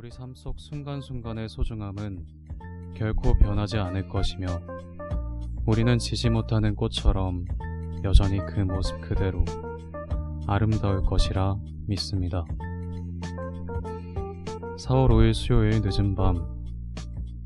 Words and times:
우리 0.00 0.10
삶 0.10 0.34
속 0.34 0.58
순간순간의 0.58 1.50
소중함은 1.50 2.24
결코 2.96 3.34
변하지 3.34 3.76
않을 3.76 4.08
것이며 4.08 4.46
우리는 5.66 5.98
지지 5.98 6.30
못하는 6.30 6.74
꽃처럼 6.74 7.44
여전히 8.02 8.38
그 8.38 8.60
모습 8.60 8.98
그대로 9.02 9.44
아름다울 10.46 11.02
것이라 11.02 11.58
믿습니다. 11.86 12.46
4월 14.78 15.10
5일 15.10 15.34
수요일 15.34 15.82
늦은 15.82 16.14
밤 16.14 16.48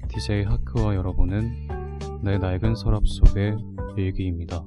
DJ 0.07 0.45
하크와 0.45 0.95
여러분은 0.95 2.21
내 2.23 2.39
낡은 2.39 2.77
서랍 2.77 3.05
속의 3.05 3.57
일기입니다. 3.97 4.65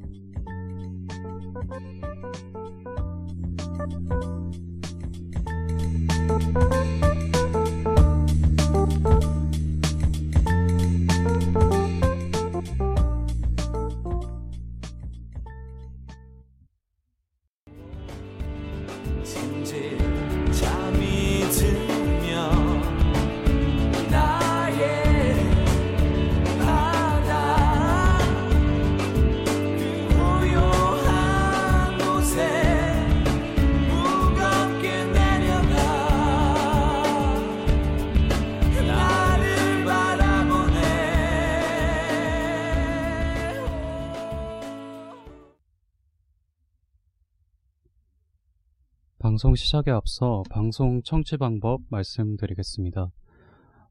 시작에 49.88 49.96
앞서 49.96 50.44
방송 50.50 51.02
청취 51.02 51.38
방법 51.38 51.80
말씀드리겠습니다. 51.90 53.10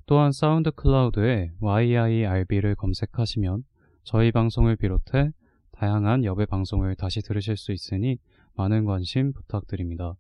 또한 0.07 0.33
사운드 0.33 0.71
클라우드에 0.71 1.53
yirb를 1.61 2.77
검색하시면 2.77 3.65
저희 4.05 4.33
방송을 4.33 4.77
비롯해 4.77 5.33
다양한 5.73 6.25
여배 6.25 6.47
방송을 6.47 6.97
다시 6.97 7.21
들으실 7.21 7.59
수 7.59 7.73
있으니 7.73 8.17
많은 8.55 8.87
관심 8.87 9.35
부탁드립니다. 9.35 10.15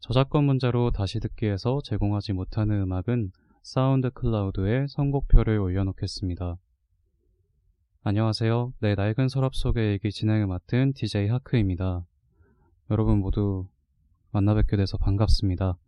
저작권 0.00 0.44
문제로 0.44 0.90
다시 0.90 1.20
듣기에서 1.20 1.80
제공하지 1.84 2.32
못하는 2.32 2.80
음악은 2.80 3.30
사운드 3.64 4.10
클라우드에 4.10 4.88
선곡표를 4.88 5.58
올려놓겠습니다. 5.58 6.58
안녕하세요. 8.02 8.74
내 8.80 8.94
낡은 8.94 9.28
서랍 9.28 9.54
속의 9.54 9.92
얘기 9.92 10.10
진행을 10.10 10.46
맡은 10.46 10.92
DJ 10.92 11.28
하크입니다. 11.28 12.04
여러분 12.90 13.20
모두 13.20 13.66
만나 14.32 14.52
뵙게 14.52 14.76
돼서 14.76 14.98
반갑습니다. 14.98 15.78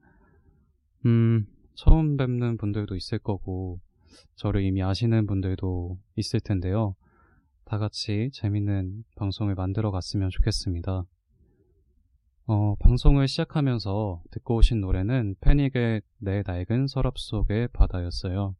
음, 1.04 1.46
처음 1.74 2.16
뵙는 2.16 2.56
분들도 2.56 2.96
있을 2.96 3.18
거고, 3.18 3.78
저를 4.36 4.62
이미 4.64 4.82
아시는 4.82 5.26
분들도 5.26 5.98
있을 6.16 6.40
텐데요. 6.40 6.96
다 7.66 7.76
같이 7.76 8.30
재밌는 8.32 9.04
방송을 9.16 9.54
만들어 9.54 9.90
갔으면 9.90 10.30
좋겠습니다. 10.30 11.04
어, 12.48 12.76
방송을 12.78 13.26
시작하면서 13.28 14.22
듣고 14.30 14.56
오신 14.56 14.80
노래는 14.80 15.36
패닉의 15.40 16.02
내 16.18 16.42
낡은 16.46 16.86
서랍 16.86 17.18
속의 17.18 17.68
바다였어요. 17.68 18.54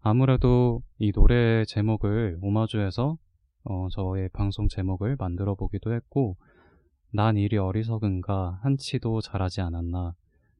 아무래도 0.00 0.82
이 0.98 1.10
노래 1.12 1.64
제목을 1.64 2.38
오마주해서 2.40 3.18
어, 3.64 3.88
저의 3.90 4.28
방송 4.28 4.68
제목을 4.68 5.16
만들어 5.18 5.54
보기도 5.54 5.92
했고, 5.92 6.36
난 7.10 7.36
이리 7.36 7.56
어리석은가 7.56 8.60
한치도 8.62 9.20
잘하지 9.22 9.60
않았나 9.62 10.14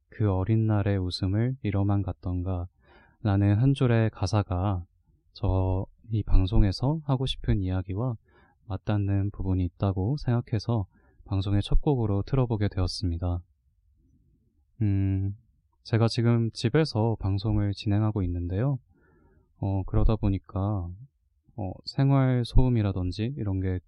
그 0.09 0.33
어린 0.33 0.67
날의 0.67 0.99
웃음을 0.99 1.57
잃어만 1.63 2.03
갔던가 2.03 2.67
라는 3.23 3.57
한 3.57 3.75
줄의 3.75 4.11
가사가 4.11 4.85
저 5.33 5.87
이 6.11 6.23
방송에서 6.23 7.01
하고 7.05 7.27
싶은 7.27 7.61
이야기와 7.61 8.17
맞닿는 8.67 9.31
부분이 9.31 9.65
있다고 9.65 10.17
생각해서 10.19 10.87
방송의 11.25 11.63
첫 11.63 11.81
곡으로 11.81 12.23
틀어보게 12.23 12.69
되었습니다. 12.69 13.41
음, 14.83 15.37
제가 15.83 16.09
지금 16.09 16.51
집에서 16.53 17.17
방송을 17.19 17.73
진행하고 17.73 18.23
있는데요. 18.23 18.79
어, 19.59 19.83
그러다 19.87 20.17
보니까, 20.17 20.89
어, 21.57 21.73
생활 21.85 22.45
소음이라든지 22.45 23.35
이런 23.39 23.61
게 23.61 23.81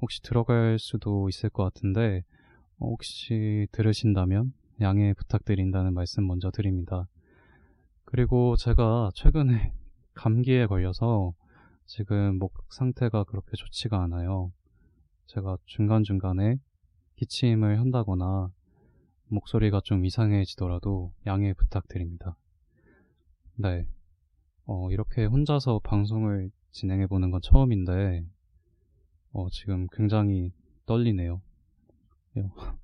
혹시 0.00 0.22
들어갈 0.22 0.78
수도 0.78 1.28
있을 1.28 1.50
것 1.50 1.64
같은데, 1.64 2.22
어, 2.78 2.86
혹시 2.88 3.66
들으신다면 3.72 4.52
양해 4.80 5.12
부탁드린다는 5.14 5.94
말씀 5.94 6.26
먼저 6.26 6.50
드립니다. 6.50 7.08
그리고 8.04 8.54
제가 8.56 9.10
최근에 9.14 9.72
감기에 10.14 10.66
걸려서 10.66 11.34
지금 11.86 12.38
목 12.38 12.54
상태가 12.70 13.24
그렇게 13.24 13.52
좋지가 13.56 14.00
않아요. 14.02 14.52
제가 15.26 15.56
중간중간에 15.66 16.58
기침을 17.16 17.80
한다거나 17.80 18.50
목소리가 19.28 19.80
좀 19.82 20.04
이상해지더라도 20.04 21.12
양해 21.26 21.52
부탁드립니다. 21.54 22.36
네. 23.56 23.86
어, 24.66 24.90
이렇게 24.90 25.24
혼자서 25.24 25.80
방송을 25.82 26.50
진행해보는 26.72 27.30
건 27.30 27.40
처음인데, 27.42 28.26
어, 29.32 29.48
지금 29.50 29.86
굉장히 29.92 30.52
떨리네요. 30.84 31.40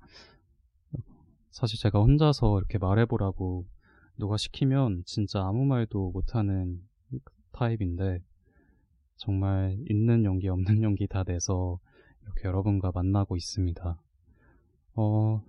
사실 1.51 1.79
제가 1.79 1.99
혼자서 1.99 2.57
이렇게 2.57 2.79
말해보라고 2.79 3.65
누가 4.17 4.37
시키면 4.37 5.03
진짜 5.05 5.45
아무 5.45 5.65
말도 5.65 6.11
못하는 6.11 6.81
타입인데, 7.51 8.23
정말 9.17 9.77
있는 9.89 10.25
용기 10.25 10.47
없는 10.47 10.81
용기 10.81 11.07
다 11.07 11.23
내서 11.23 11.79
이렇게 12.23 12.47
여러분과 12.47 12.91
만나고 12.93 13.35
있습니다. 13.35 14.02
어, 14.95 15.43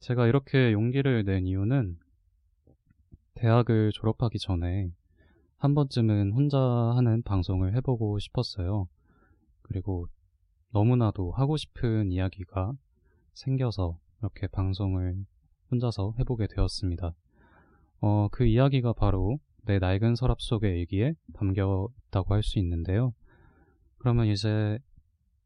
제가 0.00 0.26
이렇게 0.26 0.72
용기를 0.72 1.24
낸 1.24 1.46
이유는 1.46 1.98
대학을 3.34 3.92
졸업하기 3.92 4.38
전에 4.38 4.90
한 5.56 5.74
번쯤은 5.74 6.32
혼자 6.32 6.58
하는 6.58 7.22
방송을 7.22 7.76
해보고 7.76 8.18
싶었어요. 8.18 8.88
그리고 9.62 10.06
너무나도 10.72 11.32
하고 11.32 11.56
싶은 11.56 12.10
이야기가 12.10 12.72
생겨서 13.34 13.98
이렇게 14.20 14.48
방송을 14.48 15.24
혼자서 15.70 16.14
해보게 16.18 16.48
되었습니다. 16.48 17.14
어, 18.00 18.28
그 18.32 18.44
이야기가 18.44 18.92
바로 18.94 19.38
내 19.64 19.78
낡은 19.78 20.16
서랍 20.16 20.40
속의 20.40 20.80
일기에 20.80 21.14
담겨 21.34 21.88
있다고 22.08 22.34
할 22.34 22.42
수 22.42 22.58
있는데요. 22.58 23.14
그러면 23.98 24.26
이제 24.26 24.78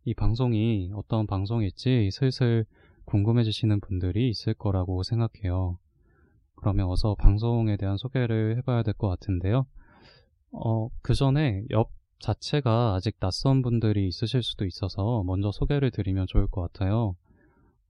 이 0.05 0.15
방송이 0.15 0.91
어떤 0.95 1.27
방송일지 1.27 2.11
슬슬 2.11 2.65
궁금해지시는 3.07 3.81
분들이 3.81 4.29
있을 4.29 4.55
거라고 4.55 5.03
생각해요. 5.03 5.79
그러면 6.57 6.89
어서 6.89 7.15
방송에 7.15 7.77
대한 7.77 7.97
소개를 7.97 8.57
해봐야 8.59 8.83
될 8.83 8.95
것 8.95 9.09
같은데요. 9.09 9.67
어, 10.53 10.89
그 11.03 11.15
전에 11.15 11.65
옆 11.71 11.91
자체가 12.19 12.95
아직 12.95 13.19
낯선 13.21 13.63
분들이 13.63 14.09
있으실 14.09 14.43
수도 14.43 14.65
있어서 14.65 15.23
먼저 15.25 15.53
소개를 15.53 15.91
드리면 15.91 16.27
좋을 16.27 16.47
것 16.47 16.63
같아요. 16.63 17.15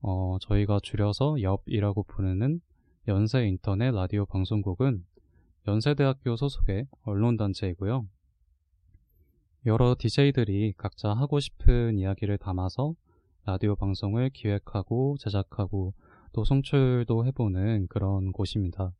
어, 0.01 0.37
저희가 0.41 0.79
줄여서 0.83 1.41
엽이라고 1.41 2.03
부르는 2.03 2.61
연세 3.07 3.47
인터넷 3.47 3.91
라디오 3.91 4.25
방송국은 4.25 5.05
연세대학교 5.67 6.35
소속의 6.35 6.87
언론단체이고요. 7.03 8.05
여러 9.65 9.95
DJ들이 9.97 10.73
각자 10.77 11.09
하고 11.13 11.39
싶은 11.39 11.97
이야기를 11.97 12.37
담아서 12.37 12.95
라디오 13.47 13.77
방송을 13.77 14.29
기획하고 14.31 15.15
제작하고 15.21 15.93
또 16.33 16.43
송출도 16.43 17.25
해보는 17.27 17.87
그런 17.87 18.33
곳입니다. 18.33 18.91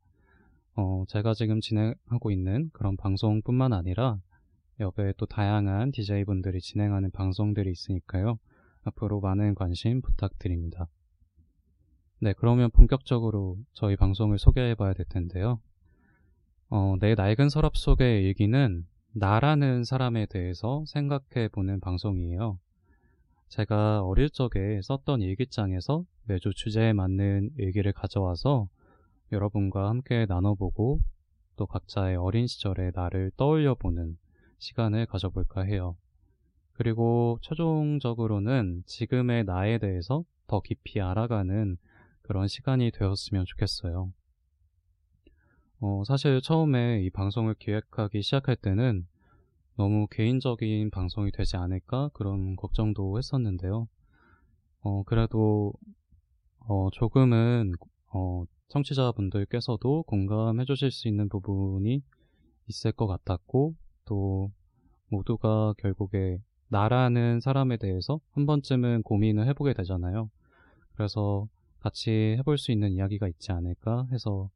어, 0.74 1.04
제가 1.06 1.34
지금 1.34 1.60
진행하고 1.60 2.30
있는 2.30 2.70
그런 2.72 2.96
방송뿐만 2.96 3.74
아니라 3.74 4.18
옆에 4.80 5.12
또 5.18 5.26
다양한 5.26 5.92
DJ분들이 5.92 6.62
진행하는 6.62 7.10
방송들이 7.10 7.70
있으니까요. 7.70 8.38
앞으로 8.84 9.20
많은 9.20 9.54
관심 9.54 10.00
부탁드립니다. 10.00 10.88
네, 12.18 12.32
그러면 12.32 12.70
본격적으로 12.70 13.58
저희 13.74 13.96
방송을 13.96 14.38
소개해 14.38 14.76
봐야 14.76 14.94
될 14.94 15.04
텐데요. 15.10 15.60
어, 16.70 16.94
내 17.00 17.14
낡은 17.14 17.50
서랍 17.50 17.76
속의 17.76 18.24
일기는 18.24 18.86
나라는 19.12 19.84
사람에 19.84 20.24
대해서 20.24 20.84
생각해 20.86 21.48
보는 21.48 21.80
방송이에요. 21.80 22.58
제가 23.48 24.02
어릴 24.02 24.28
적에 24.30 24.80
썼던 24.82 25.22
일기장에서 25.22 26.04
매주 26.24 26.52
주제에 26.54 26.92
맞는 26.92 27.50
일기를 27.56 27.92
가져와서 27.92 28.68
여러분과 29.32 29.88
함께 29.88 30.26
나눠보고 30.28 31.00
또 31.56 31.66
각자의 31.66 32.16
어린 32.16 32.46
시절의 32.46 32.92
나를 32.94 33.32
떠올려 33.36 33.74
보는 33.74 34.16
시간을 34.58 35.06
가져볼까 35.06 35.62
해요. 35.62 35.96
그리고 36.72 37.38
최종적으로는 37.42 38.84
지금의 38.86 39.44
나에 39.44 39.78
대해서 39.78 40.24
더 40.46 40.60
깊이 40.60 41.00
알아가는 41.00 41.76
그런 42.22 42.46
시간이 42.46 42.92
되었으면 42.92 43.44
좋겠어요. 43.46 44.12
어, 45.80 46.02
사실 46.04 46.40
처음에 46.40 47.02
이 47.02 47.10
방송을 47.10 47.54
기획하기 47.54 48.22
시작할 48.22 48.56
때는 48.56 49.06
너무 49.78 50.08
개인적인 50.10 50.90
방송이 50.90 51.30
되지 51.30 51.56
않을까 51.56 52.10
그런 52.12 52.56
걱정도 52.56 53.16
했었는데요. 53.16 53.86
어, 54.80 55.04
그래도 55.04 55.72
어, 56.58 56.88
조금은 56.90 57.74
어, 58.12 58.42
청취자분들께서도 58.66 60.02
공감해 60.02 60.64
주실 60.64 60.90
수 60.90 61.06
있는 61.06 61.28
부분이 61.28 62.02
있을 62.66 62.90
것 62.90 63.06
같았고 63.06 63.76
또 64.04 64.50
모두가 65.10 65.74
결국에 65.78 66.42
나라는 66.66 67.38
사람에 67.38 67.76
대해서 67.76 68.18
한 68.32 68.46
번쯤은 68.46 69.04
고민을 69.04 69.46
해보게 69.46 69.74
되잖아요. 69.74 70.28
그래서 70.94 71.46
같이 71.78 72.34
해볼 72.38 72.58
수 72.58 72.72
있는 72.72 72.90
이야기가 72.90 73.28
있지 73.28 73.52
않을까 73.52 74.08
해서 74.10 74.50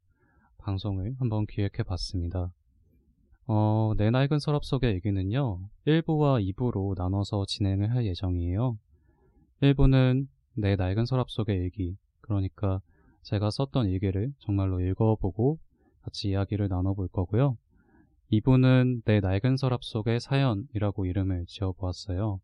방송을 0.57 1.15
한번 1.17 1.45
기획해 1.45 1.83
봤습니다. 1.87 2.51
어, 3.45 3.93
내 3.97 4.09
낡은 4.09 4.39
서랍 4.39 4.63
속의 4.63 4.93
얘기는요, 4.95 5.59
1부와 5.85 6.53
2부로 6.53 6.95
나눠서 6.97 7.45
진행을 7.45 7.91
할 7.91 8.05
예정이에요. 8.05 8.77
1부는 9.61 10.27
내 10.53 10.75
낡은 10.75 11.05
서랍 11.05 11.29
속의 11.29 11.61
얘기, 11.61 11.97
그러니까 12.21 12.81
제가 13.23 13.49
썼던 13.49 13.87
일기를 13.87 14.33
정말로 14.39 14.79
읽어보고 14.79 15.59
같이 16.03 16.29
이야기를 16.29 16.69
나눠볼 16.69 17.09
거고요. 17.09 17.57
2부는 18.31 19.03
내 19.05 19.19
낡은 19.19 19.57
서랍 19.57 19.83
속의 19.83 20.19
사연이라고 20.19 21.05
이름을 21.05 21.45
지어보았어요. 21.47 22.39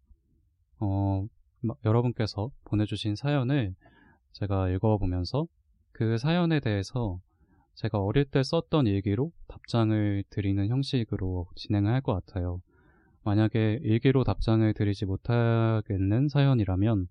어, 0.81 1.25
여러분께서 1.85 2.51
보내주신 2.65 3.15
사연을 3.15 3.73
제가 4.33 4.69
읽어보면서 4.69 5.47
그 5.91 6.17
사연에 6.17 6.59
대해서 6.59 7.19
제가 7.79 7.97
어릴 7.97 8.25
때 8.25 8.43
썼던 8.43 8.87
일기로 8.87 9.31
답장을 9.47 10.25
드리는 10.29 10.67
형식으로 10.67 11.47
진행을 11.55 11.93
할 11.93 12.01
것 12.01 12.13
같아요. 12.13 12.61
만약에 13.23 13.79
일기로 13.83 14.25
답장을 14.25 14.73
드리지 14.73 15.05
못하겠는 15.05 16.27
사연이라면 16.27 17.07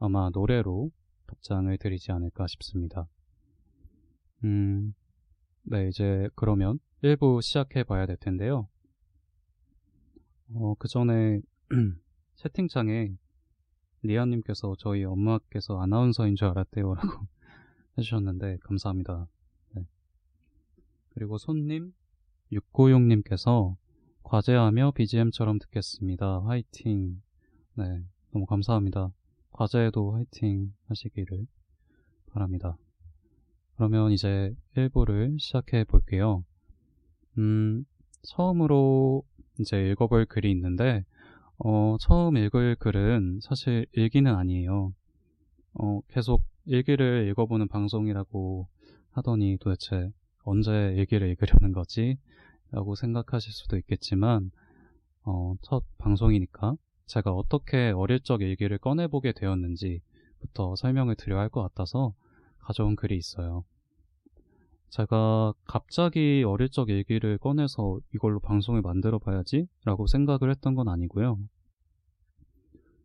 아마 0.00 0.28
노래로 0.34 0.90
답장을 1.28 1.78
드리지 1.78 2.12
않을까 2.12 2.46
싶습니다. 2.46 3.08
음, 4.44 4.92
네, 5.62 5.88
이제 5.88 6.28
그러면 6.34 6.78
1부 7.02 7.40
시작해 7.40 7.82
봐야 7.82 8.04
될 8.04 8.18
텐데요. 8.18 8.68
어, 10.54 10.74
그 10.78 10.88
전에 10.88 11.40
채팅창에 12.36 13.16
리아님께서 14.02 14.74
저희 14.78 15.04
엄마께서 15.04 15.80
아나운서인 15.80 16.36
줄 16.36 16.48
알았대요 16.48 16.96
라고 16.96 17.08
해주셨는데 17.96 18.58
감사합니다. 18.60 19.26
그리고 21.14 21.38
손님 21.38 21.92
696님께서 22.52 23.76
과제하며 24.22 24.92
BGM처럼 24.92 25.58
듣겠습니다. 25.58 26.42
화이팅. 26.44 27.20
네, 27.74 28.02
너무 28.32 28.46
감사합니다. 28.46 29.12
과제에도 29.50 30.12
화이팅 30.12 30.72
하시기를 30.88 31.46
바랍니다. 32.32 32.76
그러면 33.76 34.12
이제 34.12 34.54
1부를 34.76 35.38
시작해 35.38 35.84
볼게요. 35.84 36.44
음, 37.38 37.84
처음으로 38.22 39.24
이제 39.58 39.90
읽어볼 39.90 40.26
글이 40.26 40.50
있는데, 40.50 41.04
어, 41.58 41.96
처음 42.00 42.36
읽을 42.36 42.76
글은 42.76 43.40
사실 43.42 43.86
일기는 43.92 44.34
아니에요. 44.34 44.92
어, 45.74 46.00
계속 46.08 46.42
일기를 46.66 47.28
읽어보는 47.28 47.68
방송이라고 47.68 48.68
하더니 49.10 49.58
도대체 49.60 50.10
언제 50.44 50.96
얘기를 50.96 51.28
읽으려는 51.28 51.72
거지? 51.72 52.18
라고 52.70 52.94
생각하실 52.94 53.52
수도 53.52 53.76
있겠지만, 53.76 54.50
어, 55.24 55.54
첫 55.62 55.84
방송이니까 55.98 56.74
제가 57.06 57.32
어떻게 57.32 57.90
어릴 57.90 58.20
적 58.20 58.40
일기를 58.42 58.78
꺼내보게 58.78 59.32
되었는지부터 59.32 60.76
설명을 60.76 61.16
드려야 61.16 61.40
할 61.42 61.48
것 61.50 61.62
같아서 61.62 62.14
가져온 62.58 62.96
글이 62.96 63.16
있어요. 63.16 63.64
제가 64.90 65.54
갑자기 65.64 66.44
어릴 66.46 66.68
적 66.68 66.90
일기를 66.90 67.38
꺼내서 67.38 67.98
이걸로 68.14 68.40
방송을 68.40 68.82
만들어 68.82 69.18
봐야지 69.18 69.66
라고 69.84 70.06
생각을 70.06 70.50
했던 70.50 70.74
건 70.74 70.88
아니고요. 70.88 71.38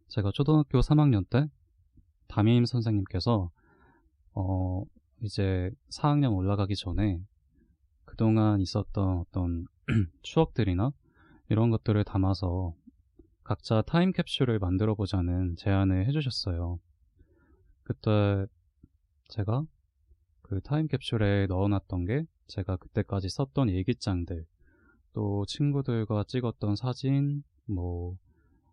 제가 0.10 0.32
초등학교 0.34 0.80
3학년 0.80 1.28
때 1.30 1.48
담임 2.28 2.66
선생님께서 2.66 3.50
어, 4.34 4.84
이제 5.22 5.72
4학년 5.90 6.36
올라가기 6.36 6.76
전에 6.76 7.22
그동안 8.06 8.62
있었던 8.62 9.20
어떤 9.20 9.68
추억들이나 10.22 10.92
이런 11.50 11.70
것들을 11.70 12.04
담아서 12.04 12.74
각자 13.44 13.82
타임캡슐을 13.82 14.60
만들어 14.60 14.96
보자는 14.96 15.56
제안을 15.56 16.06
해주셨어요. 16.08 16.80
그때 17.84 18.46
제가 19.30 19.66
그 20.42 20.62
타임캡슐에 20.62 21.48
넣어놨던 21.48 22.06
게 22.06 22.26
제가 22.48 22.78
그때까지 22.78 23.30
썼던 23.30 23.70
일기장들, 23.70 24.46
또 25.14 25.46
친구들과 25.46 26.26
찍었던 26.28 26.76
사진, 26.76 27.44
뭐 27.66 28.18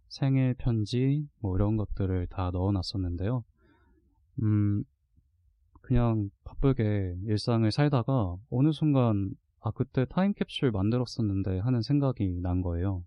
생일 0.08 0.54
편지, 0.54 1.26
뭐 1.40 1.56
이런 1.56 1.76
것들을 1.76 2.26
다 2.28 2.50
넣어놨었는데요. 2.52 3.44
음, 4.42 4.84
그냥 5.84 6.30
바쁘게 6.44 7.18
일상을 7.26 7.70
살다가 7.70 8.36
어느 8.50 8.72
순간 8.72 9.34
아 9.60 9.70
그때 9.70 10.06
타임캡슐 10.06 10.72
만들었었는데 10.72 11.58
하는 11.58 11.82
생각이 11.82 12.40
난 12.40 12.62
거예요. 12.62 13.04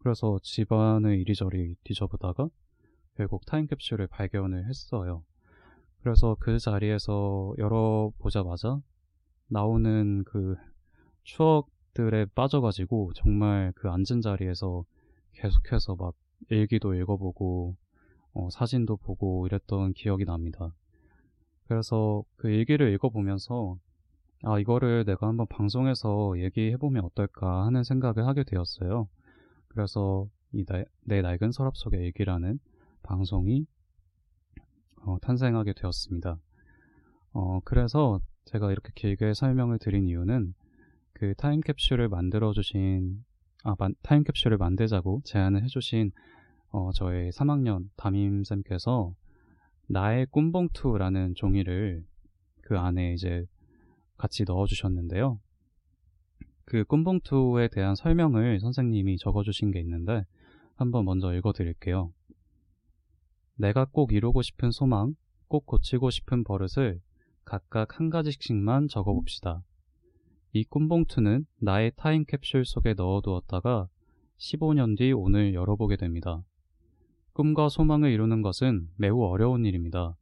그래서 0.00 0.38
집안을 0.42 1.18
이리저리 1.18 1.76
뒤져보다가 1.82 2.50
결국 3.16 3.46
타임캡슐을 3.46 4.06
발견을 4.08 4.68
했어요. 4.68 5.24
그래서 6.02 6.36
그 6.38 6.58
자리에서 6.58 7.54
열어보자마자 7.56 8.82
나오는 9.48 10.24
그 10.24 10.56
추억들에 11.22 12.26
빠져가지고 12.34 13.12
정말 13.14 13.72
그 13.76 13.88
앉은 13.88 14.20
자리에서 14.22 14.84
계속해서 15.32 15.96
막 15.96 16.14
일기도 16.50 16.92
읽어보고 16.94 17.76
어, 18.34 18.50
사진도 18.50 18.98
보고 18.98 19.46
이랬던 19.46 19.94
기억이 19.94 20.26
납니다. 20.26 20.74
그래서 21.66 22.24
그 22.36 22.48
일기를 22.48 22.92
읽어보면서 22.94 23.76
아, 24.42 24.58
이거를 24.58 25.04
내가 25.04 25.26
한번 25.26 25.46
방송에서 25.46 26.34
얘기해보면 26.38 27.04
어떨까 27.04 27.64
하는 27.64 27.82
생각을 27.82 28.26
하게 28.26 28.44
되었어요. 28.44 29.08
그래서 29.68 30.28
이내 30.52 30.84
낡은 31.22 31.52
서랍 31.52 31.76
속의 31.76 32.00
일기라는 32.00 32.58
방송이 33.02 33.66
어, 35.06 35.18
탄생하게 35.20 35.72
되었습니다. 35.74 36.38
어, 37.32 37.60
그래서 37.64 38.20
제가 38.44 38.70
이렇게 38.70 38.92
길게 38.94 39.34
설명을 39.34 39.78
드린 39.78 40.08
이유는 40.08 40.54
그 41.14 41.34
타임캡슐을 41.36 42.08
만들어주신, 42.08 43.24
아, 43.64 43.74
타임캡슐을 44.02 44.58
만들자고 44.58 45.22
제안을 45.24 45.62
해주신 45.64 46.12
어, 46.70 46.90
저의 46.92 47.32
3학년 47.32 47.88
담임쌤께서 47.96 49.14
나의 49.86 50.26
꿈봉투라는 50.26 51.34
종이를 51.34 52.04
그 52.62 52.78
안에 52.78 53.14
이제 53.14 53.46
같이 54.16 54.44
넣어 54.44 54.66
주셨는데요. 54.66 55.40
그 56.64 56.84
꿈봉투에 56.84 57.68
대한 57.68 57.94
설명을 57.94 58.60
선생님이 58.60 59.18
적어 59.18 59.42
주신 59.42 59.70
게 59.70 59.80
있는데 59.80 60.24
한번 60.76 61.04
먼저 61.04 61.34
읽어 61.34 61.52
드릴게요. 61.52 62.12
내가 63.56 63.84
꼭 63.84 64.12
이루고 64.12 64.42
싶은 64.42 64.70
소망, 64.70 65.14
꼭 65.48 65.66
고치고 65.66 66.10
싶은 66.10 66.42
버릇을 66.42 67.00
각각 67.44 67.98
한 67.98 68.10
가지씩만 68.10 68.88
적어 68.88 69.12
봅시다. 69.12 69.62
이 70.52 70.64
꿈봉투는 70.64 71.46
나의 71.60 71.92
타임캡슐 71.96 72.64
속에 72.64 72.94
넣어 72.94 73.20
두었다가 73.20 73.88
15년 74.38 74.96
뒤 74.96 75.12
오늘 75.12 75.52
열어보게 75.52 75.96
됩니다. 75.96 76.42
꿈과 77.34 77.68
소망을 77.68 78.10
이루는 78.10 78.42
것은 78.42 78.88
매우 78.96 79.22
어려운 79.24 79.64
일입니다. 79.64 80.16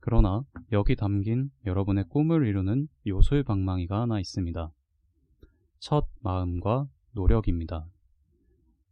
그러나 0.00 0.44
여기 0.72 0.96
담긴 0.96 1.50
여러분의 1.66 2.04
꿈을 2.08 2.46
이루는 2.46 2.88
요술 3.06 3.42
방망이가 3.42 4.02
하나 4.02 4.20
있습니다. 4.20 4.70
첫 5.80 6.06
마음과 6.22 6.88
노력입니다. 7.12 7.86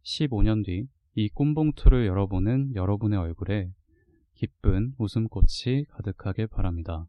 15년 0.03 0.65
뒤 0.65 0.87
이 1.15 1.29
꿈봉투를 1.29 2.07
열어보는 2.07 2.73
여러분의 2.73 3.19
얼굴에 3.19 3.71
기쁜 4.33 4.95
웃음꽃이 4.97 5.85
가득하길 5.89 6.47
바랍니다. 6.47 7.07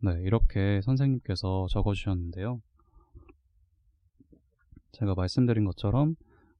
네, 0.00 0.20
이렇게 0.20 0.82
선생님께서 0.82 1.68
적어주셨는데요. 1.70 2.60
제가 4.92 5.14
말씀드린 5.14 5.64
것처럼, 5.64 6.16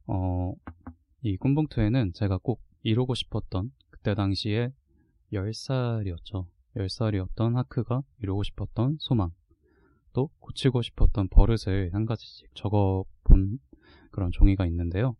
어, 0.06 0.54
이 1.22 1.36
꿈봉투에는 1.36 2.12
제가 2.12 2.38
꼭 2.38 2.62
이루고 2.82 3.14
싶었던, 3.14 3.72
그때 3.90 4.14
당시에 4.14 4.72
10살이었죠. 5.32 6.46
10살이었던 6.76 7.54
하크가 7.54 8.02
이루고 8.22 8.42
싶었던 8.42 8.98
소망, 9.00 9.32
또 10.12 10.30
고치고 10.38 10.82
싶었던 10.82 11.28
버릇을 11.28 11.90
한 11.92 12.06
가지씩 12.06 12.54
적어본 12.54 13.58
그런 14.10 14.30
종이가 14.30 14.66
있는데요. 14.66 15.16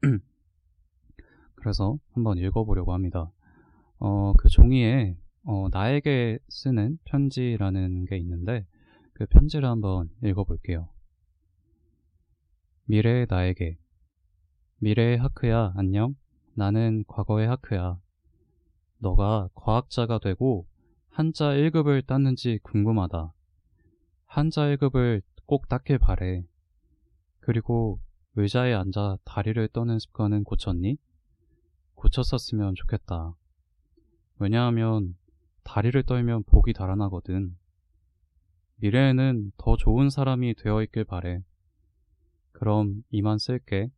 그래서 1.54 1.98
한번 2.12 2.38
읽어보려고 2.38 2.92
합니다. 2.92 3.30
어, 3.98 4.32
그 4.36 4.48
종이에 4.48 5.16
어, 5.44 5.68
나에게 5.70 6.38
쓰는 6.48 6.98
편지라는 7.04 8.06
게 8.06 8.16
있는데 8.18 8.66
그 9.12 9.26
편지를 9.26 9.68
한번 9.68 10.10
읽어볼게요. 10.24 10.88
미래의 12.86 13.26
나에게 13.28 13.78
미래의 14.82 15.16
하크야 15.16 15.74
안녕 15.76 16.16
나는 16.54 17.04
과거의 17.06 17.46
하크야 17.46 18.00
너가 18.98 19.48
과학자가 19.54 20.18
되고 20.18 20.66
한자 21.08 21.50
1급을 21.50 22.04
땄는지 22.04 22.58
궁금하다. 22.64 23.32
한자 24.26 24.62
1급을 24.62 25.22
꼭 25.46 25.68
땄길 25.68 25.98
바래. 25.98 26.42
그리고 27.38 28.00
의자에 28.34 28.74
앉아 28.74 29.18
다리를 29.24 29.68
떠는 29.68 30.00
습관은 30.00 30.42
고쳤니? 30.42 30.96
고쳤었으면 31.94 32.74
좋겠다. 32.74 33.36
왜냐하면 34.40 35.16
다리를 35.62 36.02
떨면 36.02 36.42
복이 36.42 36.72
달아나거든. 36.72 37.56
미래에는 38.78 39.52
더 39.58 39.76
좋은 39.76 40.10
사람이 40.10 40.54
되어 40.56 40.82
있길 40.82 41.04
바래. 41.04 41.40
그럼 42.50 43.04
이만 43.10 43.38
쓸게. 43.38 43.92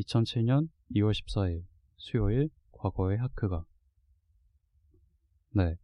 2007년 0.00 0.68
2월 0.94 1.12
14일 1.12 1.64
수요일 1.96 2.48
과거의 2.72 3.18
하크가 3.18 3.64
네 5.52 5.76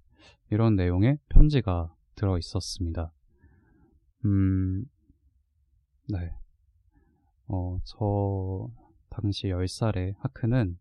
이런 0.51 0.77
내용의 0.77 1.19
편지가 1.29 1.95
들어 2.15 2.39
있었습니다. 2.39 3.13
음, 4.25 4.87
네. 6.09 6.33
어, 7.49 7.79
저 7.85 8.71
당시 9.11 9.49
10살의 9.49 10.15
하크는 10.19 10.79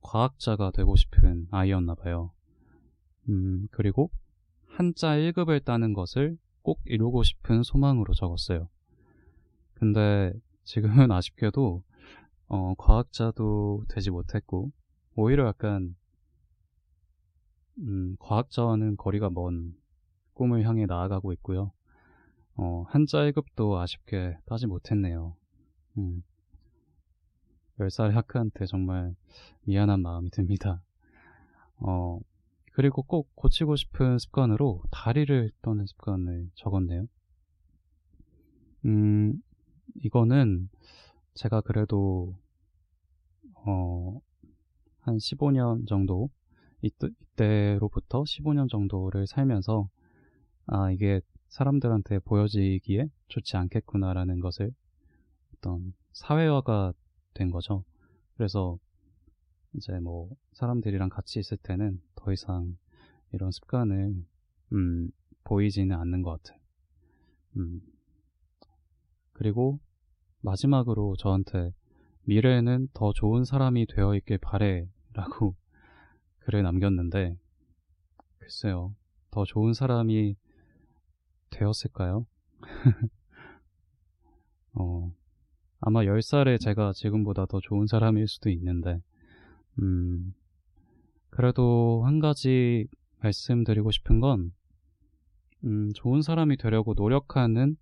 과학자가 0.00 0.70
되고 0.72 0.96
싶은 0.96 1.46
아이였나 1.50 1.94
봐요. 1.94 2.32
음, 3.28 3.68
그리고 3.70 4.10
한자 4.66 5.16
1급을 5.16 5.64
따는 5.64 5.92
것을 5.92 6.38
꼭 6.62 6.80
이루고 6.86 7.22
싶은 7.22 7.62
소망으로 7.62 8.14
적었어요. 8.14 8.68
근데 9.74 10.32
지금은 10.64 11.10
아쉽게도 11.12 11.82
어, 12.52 12.74
과학자도 12.76 13.84
되지 13.88 14.10
못했고 14.10 14.72
오히려 15.14 15.46
약간 15.46 15.96
음, 17.78 18.14
과학자와는 18.18 18.98
거리가 18.98 19.30
먼 19.30 19.74
꿈을 20.34 20.66
향해 20.66 20.84
나아가고 20.84 21.32
있고요. 21.32 21.72
어, 22.56 22.84
한자 22.88 23.20
1급도 23.24 23.78
아쉽게 23.78 24.36
따지 24.44 24.66
못했네요. 24.66 25.34
음, 25.96 26.22
10살 27.78 28.14
하크한테 28.14 28.66
정말 28.66 29.16
미안한 29.62 30.02
마음이 30.02 30.28
듭니다. 30.28 30.82
어, 31.78 32.20
그리고 32.74 33.02
꼭 33.02 33.34
고치고 33.34 33.76
싶은 33.76 34.18
습관으로 34.18 34.82
다리를 34.90 35.50
떠는 35.62 35.86
습관을 35.86 36.50
적었네요. 36.54 37.06
음, 38.84 39.42
이거는 40.04 40.68
제가 41.34 41.62
그래도, 41.62 42.36
어, 43.64 44.20
한 45.00 45.16
15년 45.16 45.86
정도, 45.86 46.30
이때, 46.80 47.08
이때로부터 47.20 48.24
15년 48.24 48.68
정도를 48.68 49.26
살면서, 49.26 49.88
아, 50.66 50.90
이게 50.90 51.20
사람들한테 51.48 52.20
보여지기에 52.20 53.08
좋지 53.28 53.56
않겠구나라는 53.56 54.40
것을 54.40 54.72
어떤 55.54 55.94
사회화가 56.12 56.92
된 57.34 57.50
거죠. 57.50 57.84
그래서 58.36 58.78
이제 59.74 59.98
뭐 60.00 60.30
사람들이랑 60.52 61.08
같이 61.08 61.38
있을 61.38 61.56
때는 61.58 62.00
더 62.14 62.32
이상 62.32 62.76
이런 63.32 63.50
습관을 63.50 64.14
음, 64.72 65.10
보이지는 65.44 65.96
않는 65.96 66.22
것 66.22 66.42
같아요. 66.42 66.60
음. 67.56 67.80
그리고 69.32 69.78
마지막으로 70.40 71.16
저한테 71.16 71.72
미래에는 72.24 72.88
더 72.92 73.12
좋은 73.12 73.44
사람이 73.44 73.86
되어 73.86 74.14
있길 74.16 74.38
바래 74.38 74.88
라고 75.12 75.54
글을 76.40 76.62
남겼는데 76.62 77.36
글쎄요 78.38 78.94
더 79.30 79.44
좋은 79.44 79.72
사람이 79.72 80.36
되었을까요? 81.50 82.26
어, 84.74 85.12
아마 85.80 86.04
10살에 86.04 86.58
제가 86.60 86.92
지금보다 86.94 87.46
더 87.46 87.60
좋은 87.60 87.86
사람일 87.86 88.26
수도 88.28 88.50
있는데 88.50 89.02
음, 89.80 90.34
그래도 91.30 92.02
한 92.04 92.18
가지 92.18 92.86
말씀드리고 93.20 93.90
싶은 93.90 94.20
건, 94.20 94.52
음, 95.64 95.90
좋은 95.94 96.20
사람이 96.20 96.56
되려고 96.58 96.94
노력하는 96.94 97.76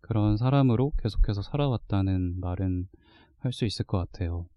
그런 0.00 0.36
사람으로 0.36 0.92
계속해서 0.98 1.42
살아왔다는 1.42 2.40
말은 2.40 2.88
할 3.42 3.52
수 3.52 3.64
있을 3.64 3.84
것 3.84 3.98
같아요. 3.98 4.48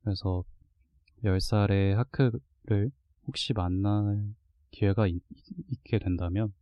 그래서 0.00 0.42
10살의 1.22 1.94
하크를 1.94 2.90
혹시 3.26 3.52
만날 3.52 4.34
기회가 4.70 5.06
있, 5.06 5.20
게 5.84 5.98
된다면, 5.98 6.54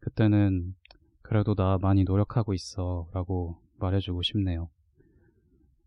그때는 0.00 0.74
그래도 1.22 1.54
나 1.54 1.78
많이 1.78 2.04
노력하고 2.04 2.52
있어 2.52 3.08
라고 3.14 3.56
말해주고 3.78 4.22
싶네요. 4.22 4.68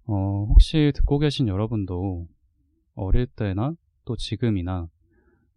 어, 0.06 0.46
혹시 0.50 0.92
듣고 0.96 1.20
계신 1.20 1.48
여러분도 1.48 2.27
어릴 2.96 3.27
때나 3.27 3.75
또 4.04 4.16
지금이나 4.16 4.89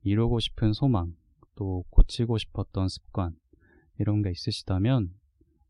이루고 0.03 0.41
싶은 0.41 0.75
소망, 0.75 1.15
또 1.55 1.85
고치고 1.89 2.37
싶었던 2.37 2.89
습관, 2.89 3.35
이런 3.99 4.21
게 4.21 4.31
있으시다면, 4.31 5.15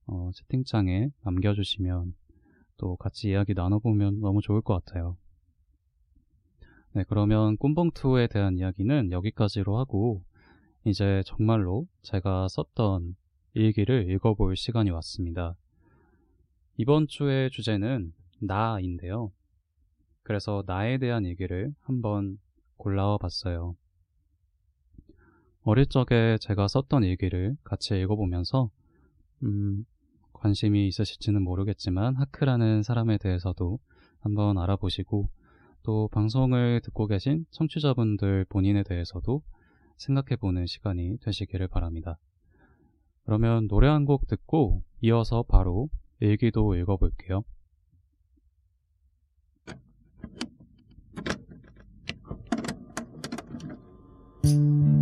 어, 0.07 0.31
채팅창에 0.35 1.11
남겨주시면 1.23 2.15
또 2.81 2.97
같이 2.97 3.29
이야기 3.29 3.53
나눠보면 3.53 4.21
너무 4.21 4.41
좋을 4.41 4.63
것 4.63 4.83
같아요. 4.83 5.19
네, 6.93 7.05
그러면 7.07 7.59
꿈봉투에 7.59 8.27
대한 8.29 8.57
이야기는 8.57 9.13
여기까지로 9.13 9.79
하고, 9.79 10.25
이제 10.85 11.23
정말로 11.27 11.87
제가 12.01 12.49
썼던 12.49 13.17
일기를 13.53 14.11
읽어볼 14.11 14.57
시간이 14.57 14.89
왔습니다. 14.91 15.57
이번 16.79 17.07
주의 17.07 17.51
주제는 17.51 18.15
나인데요. 18.39 19.31
그래서 20.23 20.65
나에 20.67 20.97
대한 20.97 21.27
얘기를 21.27 21.75
한번 21.81 22.39
골라와 22.79 23.19
봤어요. 23.19 23.77
어릴 25.63 25.85
적에 25.85 26.39
제가 26.41 26.67
썼던 26.67 27.05
일기를 27.05 27.59
같이 27.63 28.01
읽어보면서 28.01 28.71
음, 29.43 29.85
관심이 30.41 30.89
있으실지는 30.89 31.43
모르겠지만 31.43 32.17
하크라는 32.17 32.83
사람에 32.83 33.19
대해서도 33.19 33.79
한번 34.21 34.59
알아보시고 34.59 35.29
또 35.83 36.09
방송을 36.13 36.81
듣고 36.83 37.07
계신 37.07 37.45
청취자분들 37.51 38.47
본인에 38.49 38.83
대해서도 38.83 39.43
생각해보는 39.99 40.67
시간이 40.67 41.19
되시기를 41.21 41.69
바랍니다. 41.69 42.19
그러면 43.25 43.69
노래 43.69 43.87
한 43.89 44.07
곡 44.07 44.27
듣고 44.27 44.83
이어서 45.03 45.43
바로 45.43 45.89
일기도 46.21 46.75
읽어볼게요. 46.75 47.45
음. 54.47 55.00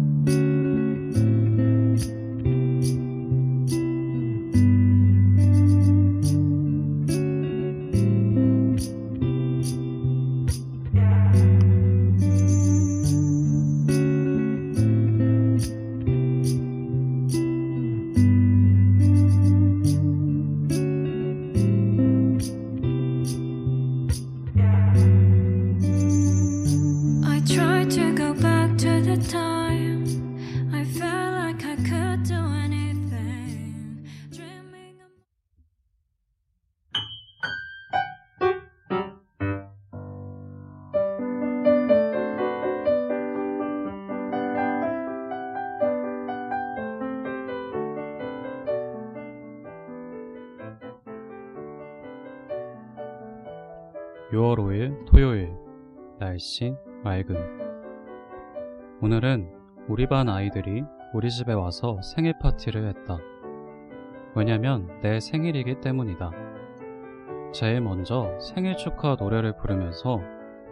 6월 54.38 54.58
5일 54.58 55.04
토요일 55.06 55.52
날씨 56.20 56.72
맑음 57.02 57.36
오늘은 59.02 59.50
우리 59.88 60.06
반 60.06 60.28
아이들이 60.28 60.84
우리 61.12 61.28
집에 61.28 61.52
와서 61.52 62.00
생일 62.02 62.38
파티를 62.38 62.86
했다. 62.86 63.18
왜냐면 64.36 64.88
내 65.02 65.18
생일이기 65.18 65.80
때문이다. 65.80 66.30
제일 67.52 67.80
먼저 67.80 68.38
생일 68.38 68.76
축하 68.76 69.16
노래를 69.18 69.56
부르면서 69.56 70.20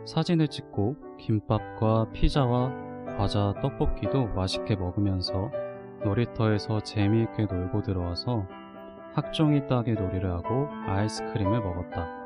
사진을 0.05 0.47
찍고 0.47 1.17
김밥과 1.19 2.11
피자와 2.13 2.73
과자, 3.19 3.53
떡볶이도 3.63 4.27
맛있게 4.29 4.77
먹으면서 4.77 5.51
놀이터에서 6.05 6.81
재미있게 6.81 7.47
놀고 7.47 7.83
들어와서 7.83 8.47
학종이 9.15 9.67
따기 9.67 9.95
놀이를 9.95 10.31
하고 10.31 10.69
아이스크림을 10.87 11.61
먹었다. 11.61 12.26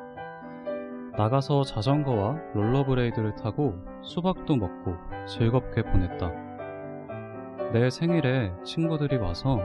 나가서 1.20 1.64
자전거와 1.64 2.38
롤러브레이드를 2.54 3.34
타고 3.34 3.74
수박도 4.00 4.56
먹고 4.56 4.94
즐겁게 5.26 5.82
보냈다. 5.82 6.30
내 7.74 7.90
생일에 7.90 8.50
친구들이 8.64 9.18
와서 9.18 9.60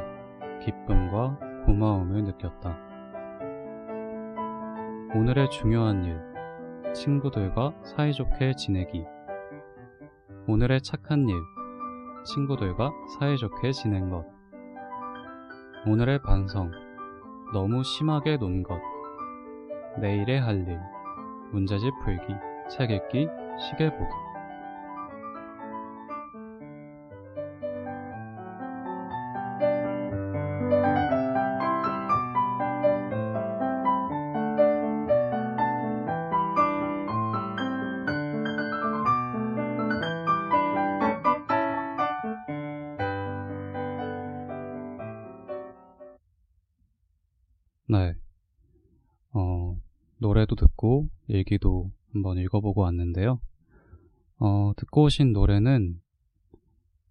기쁨과 0.62 1.39
고마움을 1.65 2.25
느꼈다. 2.25 2.77
오늘의 5.15 5.50
중요한 5.50 6.03
일, 6.03 6.19
친구들과 6.93 7.74
사이좋게 7.85 8.55
지내기. 8.55 9.05
오늘의 10.47 10.81
착한 10.81 11.29
일, 11.29 11.35
친구들과 12.25 12.91
사이좋게 13.17 13.71
지낸 13.71 14.09
것. 14.09 14.25
오늘의 15.88 16.21
반성, 16.21 16.69
너무 17.53 17.81
심하게 17.85 18.35
논 18.35 18.62
것. 18.62 18.77
내일의 20.01 20.41
할 20.41 20.67
일, 20.67 20.77
문제집 21.55 21.97
풀기, 22.03 22.35
책 22.69 22.91
읽기, 22.91 23.29
시계 23.57 23.89
보기. 23.89 24.25
오신 55.15 55.31
노래는 55.31 56.01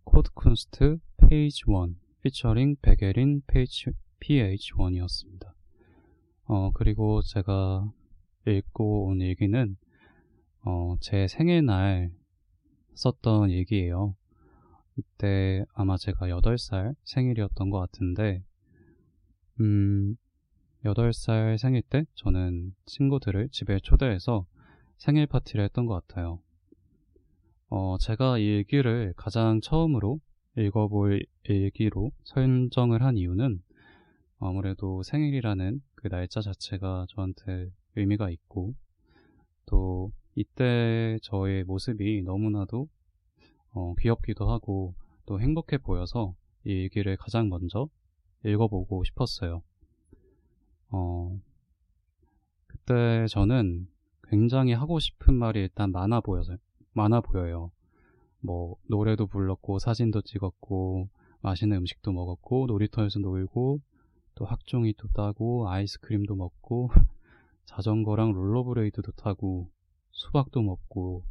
코드 0.05 0.29
쿤스트 0.33 1.01
페이지 1.17 1.62
1 1.67 1.95
피처링 2.21 2.77
백예린 2.83 3.40
페이지 3.47 3.87
PH1이었습니다. 4.21 5.55
어, 6.45 6.71
그리고 6.73 7.23
제가 7.23 7.90
읽고 8.47 9.07
온 9.07 9.23
일기는 9.23 9.79
어, 10.67 10.97
제 11.01 11.27
생일날 11.29 12.11
썼던 12.93 13.49
일기예요. 13.49 14.14
이때 14.99 15.64
아마 15.73 15.97
제가 15.97 16.27
8살 16.27 16.97
생일이었던 17.05 17.71
것 17.71 17.79
같은데 17.79 18.45
음, 19.61 20.19
8살 20.85 21.57
생일 21.57 21.81
때 21.81 22.05
저는 22.17 22.75
친구들을 22.85 23.49
집에 23.49 23.79
초대해서 23.81 24.45
생일 24.99 25.25
파티를 25.27 25.64
했던 25.64 25.87
것 25.87 26.07
같아요. 26.07 26.44
어, 27.77 27.99
제가 27.99 28.39
이 28.39 28.45
일기를 28.45 29.15
가장 29.17 29.61
처음으로 29.61 30.21
읽어볼 30.57 31.27
일기로 31.43 32.13
선정을 32.23 33.03
한 33.03 33.17
이유는 33.17 33.61
아무래도 34.39 35.03
생일이라는 35.03 35.83
그 35.97 36.09
날짜 36.09 36.41
자체가 36.41 37.07
저한테 37.09 37.73
의미가 37.97 38.31
있고 38.31 38.75
또 39.67 40.13
이때 40.37 41.19
저의 41.23 41.65
모습이 41.65 42.23
너무나도 42.23 42.87
어, 43.73 43.95
귀엽기도 43.99 44.49
하고 44.49 44.95
또 45.27 45.41
행복해 45.41 45.79
보여서 45.79 46.37
이 46.65 46.71
일기를 46.71 47.17
가장 47.17 47.49
먼저 47.49 47.89
읽어보고 48.45 49.03
싶었어요. 49.03 49.65
어, 50.91 51.41
그때 52.69 53.27
저는 53.29 53.89
굉장히 54.29 54.75
하고 54.75 55.01
싶은 55.01 55.35
말이 55.35 55.59
일단 55.59 55.91
많아 55.91 56.21
보여서, 56.21 56.57
많아 56.95 57.21
보여요. 57.21 57.71
뭐, 58.41 58.77
노래도 58.89 59.27
불렀고, 59.27 59.79
사진도 59.79 60.23
찍었고, 60.23 61.09
맛있는 61.41 61.79
음식도 61.79 62.13
먹었고, 62.13 62.67
놀이터에서 62.67 63.19
놀고, 63.21 63.81
또 64.35 64.45
학종이 64.45 64.95
또 64.95 65.09
따고, 65.09 65.69
아이스크림도 65.69 66.35
먹고, 66.35 66.89
자전거랑 67.67 68.33
롤러브레이드도 68.33 69.13
타고, 69.13 69.71
수박도 70.11 70.63
먹고, 70.63 71.25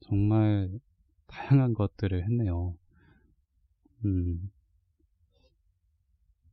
정말 0.00 0.70
다양한 1.26 1.74
것들을 1.74 2.24
했네요. 2.24 2.76
음. 4.04 4.50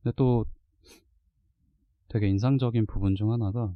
근데 0.02 0.14
또 0.16 0.44
되게 2.08 2.28
인상적인 2.28 2.86
부분 2.86 3.14
중 3.14 3.32
하나가 3.32 3.74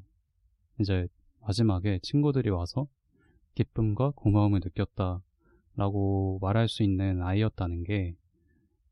이제 0.81 1.07
마지막에 1.41 2.01
친구들이 2.03 2.51
와서 2.51 2.89
기쁨과 3.57 4.13
고마움을 4.15 4.61
느꼈다 4.63 5.23
라고 5.75 6.39
말할 6.41 6.69
수 6.69 6.83
있는 6.83 7.23
아이였다는 7.23 7.83
게 7.85 8.15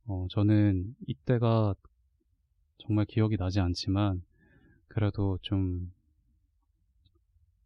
어, 0.07 0.27
저는 0.31 0.97
이때가 1.07 1.75
정말 2.79 3.05
기억이 3.05 3.37
나지 3.37 3.61
않지만 3.61 4.23
그래도 4.89 5.39
좀 5.43 5.93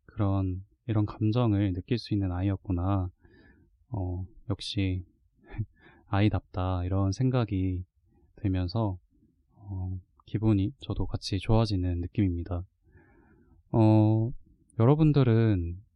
그런 0.06 0.64
이런 0.86 1.06
감정을 1.06 1.72
느낄 1.72 1.98
수 1.98 2.14
있는 2.14 2.32
아이였구나 2.32 3.10
어, 3.90 4.26
역시 4.50 5.04
아이답다 6.08 6.84
이런 6.84 7.12
생각이 7.12 7.84
들면서 8.36 8.98
어, 9.54 10.00
기분이 10.26 10.72
저도 10.80 11.06
같이 11.06 11.38
좋아지는 11.38 12.00
느낌입니다. 12.00 12.64
어, 13.72 14.32
여러분들은 14.78 15.87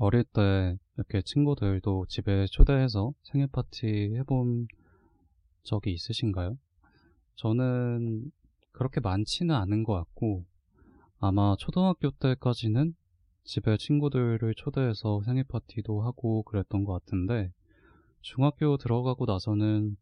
어릴 0.00 0.22
때 0.22 0.78
이렇게 0.96 1.22
친구들도 1.22 2.06
집에 2.08 2.46
초대해서 2.46 3.12
생일 3.24 3.48
파티 3.48 4.14
해본 4.14 4.68
적이 5.64 5.92
있으신가요? 5.92 6.56
저는 7.34 8.30
그렇게 8.70 9.00
많지는 9.00 9.52
않은 9.54 9.82
것 9.82 9.94
같고, 9.94 10.44
아마 11.18 11.56
초등학교 11.58 12.12
때까지는 12.12 12.94
집에 13.42 13.76
친구들을 13.76 14.54
초대해서 14.56 15.20
생일 15.24 15.42
파티도 15.42 16.02
하고 16.02 16.44
그랬던 16.44 16.84
것 16.84 16.92
같은데, 16.92 17.52
중학교 18.20 18.76
들어가고 18.76 19.24
나서는 19.26 19.96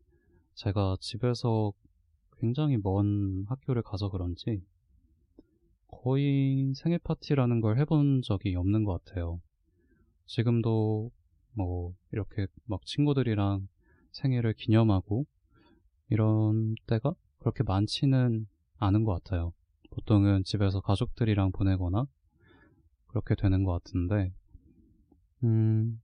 제가 0.54 0.98
집에서 1.00 1.72
굉장히 2.38 2.76
먼 2.76 3.46
학교를 3.48 3.82
가서 3.82 4.10
그런지 4.10 4.62
거의 5.88 6.74
생일 6.74 6.98
파티라는 6.98 7.62
걸 7.62 7.78
해본 7.78 8.20
적이 8.22 8.56
없는 8.56 8.84
것 8.84 9.02
같아요. 9.04 9.40
지금도 10.26 11.10
뭐 11.52 11.94
이렇게 12.12 12.46
막 12.64 12.84
친구들이랑 12.84 13.68
생일을 14.12 14.54
기념하고 14.54 15.26
이런 16.08 16.74
때가 16.86 17.14
그렇게 17.38 17.62
많지는 17.62 18.46
않은 18.78 19.04
것 19.04 19.12
같아요. 19.22 19.52
보통은 19.90 20.44
집에서 20.44 20.80
가족들이랑 20.80 21.52
보내거나 21.52 22.06
그렇게 23.08 23.34
되는 23.34 23.64
것 23.64 23.72
같은데, 23.72 24.32
음, 25.44 26.00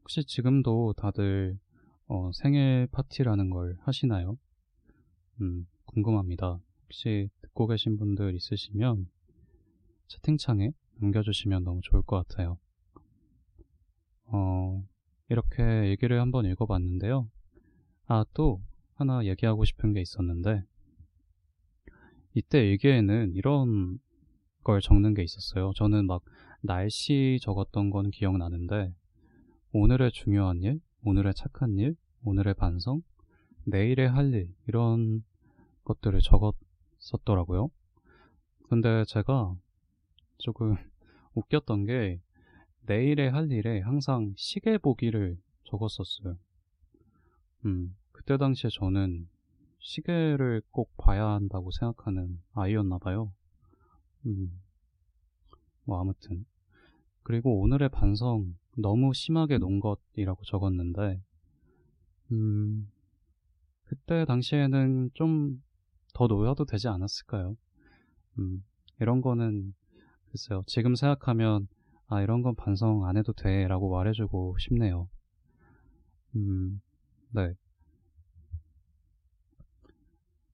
혹시 0.00 0.24
지금도 0.24 0.94
다들 0.96 1.58
어, 2.06 2.30
생일 2.32 2.88
파티라는 2.90 3.50
걸 3.50 3.78
하시나요? 3.82 4.36
음, 5.40 5.66
궁금합니다. 5.86 6.60
혹시 6.84 7.30
듣고 7.42 7.66
계신 7.66 7.96
분들 7.96 8.34
있으시면 8.34 9.08
채팅창에 10.08 10.72
남겨주시면 10.96 11.64
너무 11.64 11.80
좋을 11.82 12.02
것 12.02 12.26
같아요. 12.26 12.58
어, 14.32 14.84
이렇게 15.28 15.88
얘기를 15.88 16.20
한번 16.20 16.44
읽어봤는데요. 16.46 17.28
아, 18.06 18.24
또 18.34 18.60
하나 18.94 19.24
얘기하고 19.24 19.64
싶은 19.64 19.92
게 19.92 20.00
있었는데, 20.00 20.62
이때 22.34 22.64
일기에는 22.64 23.34
이런 23.34 23.98
걸 24.62 24.80
적는 24.80 25.14
게 25.14 25.22
있었어요. 25.22 25.72
저는 25.74 26.06
막 26.06 26.22
날씨 26.62 27.38
적었던 27.40 27.90
건 27.90 28.10
기억나는데, 28.10 28.94
오늘의 29.72 30.12
중요한 30.12 30.62
일, 30.62 30.80
오늘의 31.02 31.34
착한 31.34 31.78
일, 31.78 31.96
오늘의 32.24 32.54
반성, 32.54 33.02
내일의 33.64 34.08
할 34.08 34.32
일, 34.34 34.52
이런 34.68 35.24
것들을 35.84 36.20
적었었더라고요. 36.20 37.70
근데 38.68 39.04
제가 39.06 39.56
조금 40.38 40.76
웃겼던 41.34 41.86
게, 41.86 42.20
내일의 42.90 43.30
할 43.30 43.50
일에 43.50 43.80
항상 43.80 44.34
시계 44.36 44.78
보기를 44.78 45.38
적었었어요. 45.64 46.36
음, 47.66 47.96
그때 48.12 48.36
당시에 48.36 48.70
저는 48.72 49.28
시계를 49.78 50.62
꼭 50.70 50.96
봐야 50.96 51.28
한다고 51.28 51.70
생각하는 51.70 52.40
아이였나 52.52 52.98
봐요. 52.98 53.32
음, 54.26 54.60
뭐 55.84 56.00
아무튼. 56.00 56.44
그리고 57.22 57.60
오늘의 57.60 57.90
반성 57.90 58.56
너무 58.76 59.14
심하게 59.14 59.58
논 59.58 59.78
것이라고 59.80 60.42
적었는데, 60.44 61.22
음, 62.32 62.90
그때 63.84 64.24
당시에는 64.24 65.10
좀 65.14 65.62
더 66.14 66.26
놓여도 66.26 66.64
되지 66.64 66.88
않았을까요? 66.88 67.56
음, 68.38 68.64
이런 69.00 69.20
거는 69.20 69.74
글쎄요. 70.30 70.62
지금 70.66 70.94
생각하면 70.94 71.68
아, 72.10 72.20
이런 72.22 72.42
건 72.42 72.54
반성 72.56 73.06
안 73.06 73.16
해도 73.16 73.32
돼 73.32 73.66
라고 73.68 73.90
말해주고 73.90 74.56
싶네요. 74.58 75.08
음, 76.36 76.80
네. 77.30 77.54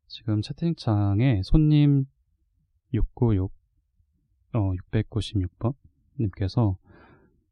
지금 0.06 0.40
채팅창에 0.42 1.40
손님 1.44 2.04
696, 2.92 3.52
어, 4.54 4.72
696번 4.72 5.74
님께서 6.20 6.76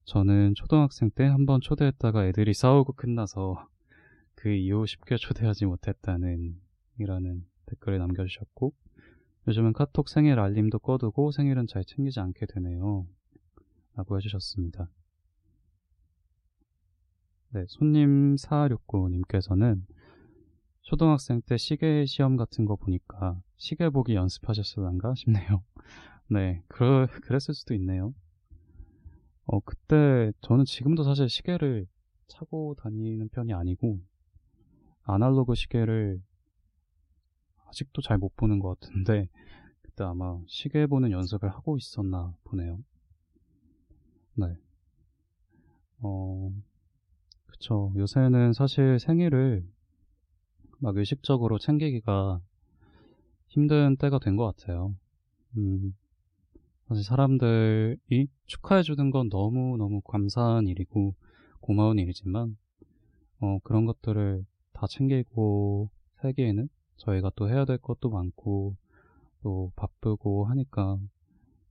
저는 0.04 0.54
초등학생 0.54 1.10
때 1.10 1.24
한 1.24 1.46
번 1.46 1.60
초대했다가 1.60 2.26
애들이 2.26 2.54
싸우고 2.54 2.92
끝나서 2.92 3.66
그 4.34 4.50
이후 4.50 4.86
쉽게 4.86 5.16
초대하지 5.16 5.66
못했다는 5.66 6.54
이라는 6.98 7.44
댓글을 7.66 7.98
남겨주셨고 7.98 8.74
요즘은 9.48 9.72
카톡 9.72 10.08
생일 10.08 10.38
알림도 10.38 10.78
꺼두고 10.80 11.32
생일은 11.32 11.66
잘 11.66 11.84
챙기지 11.84 12.20
않게 12.20 12.46
되네요. 12.46 13.06
라고 13.94 14.16
해주셨습니다. 14.16 14.90
네, 17.50 17.64
손님 17.68 18.34
4469님께서는 18.34 19.82
초등학생 20.82 21.40
때 21.42 21.56
시계 21.56 22.04
시험 22.04 22.36
같은 22.36 22.64
거 22.64 22.76
보니까 22.76 23.40
시계 23.56 23.88
보기 23.88 24.14
연습하셨을란가 24.16 25.14
싶네요. 25.14 25.62
네, 26.28 26.62
그러, 26.68 27.06
그랬을 27.22 27.54
수도 27.54 27.74
있네요. 27.74 28.12
어, 29.46 29.60
그때 29.60 30.32
저는 30.40 30.64
지금도 30.64 31.04
사실 31.04 31.28
시계를 31.28 31.86
차고 32.26 32.74
다니는 32.78 33.28
편이 33.28 33.52
아니고 33.52 34.00
아날로그 35.04 35.54
시계를 35.54 36.20
아직도 37.68 38.02
잘 38.02 38.18
못 38.18 38.34
보는 38.36 38.58
것 38.58 38.80
같은데 38.80 39.28
그때 39.82 40.04
아마 40.04 40.38
시계 40.46 40.86
보는 40.86 41.12
연습을 41.12 41.50
하고 41.50 41.76
있었나 41.76 42.34
보네요. 42.44 42.78
네. 44.34 44.56
어, 46.00 46.50
그쵸. 47.46 47.92
요새는 47.96 48.52
사실 48.52 48.98
생일을 48.98 49.64
막 50.78 50.96
의식적으로 50.96 51.58
챙기기가 51.58 52.40
힘든 53.48 53.96
때가 53.96 54.18
된 54.18 54.36
것 54.36 54.56
같아요. 54.56 54.94
음, 55.56 55.94
사실 56.88 57.04
사람들이 57.04 58.28
축하해주는 58.46 59.10
건 59.10 59.28
너무너무 59.30 60.00
감사한 60.02 60.68
일이고 60.68 61.14
고마운 61.60 61.98
일이지만, 61.98 62.56
어, 63.40 63.58
그런 63.64 63.86
것들을 63.86 64.44
다 64.72 64.86
챙기고 64.88 65.90
살기에는 66.22 66.68
저희가 66.98 67.32
또 67.36 67.48
해야 67.50 67.64
될 67.64 67.78
것도 67.78 68.10
많고, 68.10 68.76
또 69.42 69.72
바쁘고 69.76 70.46
하니까 70.46 70.98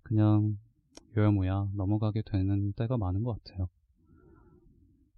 그냥 0.03 0.57
요야모야 1.17 1.69
넘어가게 1.75 2.21
되는 2.25 2.73
때가 2.73 2.97
많은 2.97 3.23
것 3.23 3.43
같아요. 3.43 3.69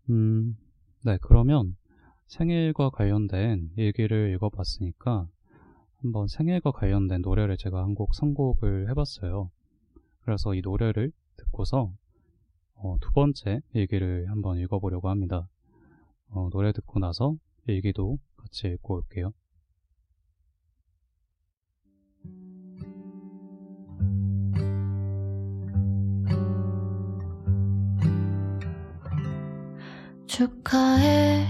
음, 0.10 0.58
네, 1.04 1.18
그러면 1.22 1.76
생일과 2.28 2.90
관련된 2.90 3.72
일기를 3.76 4.34
읽어봤으니까 4.34 5.28
한번 5.98 6.28
생일과 6.28 6.72
관련된 6.72 7.22
노래를 7.22 7.58
제가 7.58 7.82
한 7.84 7.96
곡 7.96 8.14
선곡을 8.16 8.90
해봤어요. 8.90 9.50
그래서 10.22 10.54
이 10.54 10.62
노래를 10.62 11.12
듣고서 11.38 11.94
어, 12.76 12.98
두 13.00 13.12
번째 13.12 13.62
일기를 13.74 14.30
한번 14.30 14.58
읽어보려고 14.60 15.10
합니다. 15.10 15.48
어, 16.30 16.50
노래 16.52 16.72
듣고 16.74 17.00
나서 17.00 17.36
일기도 17.68 18.18
같이 18.36 18.68
읽고 18.68 18.96
올게요. 18.96 19.32
축하해 30.28 31.46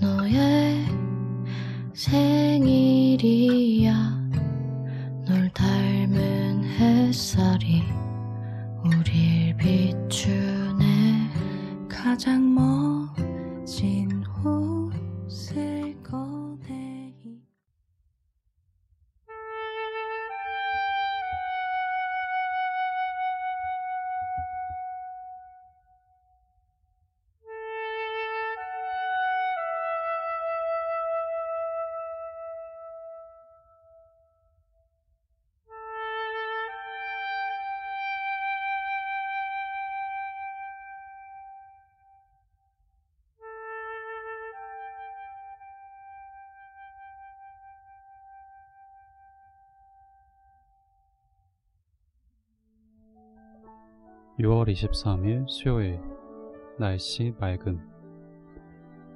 너의 0.00 0.84
생일이야. 1.94 3.92
널 5.26 5.48
닮은 5.54 6.64
햇살이 6.64 7.82
우릴 8.84 9.56
비추네. 9.56 11.30
가장 11.88 12.54
멋 12.54 13.25
6월 54.46 54.72
23일 54.72 55.48
수요일 55.48 56.00
날씨 56.78 57.34
맑음 57.40 57.80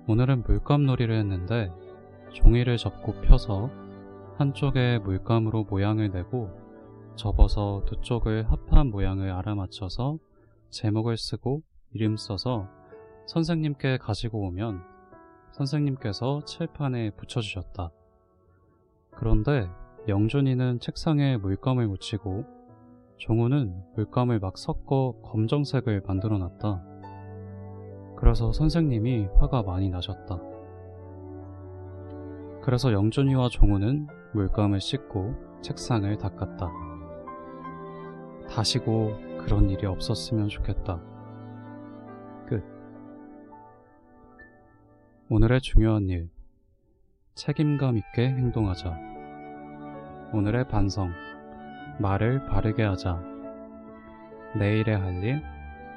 오늘은 0.09 0.43
물감놀이를 0.43 1.17
했는데 1.21 1.71
종이를 2.33 2.77
접고 2.77 3.13
펴서 3.21 3.71
한쪽에 4.39 4.99
물감으로 4.99 5.65
모양을 5.71 6.11
내고 6.11 6.51
접어서 7.15 7.85
두 7.87 8.01
쪽을 8.01 8.51
합한 8.51 8.91
모양을 8.91 9.31
알아맞혀서 9.31 10.19
제목을 10.71 11.17
쓰고 11.17 11.63
이름 11.93 12.17
써서 12.17 12.67
선생님께 13.27 13.99
가지고 13.99 14.49
오면 14.49 14.83
선생님께서 15.53 16.45
칠판에 16.45 17.11
붙여주셨다. 17.11 17.93
그런데 19.13 19.69
영준이는 20.09 20.81
책상에 20.81 21.37
물감을 21.37 21.87
묻히고 21.87 22.60
종우는 23.21 23.75
물감을 23.97 24.41
막 24.41 24.57
섞어 24.57 25.13
검정색을 25.23 26.05
만들어 26.07 26.39
놨다. 26.39 26.83
그래서 28.17 28.51
선생님이 28.51 29.29
화가 29.39 29.63
많이 29.63 29.91
나셨다. 29.91 30.41
그래서 32.63 32.93
영준이와 32.95 33.51
종우는 33.51 34.09
물감을 34.33 34.81
씻고 34.81 35.35
책상을 35.61 36.17
닦았다. 36.17 36.71
다시고 38.49 39.13
그런 39.39 39.69
일이 39.69 39.85
없었으면 39.85 40.49
좋겠다. 40.49 40.99
끝. 42.47 42.65
오늘의 45.29 45.61
중요한 45.61 46.09
일. 46.09 46.31
책임감 47.35 47.99
있게 47.99 48.29
행동하자. 48.29 48.99
오늘의 50.33 50.69
반성. 50.69 51.30
말을 52.01 52.47
바르게 52.47 52.83
하자. 52.83 53.23
내일의 54.57 54.99
할 54.99 55.23
일, 55.23 55.43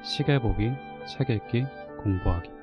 시계 0.03 0.37
보기, 0.37 0.73
책 1.05 1.29
읽기, 1.29 1.65
공부하기. 2.03 2.62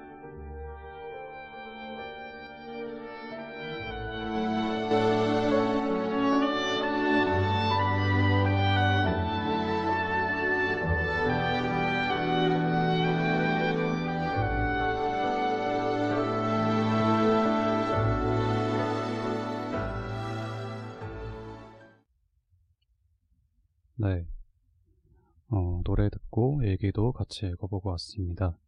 같이 27.31 27.47
읽어보고 27.47 27.90
왔습니다. 27.90 28.59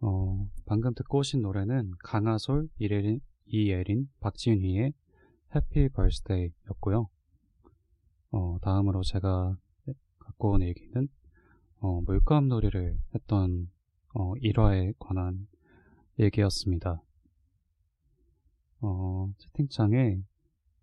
어, 0.00 0.48
방금 0.66 0.92
듣고 0.92 1.20
오신 1.20 1.40
노래는 1.40 1.92
강하솔, 2.04 2.68
이예린, 2.78 3.20
이예린 3.46 4.10
박진휘의 4.20 4.92
Happy 5.56 5.88
Birthday 5.88 6.52
였고요. 6.70 7.08
어, 8.32 8.58
다음으로 8.60 9.02
제가 9.02 9.56
갖고 10.18 10.52
온 10.52 10.62
얘기는 10.62 11.08
어, 11.80 12.02
물감 12.02 12.48
놀이를 12.48 12.98
했던 13.14 13.70
어, 14.14 14.34
일화에 14.36 14.92
관한 14.98 15.48
얘기였습니다. 16.18 17.02
어, 18.82 19.32
채팅창에 19.38 20.20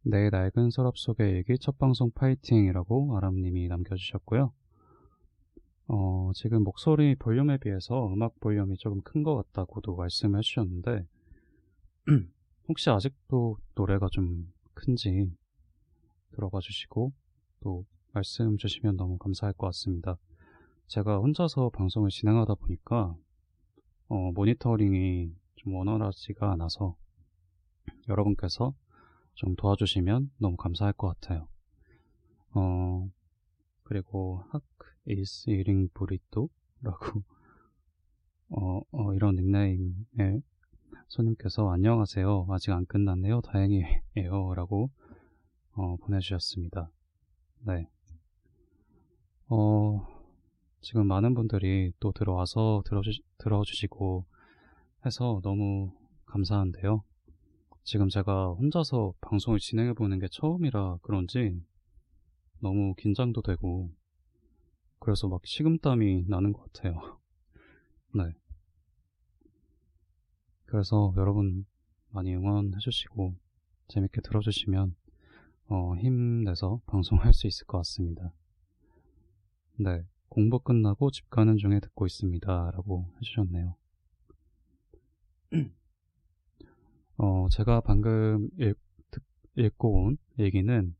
내 0.01 0.30
낡은 0.32 0.71
서랍 0.71 0.97
속의 0.97 1.36
얘기 1.36 1.60
첫 1.60 1.78
방송 1.78 2.10
파이팅이라고 2.10 3.17
아람님이 3.17 3.67
남겨주셨고요. 3.67 4.51
어, 5.88 6.32
지금 6.34 6.63
목소리 6.63 7.15
볼륨에 7.15 7.58
비해서 7.58 8.12
음악 8.12 8.39
볼륨이 8.39 8.78
조금 8.78 9.02
큰 9.02 9.24
것 9.24 9.36
같다고도 9.36 9.95
말씀해 9.95 10.41
주셨는데, 10.41 11.06
혹시 12.67 12.89
아직도 12.89 13.58
노래가 13.76 14.08
좀 14.12 14.52
큰지 14.74 15.32
들어봐 16.32 16.60
주시고, 16.60 17.13
또 17.62 17.86
말씀 18.13 18.58
주시면 18.58 18.98
너무 18.98 19.17
감사할 19.17 19.54
것 19.54 19.67
같습니다. 19.67 20.17
제가 20.88 21.17
혼자서 21.17 21.69
방송을 21.69 22.10
진행하다 22.10 22.56
보니까, 22.56 23.15
어, 24.08 24.32
모니터링이 24.32 25.34
좀 25.56 25.76
원활하지가 25.76 26.52
않아서, 26.54 26.95
여러분께서 28.10 28.74
좀 29.36 29.56
도와주시면 29.56 30.32
너무 30.39 30.58
감사할 30.58 30.93
것 30.93 31.08
같아요. 31.10 31.48
어, 32.54 33.10
그리고 33.86 34.43
학 34.50 34.63
is 35.08 35.50
eating 35.50 35.89
burrito라고 35.93 36.50
어, 38.50 38.82
어, 38.91 39.13
이런 39.13 39.36
닉네임의 39.36 40.41
손님께서 41.08 41.71
안녕하세요. 41.71 42.48
아직 42.50 42.71
안 42.71 42.86
끝났네요. 42.86 43.41
다행이에요. 43.41 44.54
라고 44.56 44.89
어, 45.74 45.98
보내주셨습니다. 45.98 46.89
네. 47.67 47.88
어, 49.50 50.08
지금 50.82 51.08
많은 51.08 51.36
분들이 51.36 51.91
또 52.00 52.12
들어와서 52.12 52.82
들어주, 52.86 53.12
들어주시고 53.38 54.26
해서 55.06 55.39
너무 55.43 55.91
감사한데요. 56.26 57.04
지금 57.84 58.10
제가 58.10 58.54
혼자서 58.54 59.13
방송을 59.21 59.60
진행해보는 59.60 60.17
게 60.17 60.28
처음이라 60.32 60.98
그런지 61.04 61.62
너무 62.60 62.96
긴장도 62.96 63.41
되고 63.41 63.91
그래서 65.00 65.28
막 65.28 65.46
식은땀이 65.46 66.26
나는 66.28 66.54
것 66.54 66.72
같아요. 66.72 67.20
네. 68.15 68.24
그래서 70.65 71.13
여러분 71.18 71.65
많이 72.10 72.34
응원해주시고 72.36 73.36
재밌게 73.88 74.22
들어주시면 74.22 74.96
어, 75.68 75.96
힘내서 75.96 76.82
방송할 76.88 77.34
수 77.34 77.48
있을 77.48 77.68
것 77.68 77.78
같습니다. 77.80 78.34
네. 79.78 80.06
공부 80.30 80.60
끝나고 80.60 81.12
집 81.12 81.30
가는 81.30 81.56
중에 81.58 81.80
듣고 81.80 82.06
있습니다. 82.06 82.72
라고 82.72 83.06
해주셨네요. 83.18 83.76
어, 87.18 87.48
제가 87.52 87.82
방금 87.82 88.50
읽, 88.58 88.78
읽고 89.56 90.06
온 90.06 90.18
얘기는 90.39 90.96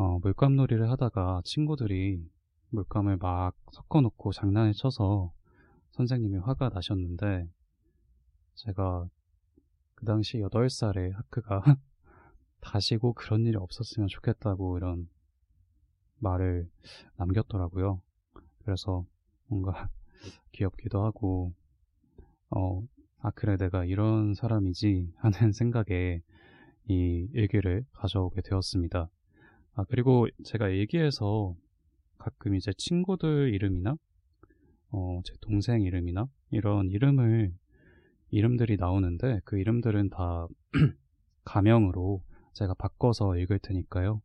어, 0.00 0.18
물감놀이를 0.20 0.90
하다가 0.90 1.42
친구들이 1.44 2.26
물감을 2.70 3.18
막 3.18 3.54
섞어놓고 3.70 4.32
장난을 4.32 4.72
쳐서 4.72 5.30
선생님이 5.90 6.38
화가 6.38 6.70
나셨는데 6.70 7.46
제가 8.54 9.06
그 9.96 10.06
당시 10.06 10.38
8살의 10.38 11.12
하크가 11.12 11.76
다시고 12.60 13.12
그런 13.12 13.44
일이 13.44 13.58
없었으면 13.58 14.08
좋겠다고 14.08 14.78
이런 14.78 15.06
말을 16.20 16.70
남겼더라고요. 17.16 18.00
그래서 18.64 19.04
뭔가 19.48 19.90
귀엽기도 20.52 21.04
하고 21.04 21.52
어, 22.48 22.82
아 23.18 23.30
그래 23.32 23.58
내가 23.58 23.84
이런 23.84 24.32
사람이지 24.32 25.12
하는 25.18 25.52
생각에 25.52 26.22
이 26.88 27.28
일기를 27.34 27.84
가져오게 27.92 28.40
되었습니다. 28.40 29.10
아 29.74 29.84
그리고 29.88 30.26
제가 30.44 30.68
일기에서 30.68 31.54
가끔 32.18 32.54
이제 32.54 32.72
친구들 32.76 33.54
이름이나 33.54 33.96
어, 34.92 35.20
제 35.24 35.34
동생 35.40 35.82
이름이나 35.82 36.28
이런 36.50 36.90
이름을 36.90 37.52
이름들이 38.30 38.76
나오는데 38.76 39.40
그 39.44 39.58
이름들은 39.58 40.10
다 40.10 40.46
가명으로 41.44 42.22
제가 42.52 42.74
바꿔서 42.74 43.36
읽을 43.36 43.58
테니까요. 43.60 44.20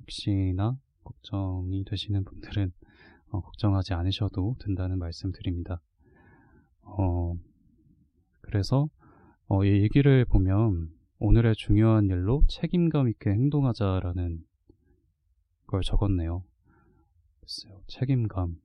혹시나 0.00 0.76
걱정이 1.04 1.84
되시는 1.84 2.24
분들은 2.24 2.72
어, 3.30 3.40
걱정하지 3.40 3.94
않으셔도 3.94 4.56
된다는 4.60 4.98
말씀 4.98 5.32
드립니다. 5.32 5.80
어, 6.82 7.34
그래서 8.40 8.88
어, 9.46 9.64
이 9.64 9.82
얘기를 9.82 10.24
보면 10.24 10.90
오늘의 11.18 11.54
중요한 11.56 12.06
일로 12.06 12.42
책임감 12.48 13.08
있게 13.08 13.30
행동하자라는 13.30 14.40
걸 15.70 15.82
적었네요. 15.82 16.42
글쎄요, 17.40 17.80
책임감. 17.86 18.60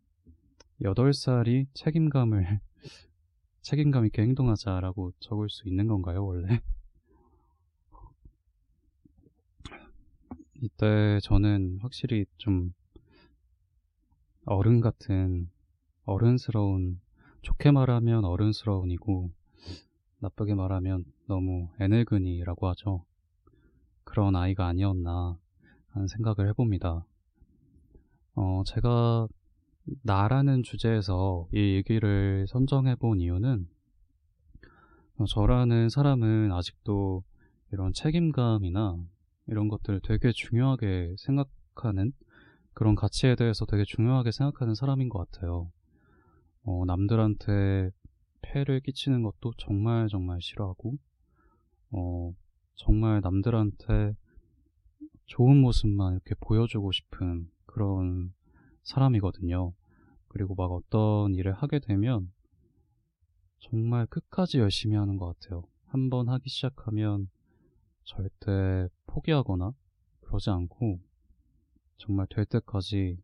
8살이 0.82 1.68
책임감을, 1.74 2.60
책임감 3.62 4.08
있게 4.08 4.24
행동하자라고 4.24 5.12
적을 5.20 5.50
수 5.50 5.68
있는 5.70 5.88
건가요, 5.88 6.26
원래? 6.26 6.62
이때 10.62 11.20
저는 11.22 11.78
확실히 11.82 12.26
좀 12.38 12.74
어른 14.46 14.82
같은, 14.82 15.50
어른스러운, 16.06 17.00
좋게 17.44 17.70
말하면 17.72 18.26
어른스러운이고, 18.26 19.32
나쁘게 20.20 20.56
말하면 20.56 21.06
너무 21.28 21.70
애늙은이라고 21.80 22.68
하죠. 22.70 23.06
그런 24.04 24.36
아이가 24.36 24.66
아니었나 24.66 25.38
하는 25.96 26.08
생각을 26.08 26.50
해봅니다. 26.50 27.06
어, 28.36 28.64
제가 28.66 29.28
나라는 30.04 30.62
주제에서 30.64 31.48
이 31.54 31.76
얘기를 31.76 32.46
선정해 32.48 32.96
본 32.96 33.22
이유는 33.22 33.68
어, 35.18 35.26
저라는 35.26 35.90
사람은 35.90 36.52
아직도 36.52 37.24
이런 37.72 37.94
책임감이나 37.94 38.98
이런 39.48 39.70
것들을 39.70 40.02
되게 40.04 40.32
중요하게 40.34 41.16
생각하는 41.18 42.12
그런 42.74 42.96
가치에 42.96 43.36
대해서 43.36 43.66
되게 43.66 43.86
중요하게 43.86 44.32
생각하는 44.32 44.76
사람인 44.76 45.08
것 45.08 45.32
같아요. 45.32 45.72
어, 46.64 46.84
남들한테 46.86 47.92
폐를 48.42 48.82
끼치는 48.82 49.24
것도 49.24 49.54
정말 49.58 50.10
정말 50.10 50.42
싫어하고, 50.42 50.96
어, 51.92 52.34
정말 52.74 53.22
남들한테 53.22 54.16
좋은 55.26 55.58
모습만 55.58 56.14
이렇게 56.14 56.36
보여주고 56.40 56.92
싶은 56.92 57.50
그런 57.66 58.34
사람이거든요. 58.84 59.74
그리고 60.28 60.56
막 60.56 60.72
어떤 60.72 61.34
일을 61.34 61.54
하게 61.54 61.80
되면 61.80 62.32
정말 63.60 64.06
끝까지 64.06 64.60
열심히 64.60 64.96
하는 64.96 65.18
것 65.18 65.40
같아요. 65.40 65.64
한번 65.86 66.30
하기 66.30 66.50
시작하면 66.50 67.30
절대 68.04 68.88
포기하거나 69.08 69.72
그러지 70.22 70.50
않고 70.50 71.00
정말 71.98 72.28
될 72.30 72.46
때까지 72.46 73.18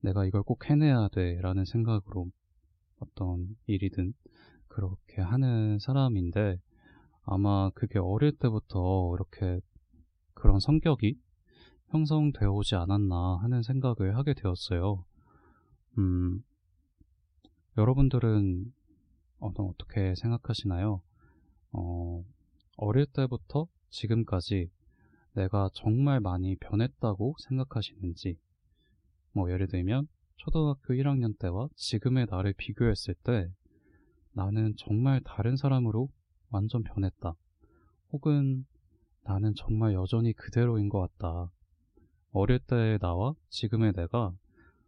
내가 0.00 0.26
이걸 0.26 0.42
꼭 0.42 0.68
해내야 0.68 1.08
돼 1.08 1.40
라는 1.40 1.64
생각으로 1.64 2.30
어떤 2.98 3.56
일이든 3.66 4.12
그렇게 4.68 5.22
하는 5.22 5.78
사람인데 5.78 6.60
아마 7.22 7.70
그게 7.70 7.98
어릴 7.98 8.36
때부터 8.36 9.14
이렇게 9.14 9.60
그런 10.44 10.60
성격이 10.60 11.18
형성되어 11.86 12.50
오지 12.50 12.74
않았나 12.74 13.38
하는 13.40 13.62
생각을 13.62 14.18
하게 14.18 14.34
되었어요. 14.34 15.02
음, 15.96 16.44
여러분들은 17.78 18.70
어떻게 19.38 20.14
생각하시나요? 20.14 21.00
어, 21.72 22.24
어릴 22.76 23.06
때부터 23.06 23.68
지금까지 23.88 24.70
내가 25.32 25.70
정말 25.72 26.20
많이 26.20 26.56
변했다고 26.56 27.36
생각하시는지, 27.48 28.36
뭐, 29.32 29.50
예를 29.50 29.66
들면, 29.66 30.08
초등학교 30.36 30.92
1학년 30.92 31.38
때와 31.38 31.68
지금의 31.74 32.26
나를 32.28 32.52
비교했을 32.52 33.14
때 33.24 33.50
나는 34.32 34.74
정말 34.76 35.22
다른 35.24 35.56
사람으로 35.56 36.10
완전 36.50 36.82
변했다. 36.82 37.34
혹은 38.12 38.66
나는 39.24 39.54
정말 39.54 39.94
여전히 39.94 40.32
그대로인 40.32 40.88
것 40.88 41.00
같다. 41.00 41.50
어릴 42.32 42.58
때의 42.58 42.98
나와 42.98 43.34
지금의 43.48 43.92
내가 43.94 44.34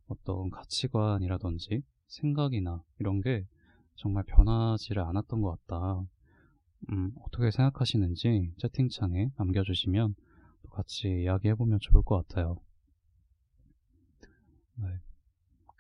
어떤 0.08 0.50
가치관이라든지 0.50 1.82
생각이나 2.06 2.82
이런 2.98 3.20
게 3.20 3.46
정말 3.94 4.24
변하지를 4.24 5.02
않았던 5.02 5.40
것 5.40 5.58
같다. 5.66 6.04
음, 6.90 7.12
어떻게 7.22 7.50
생각하시는지 7.50 8.52
채팅창에 8.58 9.30
남겨주시면 9.36 10.14
또 10.62 10.68
같이 10.68 11.08
이야기해보면 11.22 11.78
좋을 11.80 12.02
것 12.04 12.26
같아요. 12.28 12.60
네. 14.76 14.88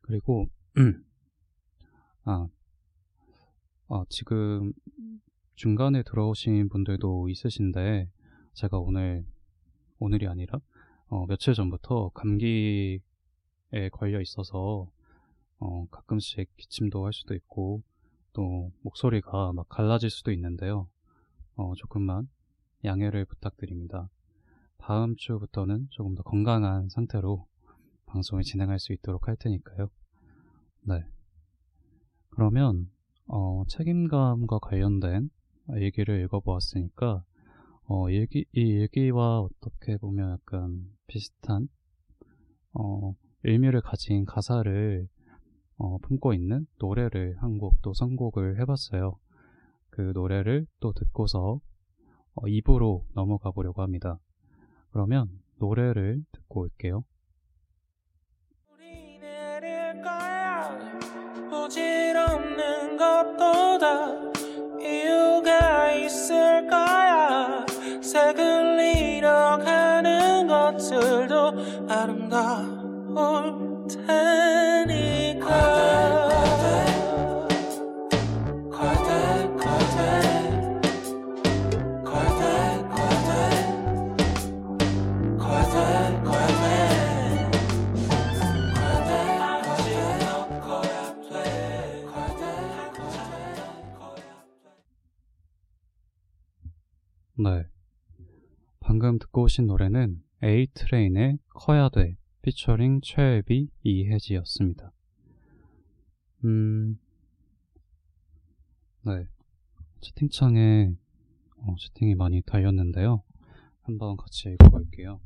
그리고, 0.02 0.48
아, 2.24 2.48
아, 3.88 4.04
지금 4.08 4.72
중간에 5.54 6.02
들어오신 6.02 6.68
분들도 6.70 7.28
있으신데, 7.28 8.10
제가 8.56 8.78
오늘, 8.78 9.26
오늘이 9.98 10.26
아니라, 10.26 10.58
어, 11.08 11.26
며칠 11.26 11.52
전부터 11.52 12.08
감기에 12.14 13.00
걸려 13.92 14.18
있어서, 14.22 14.90
어, 15.58 15.86
가끔씩 15.90 16.56
기침도 16.56 17.04
할 17.04 17.12
수도 17.12 17.34
있고, 17.34 17.82
또 18.32 18.72
목소리가 18.80 19.52
막 19.52 19.68
갈라질 19.68 20.08
수도 20.08 20.32
있는데요. 20.32 20.88
어, 21.54 21.74
조금만 21.74 22.30
양해를 22.82 23.26
부탁드립니다. 23.26 24.08
다음 24.78 25.16
주부터는 25.16 25.88
조금 25.90 26.14
더 26.14 26.22
건강한 26.22 26.88
상태로 26.88 27.46
방송을 28.06 28.42
진행할 28.42 28.78
수 28.78 28.94
있도록 28.94 29.28
할 29.28 29.36
테니까요. 29.36 29.90
네. 30.84 31.04
그러면, 32.30 32.90
어, 33.26 33.64
책임감과 33.68 34.60
관련된 34.60 35.28
일기를 35.74 36.22
읽어보았으니까, 36.22 37.22
어, 37.88 38.10
일기, 38.10 38.44
이 38.52 38.60
일기와 38.60 39.40
어떻게 39.40 39.96
보면 39.96 40.32
약간 40.32 40.84
비슷한, 41.06 41.68
어, 42.72 43.14
의미를 43.44 43.80
가진 43.80 44.24
가사를 44.24 45.08
어, 45.78 45.98
품고 45.98 46.32
있는 46.34 46.66
노래를 46.78 47.36
한 47.40 47.58
곡 47.58 47.76
또 47.82 47.92
선곡을 47.94 48.60
해봤어요. 48.60 49.18
그 49.90 50.12
노래를 50.14 50.66
또 50.80 50.92
듣고서 50.92 51.60
어, 52.34 52.42
2부로 52.46 53.04
넘어가 53.14 53.50
보려고 53.50 53.82
합니다. 53.82 54.18
그러면 54.90 55.28
노래를 55.58 56.22
듣고 56.32 56.62
올게요. 56.62 57.04
부질없는 61.50 62.96
것보다 62.96 64.35
색을 68.16 68.80
잃어가는 68.96 70.46
것들도 70.46 71.52
아름다울 71.86 73.54
테니 73.86 74.55
방금 99.06 99.20
듣고 99.20 99.42
오신 99.42 99.68
노래는 99.68 100.20
에이트레인의 100.42 101.38
커야 101.50 101.88
돼 101.88 102.16
피처링 102.42 103.02
최애비 103.04 103.68
이혜지였습니다. 103.84 104.90
음, 106.44 106.98
네. 109.04 109.28
채팅창에 110.00 110.92
어, 111.58 111.76
채팅이 111.78 112.16
많이 112.16 112.42
달렸는데요. 112.42 113.22
한번 113.82 114.16
같이 114.16 114.48
읽어볼게요. 114.48 115.20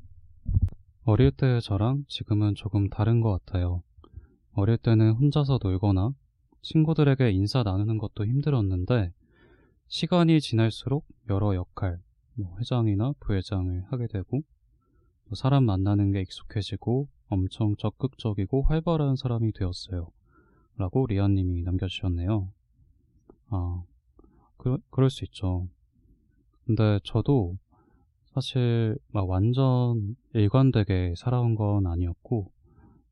어릴 1.05 1.31
때의 1.31 1.63
저랑 1.63 2.05
지금은 2.07 2.57
조금 2.57 2.91
다른 2.91 3.23
것 3.23 3.31
같아요. 3.31 3.83
어릴 4.53 4.77
때는 4.77 5.13
혼자서 5.13 5.59
놀거나 5.63 6.13
친구들에게 6.61 7.31
인사 7.31 7.63
나누는 7.63 7.97
것도 7.97 8.27
힘들었는데 8.27 9.15
시간이 9.89 10.43
지날수록 10.43 11.07
여러 11.31 11.55
역할, 11.55 11.99
뭐 12.35 12.57
회장이나 12.59 13.13
부회장을 13.21 13.85
하게 13.89 14.07
되고 14.07 14.43
또 15.29 15.35
사람 15.35 15.65
만나는 15.65 16.13
게 16.13 16.21
익숙해지고 16.23 17.09
엄청 17.29 17.77
적극적이고 17.77 18.63
활발한 18.63 19.17
사람이 19.17 19.53
되었어요. 19.53 20.11
라고 20.77 21.07
리아님이 21.07 21.63
남겨주셨네요. 21.63 22.51
아, 23.51 23.83
그, 24.57 24.79
그럴 24.91 25.11
수 25.11 25.25
있죠. 25.25 25.69
근데 26.65 26.99
저도 27.05 27.57
사실 28.33 28.97
막 29.09 29.29
완전 29.29 30.17
일관되게 30.35 31.15
살아온 31.17 31.55
건 31.55 31.87
아니었고 31.87 32.51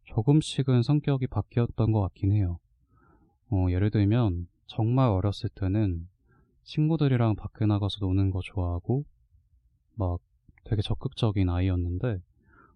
조금씩은 0.04 0.82
성격이 0.82 1.26
바뀌었던 1.26 1.92
것 1.92 2.00
같긴 2.00 2.32
해요. 2.32 2.58
어, 3.50 3.66
예를 3.70 3.90
들면 3.90 4.48
정말 4.66 5.08
어렸을 5.08 5.50
때는 5.50 6.08
친구들이랑 6.68 7.34
밖에 7.34 7.64
나가서 7.64 7.96
노는 8.00 8.30
거 8.30 8.40
좋아하고 8.42 9.06
막 9.94 10.20
되게 10.64 10.82
적극적인 10.82 11.48
아이였는데 11.48 12.20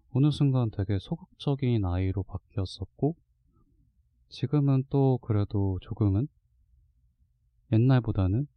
어느 0.09 0.31
순간 0.31 0.71
되게 0.71 0.97
소극적인 0.99 1.85
아이로 1.85 2.23
바뀌었었고 2.23 3.15
지금은 4.29 4.85
또 4.89 5.19
그래도 5.21 5.77
조금은 5.83 6.27
옛날보다는 7.71 8.47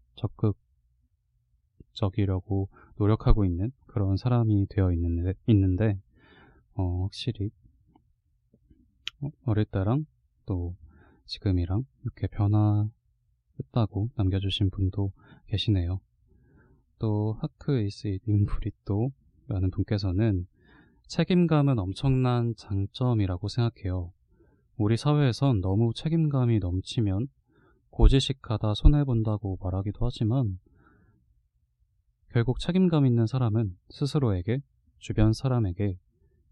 적극적이려고 1.93 2.71
노력하고 2.97 3.45
있는 3.45 3.73
그런 3.87 4.17
사람이 4.17 4.69
되어 4.71 4.91
있는데, 4.95 5.35
있는데 5.49 6.01
어, 6.75 7.03
확실히 7.03 7.51
어, 9.21 9.29
어릴 9.45 9.67
때랑 9.67 10.07
또 10.47 10.75
지금이랑 11.27 11.85
이렇게 12.05 12.27
변화했다고 12.27 12.91
남겨주신 14.15 14.71
분도 14.71 15.13
계시네요. 15.47 16.01
또 16.99 17.37
하크 17.41 17.83
이스 17.83 18.19
링브리또 18.27 19.13
라는 19.49 19.71
분께서는 19.71 20.47
책임감은 21.09 21.79
엄청난 21.79 22.55
장점이라고 22.57 23.49
생각해요. 23.49 24.13
우리 24.77 24.97
사회에선 24.97 25.61
너무 25.61 25.93
책임감이 25.95 26.59
넘치면 26.59 27.29
고지식하다 27.91 28.75
손해본다고 28.75 29.59
말하기도 29.63 30.05
하지만 30.05 30.59
결국 32.31 32.59
책임감 32.59 33.07
있는 33.07 33.27
사람은 33.27 33.77
스스로에게 33.91 34.61
주변 34.99 35.33
사람에게 35.33 35.99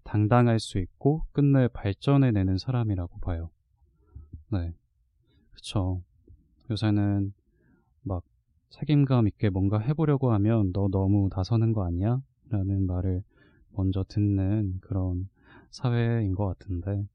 당당할 0.04 0.60
수 0.60 0.78
있고 0.78 1.26
끝내 1.32 1.68
발전해내는 1.68 2.58
사람이라고 2.58 3.18
봐요. 3.20 3.50
네. 4.50 4.72
그쵸. 5.50 6.02
요새는 6.70 7.34
막 7.34 7.43
책임감 8.74 9.28
있게 9.28 9.50
뭔가 9.50 9.78
해보려고 9.78 10.32
하면 10.32 10.72
너 10.72 10.88
너무 10.88 11.28
나서는 11.32 11.72
거 11.72 11.84
아니야? 11.84 12.20
라는 12.50 12.86
말을 12.88 13.22
먼저 13.70 14.04
듣는 14.08 14.80
그런 14.80 15.28
사회인 15.70 16.34
것 16.34 16.46
같은데 16.46 17.06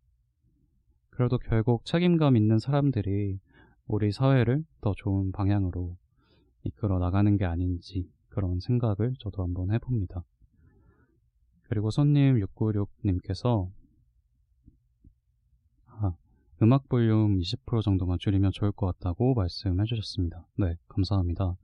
그래도 1.10 1.38
결국 1.38 1.84
책임감 1.84 2.38
있는 2.38 2.60
사람들이 2.60 3.40
우리 3.88 4.12
사회를 4.14 4.64
더 4.80 4.94
좋은 4.96 5.34
방향으로 5.34 5.98
이끌어 6.64 6.98
나가는 6.98 7.36
게 7.36 7.44
아닌지 7.44 8.10
그런 8.30 8.62
생각을 8.62 9.16
저도 9.20 9.44
한번 9.44 9.72
해봅니다. 9.74 10.24
그리고 11.64 11.92
손님 11.92 12.40
696님께서 12.40 13.68
아, 13.68 13.79
음악 16.62 16.90
볼륨 16.90 17.38
20% 17.40 17.82
정도만 17.84 18.18
줄이면 18.20 18.52
좋을 18.52 18.72
것 18.72 18.86
같다고 18.88 19.34
말씀해 19.34 19.86
주셨습니다. 19.86 20.46
네, 20.58 20.76
감사합니다. 20.90 21.56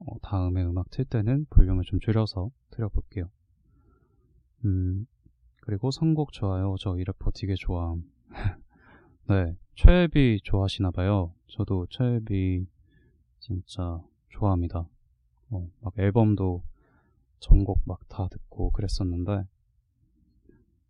어, 0.00 0.18
다음에 0.22 0.64
음악 0.64 0.90
틀 0.90 1.04
때는 1.04 1.46
볼륨을 1.50 1.84
좀 1.84 2.00
줄여서 2.00 2.50
틀어볼게요. 2.70 3.30
음, 4.64 5.06
그리고 5.60 5.90
선곡 5.90 6.32
좋아요. 6.32 6.74
저 6.80 6.96
이 6.98 7.04
래퍼 7.04 7.30
되게 7.32 7.54
좋아함. 7.54 8.02
네, 9.28 9.56
최애비 9.76 10.40
좋아하시나봐요. 10.42 11.32
저도 11.48 11.86
최애비 11.90 12.66
진짜 13.38 14.00
좋아합니다. 14.30 14.88
어, 15.50 15.68
막 15.80 15.92
앨범도 15.98 16.62
전곡 17.40 17.80
막 17.84 18.00
다 18.08 18.28
듣고 18.28 18.70
그랬었는데 18.70 19.44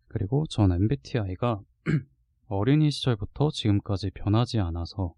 그리고 0.07 0.45
전 0.47 0.71
MBTI가 0.71 1.61
어린이 2.47 2.91
시절부터 2.91 3.49
지금까지 3.51 4.11
변하지 4.11 4.59
않아서 4.59 5.13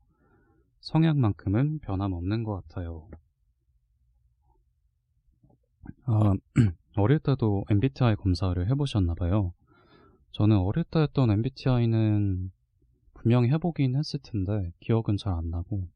성향만큼은 0.79 1.79
변함없는 1.79 2.43
것 2.43 2.67
같아요. 2.67 3.09
아, 6.05 6.33
어릴 6.95 7.19
때도 7.19 7.65
MBTI 7.69 8.15
검사를 8.15 8.69
해보셨나봐요. 8.69 9.53
저는 10.31 10.57
어릴 10.57 10.83
때 10.85 10.99
했던 11.01 11.29
MBTI는 11.31 12.51
분명히 13.13 13.49
해보긴 13.49 13.95
했을 13.95 14.19
텐데 14.23 14.71
기억은 14.79 15.17
잘 15.17 15.33
안 15.33 15.49
나고 15.49 15.87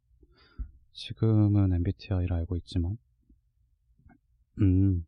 지금은 0.93 1.73
MBTI를 1.73 2.33
알고 2.33 2.57
있지만 2.57 2.97
음 4.59 5.05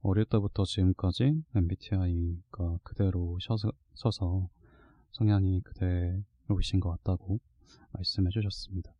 어릴 0.00 0.24
때부터 0.24 0.64
지금까지 0.64 1.42
MBTI가 1.54 2.78
그대로 2.82 3.38
셔서, 3.40 3.72
서 3.94 4.10
서 4.10 4.48
성향이 5.12 5.60
그대로이신 5.62 6.80
것 6.80 6.90
같다고 6.90 7.40
말씀해 7.92 8.30
주셨습니다. 8.30 8.92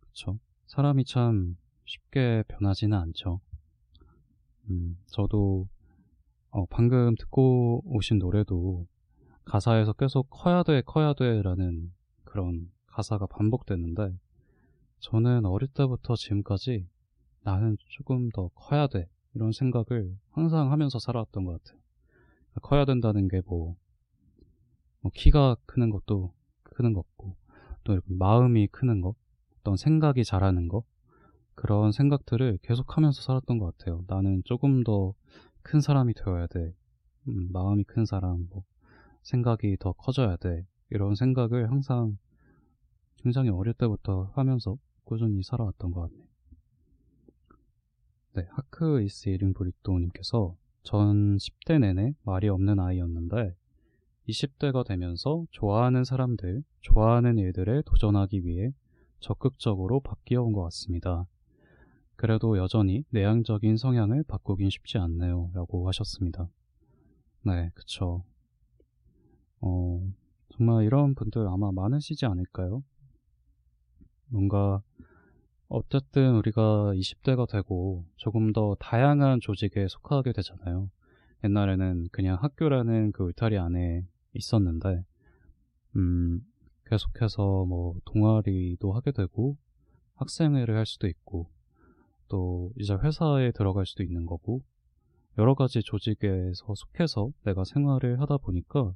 그쵸? 0.00 0.38
사람이 0.66 1.04
참 1.04 1.56
쉽게 1.84 2.44
변하지는 2.48 2.96
않죠. 2.96 3.40
음, 4.70 4.96
저도 5.06 5.68
어, 6.50 6.66
방금 6.66 7.14
듣고 7.16 7.82
오신 7.84 8.18
노래도 8.18 8.86
가사에서 9.44 9.92
계속 9.92 10.28
커야 10.30 10.62
돼, 10.62 10.82
커야 10.82 11.12
돼 11.12 11.42
라는 11.42 11.92
그런 12.24 12.70
가사가 12.86 13.26
반복되는데 13.26 14.16
저는 15.00 15.44
어릴 15.44 15.68
때부터 15.68 16.14
지금까지 16.16 16.88
나는 17.42 17.76
조금 17.88 18.30
더 18.30 18.48
커야 18.54 18.86
돼 18.86 19.08
이런 19.34 19.52
생각을 19.52 20.16
항상 20.30 20.72
하면서 20.72 20.98
살아왔던 20.98 21.44
것 21.44 21.62
같아요. 21.62 21.78
커야 22.62 22.84
된다는 22.84 23.28
게 23.28 23.42
뭐, 23.44 23.76
뭐 25.04 25.12
키가 25.14 25.56
크는 25.66 25.90
것도 25.90 26.34
크는 26.64 26.92
거고 26.94 27.36
또 27.84 28.00
마음이 28.06 28.66
크는 28.68 29.00
거, 29.00 29.14
어떤 29.60 29.76
생각이 29.76 30.24
자라는 30.24 30.66
거 30.66 30.82
그런 31.54 31.92
생각들을 31.92 32.58
계속 32.62 32.96
하면서 32.96 33.22
살았던 33.22 33.58
것 33.58 33.76
같아요. 33.78 34.02
나는 34.08 34.42
조금 34.44 34.82
더 34.82 35.14
큰 35.64 35.80
사람이 35.80 36.12
되어야 36.14 36.46
돼. 36.46 36.74
음, 37.26 37.48
마음이 37.50 37.84
큰 37.84 38.04
사람, 38.04 38.46
뭐, 38.50 38.64
생각이 39.22 39.78
더 39.80 39.92
커져야 39.92 40.36
돼. 40.36 40.66
이런 40.90 41.14
생각을 41.14 41.70
항상 41.70 42.18
굉장히 43.16 43.48
어릴 43.48 43.72
때부터 43.72 44.30
하면서 44.34 44.76
꾸준히 45.04 45.42
살아왔던 45.42 45.90
것 45.90 46.02
같네요. 46.02 46.26
네, 48.34 48.46
하크 48.50 49.02
이스 49.02 49.30
이링 49.30 49.54
브리또님께서 49.54 50.54
전 50.82 51.38
10대 51.38 51.78
내내 51.78 52.14
말이 52.24 52.48
없는 52.48 52.78
아이였는데 52.78 53.56
20대가 54.28 54.84
되면서 54.84 55.44
좋아하는 55.50 56.04
사람들, 56.04 56.62
좋아하는 56.80 57.38
일들에 57.38 57.82
도전하기 57.82 58.44
위해 58.46 58.72
적극적으로 59.20 60.00
바뀌어 60.00 60.42
온 60.42 60.52
것 60.52 60.62
같습니다. 60.64 61.26
그래도 62.16 62.56
여전히 62.58 63.04
내향적인 63.10 63.76
성향을 63.76 64.24
바꾸긴 64.24 64.70
쉽지 64.70 64.98
않네요. 64.98 65.50
라고 65.54 65.88
하셨습니다. 65.88 66.48
네, 67.44 67.70
그쵸. 67.74 68.24
어, 69.60 70.00
정말 70.50 70.84
이런 70.84 71.14
분들 71.14 71.46
아마 71.48 71.72
많으시지 71.72 72.26
않을까요? 72.26 72.82
뭔가, 74.28 74.82
어쨌든 75.68 76.36
우리가 76.36 76.92
20대가 76.94 77.46
되고 77.46 78.04
조금 78.16 78.52
더 78.52 78.76
다양한 78.78 79.40
조직에 79.40 79.88
속하게 79.88 80.32
되잖아요. 80.32 80.90
옛날에는 81.42 82.08
그냥 82.12 82.36
학교라는 82.40 83.12
그 83.12 83.24
울타리 83.24 83.58
안에 83.58 84.06
있었는데, 84.34 85.04
음, 85.96 86.44
계속해서 86.86 87.64
뭐 87.64 87.94
동아리도 88.04 88.92
하게 88.92 89.12
되고, 89.12 89.56
학생회를 90.16 90.76
할 90.76 90.86
수도 90.86 91.06
있고, 91.06 91.48
또 92.28 92.72
이제 92.76 92.94
회사에 92.94 93.52
들어갈 93.52 93.86
수도 93.86 94.02
있는 94.02 94.26
거고 94.26 94.62
여러 95.38 95.54
가지 95.54 95.82
조직에서 95.82 96.74
속해서 96.74 97.30
내가 97.44 97.64
생활을 97.64 98.20
하다 98.20 98.38
보니까 98.38 98.94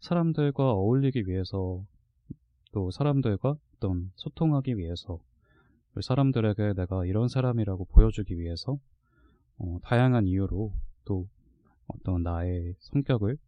사람들과 0.00 0.72
어울리기 0.72 1.26
위해서 1.26 1.84
또 2.72 2.90
사람들과 2.90 3.56
어떤 3.76 4.10
소통하기 4.16 4.76
위해서 4.76 5.18
사람들에게 6.00 6.74
내가 6.74 7.06
이런 7.06 7.28
사람이라고 7.28 7.86
보여주기 7.86 8.38
위해서 8.38 8.78
어, 9.58 9.78
다양한 9.82 10.26
이유로 10.26 10.72
또 11.04 11.28
어떤 11.86 12.22
나의 12.22 12.74
성격을 12.80 13.38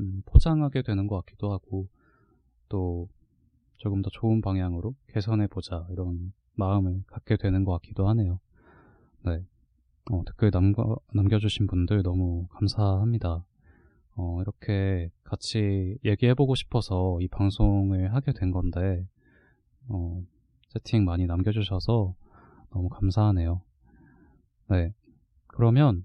음, 0.00 0.22
포장하게 0.26 0.82
되는 0.82 1.06
것 1.06 1.16
같기도 1.16 1.52
하고 1.52 1.88
또 2.68 3.08
조금 3.76 4.02
더 4.02 4.10
좋은 4.10 4.40
방향으로 4.40 4.94
개선해 5.08 5.46
보자 5.48 5.86
이런 5.90 6.32
마음을 6.54 7.02
갖게 7.06 7.36
되는 7.36 7.64
것 7.64 7.72
같기도 7.72 8.08
하네요. 8.08 8.40
네. 9.24 9.44
어, 10.10 10.22
댓글 10.26 10.50
남겨, 10.50 10.96
남겨주신 11.12 11.66
분들 11.66 12.02
너무 12.02 12.46
감사합니다. 12.50 13.44
어, 14.16 14.42
이렇게 14.42 15.10
같이 15.24 15.98
얘기해보고 16.04 16.54
싶어서 16.54 17.18
이 17.20 17.28
방송을 17.28 18.14
하게 18.14 18.32
된 18.32 18.50
건데, 18.50 19.08
어, 19.88 20.22
채팅 20.68 21.04
많이 21.04 21.26
남겨주셔서 21.26 22.14
너무 22.70 22.88
감사하네요. 22.90 23.62
네. 24.70 24.92
그러면 25.46 26.04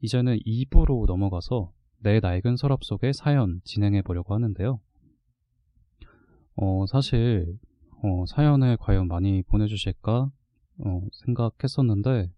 이제는 0.00 0.38
2부로 0.46 1.04
넘어가서 1.06 1.72
내 2.04 2.20
낡은 2.20 2.56
서랍 2.56 2.84
속의 2.84 3.14
사연 3.14 3.62
진행해 3.64 4.02
보려고 4.02 4.34
하는데요. 4.34 4.78
어, 6.56 6.86
사실 6.86 7.58
어, 8.02 8.26
사연을 8.26 8.76
과연 8.76 9.08
많이 9.08 9.42
보내주실까 9.44 10.30
어, 10.80 11.00
생각했었는데 11.24 12.30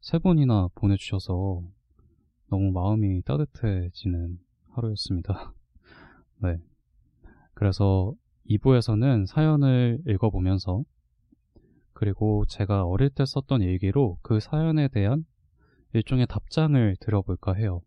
세 0.00 0.18
분이나 0.20 0.68
보내주셔서 0.76 1.60
너무 2.50 2.70
마음이 2.70 3.22
따뜻해지는 3.22 4.38
하루였습니다. 4.70 5.54
네. 6.42 6.58
그래서 7.54 8.14
2부에서는 8.48 9.26
사연을 9.26 10.02
읽어보면서 10.06 10.84
그리고 11.94 12.44
제가 12.46 12.84
어릴 12.84 13.10
때 13.10 13.24
썼던 13.26 13.62
일기로 13.62 14.18
그 14.22 14.38
사연에 14.38 14.86
대한 14.86 15.24
일종의 15.94 16.28
답장을 16.28 16.96
들어볼까 17.00 17.54
해요. 17.54 17.82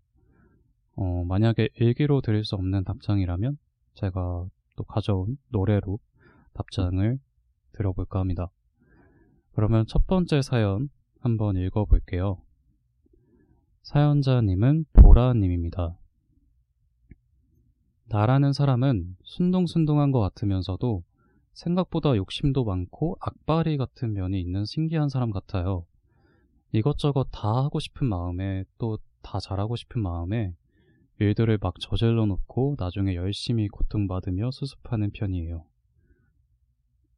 어, 0.96 1.24
만약에 1.26 1.70
일기로 1.76 2.22
드릴 2.22 2.44
수 2.46 2.56
없는 2.56 2.84
답장이라면 2.84 3.58
제가 3.96 4.48
또 4.76 4.84
가져온 4.84 5.38
노래로 5.50 6.00
답장을 6.54 7.20
들어볼까 7.74 8.20
합니다. 8.20 8.52
그러면 9.54 9.86
첫 9.88 10.06
번째 10.08 10.42
사연 10.42 10.90
한번 11.20 11.58
읽어볼게요. 11.58 12.42
사연자님은 13.84 14.86
보라님입니다. 14.94 15.98
나라는 18.06 18.54
사람은 18.54 19.18
순둥순둥한 19.24 20.12
것 20.12 20.20
같으면서도 20.20 21.04
생각보다 21.54 22.16
욕심도 22.16 22.64
많고 22.64 23.18
악바리 23.20 23.78
같은 23.78 24.14
면이 24.14 24.40
있는 24.40 24.66
신기한 24.66 25.10
사람 25.10 25.32
같아요. 25.32 25.86
이것저것 26.72 27.28
다 27.32 27.48
하고 27.64 27.80
싶은 27.80 28.08
마음에 28.08 28.66
또 28.78 28.98
다 29.24 29.40
잘하고 29.40 29.76
싶은 29.76 30.02
마음에 30.02 30.54
일들을 31.24 31.58
막 31.62 31.80
저질러 31.80 32.26
놓고 32.26 32.76
나중에 32.78 33.16
열심히 33.16 33.70
고통받으며 33.70 34.52
수습하는 34.52 35.12
편이에요. 35.12 35.66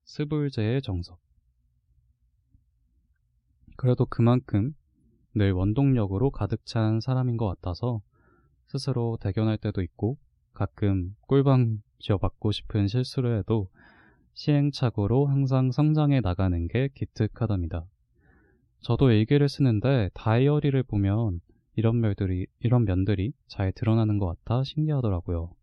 스불제의 0.03 0.84
정석. 0.84 1.20
그래도 3.76 4.06
그만큼 4.06 4.76
늘 5.34 5.51
원동력으로 5.51 6.30
가득 6.30 6.66
찬 6.66 7.01
사람인 7.01 7.38
것 7.38 7.47
같아서 7.47 8.01
스스로 8.68 9.18
대견할 9.20 9.58
때도 9.58 9.82
있고 9.82 10.18
가끔 10.53 11.16
꿀방 11.28 11.82
지어받고 11.99 12.51
싶은 12.51 12.88
실수를 12.88 13.39
해도 13.39 13.70
시행착오로 14.34 15.26
항상 15.26 15.72
성장해 15.72 16.22
나가는 16.22 16.68
게 16.68 16.89
기특하답니다. 16.93 17.86
저도 18.82 19.12
일기를 19.12 19.49
쓰는데 19.49 20.12
다이어리를 20.14 20.82
보면 20.84 21.41
이런 21.76 21.99
면들이, 21.99 22.47
이런 22.59 22.86
면들이 22.86 23.34
잘 23.47 23.71
드러나는 23.71 24.17
것 24.17 24.28
같아 24.28 24.63
신기하더라고요. 24.63 25.53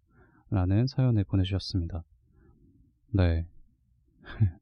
라는 0.50 0.86
사연을 0.86 1.24
보내주셨습니다. 1.24 2.04
네. 3.12 3.46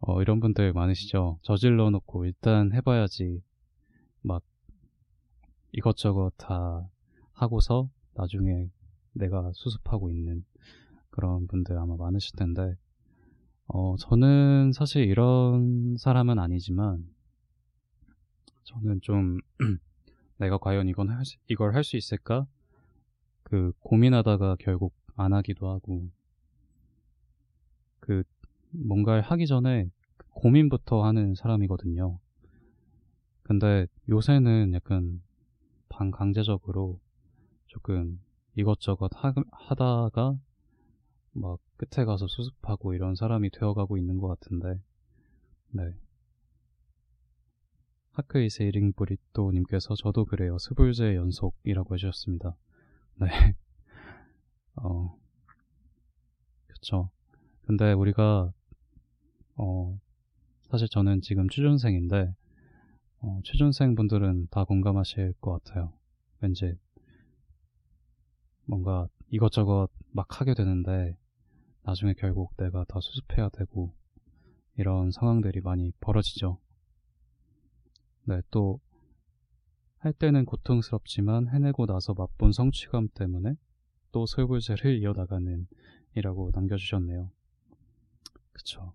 어, 0.00 0.22
이런 0.22 0.40
분들 0.40 0.72
많으시죠? 0.72 1.38
저질러 1.42 1.90
놓고 1.90 2.24
일단 2.24 2.72
해봐야지. 2.72 3.42
막 4.22 4.42
이것저것 5.72 6.32
다 6.36 6.88
하고서 7.32 7.90
나중에 8.14 8.70
내가 9.12 9.50
수습하고 9.54 10.10
있는 10.10 10.44
그런 11.10 11.46
분들 11.46 11.76
아마 11.78 11.96
많으실 11.96 12.36
텐데, 12.36 12.76
어, 13.66 13.96
저는 13.98 14.72
사실 14.72 15.04
이런 15.04 15.96
사람은 15.98 16.38
아니지만, 16.38 17.06
저는 18.64 19.00
좀, 19.02 19.38
내가 20.40 20.58
과연 20.58 20.88
이건 20.88 21.10
할 21.10 21.24
수, 21.24 21.36
이걸 21.48 21.74
할 21.74 21.84
수 21.84 21.96
있을까? 21.96 22.46
그, 23.44 23.72
고민하다가 23.80 24.56
결국 24.58 24.94
안 25.16 25.32
하기도 25.34 25.68
하고, 25.68 26.08
그, 28.00 28.22
뭔가를 28.70 29.22
하기 29.22 29.46
전에 29.46 29.90
고민부터 30.30 31.04
하는 31.04 31.34
사람이거든요. 31.34 32.18
근데 33.42 33.86
요새는 34.08 34.72
약간 34.74 35.22
반강제적으로 35.88 37.00
조금 37.66 38.20
이것저것 38.54 39.10
하, 39.14 39.34
하다가 39.50 40.38
막 41.32 41.58
끝에 41.76 42.04
가서 42.04 42.26
수습하고 42.28 42.94
이런 42.94 43.14
사람이 43.14 43.50
되어가고 43.50 43.98
있는 43.98 44.18
것 44.18 44.28
같은데, 44.28 44.80
네. 45.72 45.94
하크이세 48.20 48.64
이링 48.64 48.92
브리또님께서 48.92 49.94
저도 49.94 50.24
그래요. 50.24 50.58
스불제 50.58 51.14
연속이라고 51.14 51.94
해주셨습니다. 51.94 52.54
네. 53.16 53.26
어, 54.76 55.18
그쵸. 56.66 57.10
근데 57.62 57.92
우리가, 57.92 58.52
어, 59.56 59.98
사실 60.70 60.88
저는 60.88 61.22
지금 61.22 61.48
취준생인데, 61.48 62.34
어, 63.20 63.40
취준생 63.44 63.94
분들은 63.94 64.48
다 64.50 64.64
공감하실 64.64 65.34
것 65.40 65.62
같아요. 65.62 65.92
왠지, 66.40 66.74
뭔가 68.66 69.08
이것저것 69.30 69.88
막 70.12 70.40
하게 70.40 70.54
되는데, 70.54 71.16
나중에 71.84 72.14
결국 72.14 72.54
내가 72.56 72.84
다 72.84 73.00
수습해야 73.00 73.48
되고, 73.50 73.94
이런 74.76 75.10
상황들이 75.10 75.60
많이 75.60 75.92
벌어지죠. 76.00 76.58
네, 78.30 78.42
또, 78.52 78.78
할 79.98 80.12
때는 80.12 80.44
고통스럽지만 80.44 81.48
해내고 81.48 81.86
나서 81.86 82.14
맛본 82.14 82.52
성취감 82.52 83.08
때문에 83.12 83.56
또 84.12 84.24
설불제를 84.24 84.98
이어나가는 84.98 85.66
이라고 86.14 86.52
남겨주셨네요. 86.54 87.28
그쵸. 88.52 88.92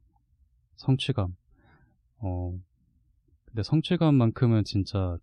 성취감. 0.77 1.35
어, 2.19 2.57
근데 3.43 3.61
성취감만큼은 3.61 4.63
진짜 4.63 5.17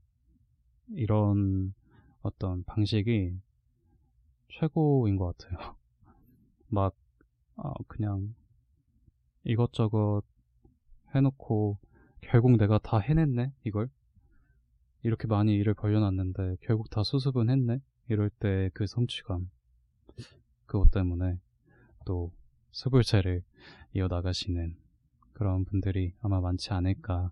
이런 0.91 1.73
어떤 2.21 2.65
방식이 2.65 3.41
최고인 4.51 5.17
것 5.17 5.39
같아요. 5.39 5.75
막, 6.69 6.95
아, 7.57 7.73
그냥 7.89 8.35
이것저것 9.45 10.21
해놓고 11.15 11.79
결국 12.23 12.57
내가 12.57 12.79
다 12.79 12.99
해냈네? 12.99 13.53
이걸? 13.65 13.91
이렇게 15.03 15.27
많이 15.27 15.55
일을 15.57 15.75
벌려놨는데 15.75 16.57
결국 16.63 16.91
다 16.91 17.03
수습은 17.03 17.51
했네? 17.51 17.81
이럴 18.09 18.31
때 18.31 18.71
그 18.75 18.87
성취감. 18.87 19.51
그것 20.67 20.91
때문에 20.91 21.39
또 22.07 22.33
수불체를 22.71 23.43
이어나가시는 23.95 24.77
그런 25.33 25.65
분들이 25.65 26.15
아마 26.21 26.41
많지 26.41 26.73
않을까 26.73 27.31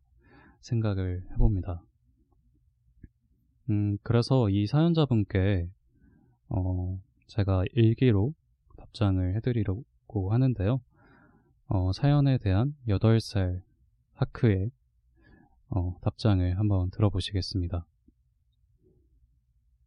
생각을 0.61 1.23
해봅니다. 1.33 1.83
음, 3.71 3.99
그래서 4.03 4.51
이 4.51 4.67
사연자분께, 4.67 5.71
어, 6.49 7.01
제가 7.29 7.65
일기로 7.73 8.35
답장을 8.77 9.35
해드리려고 9.37 10.33
하는데요. 10.33 10.81
어, 11.69 11.93
사연에 11.93 12.39
대한 12.39 12.75
8살 12.89 13.63
하크의 14.15 14.71
어, 15.71 15.97
답장을 16.03 16.59
한번 16.59 16.91
들어보시겠습니다. 16.91 17.87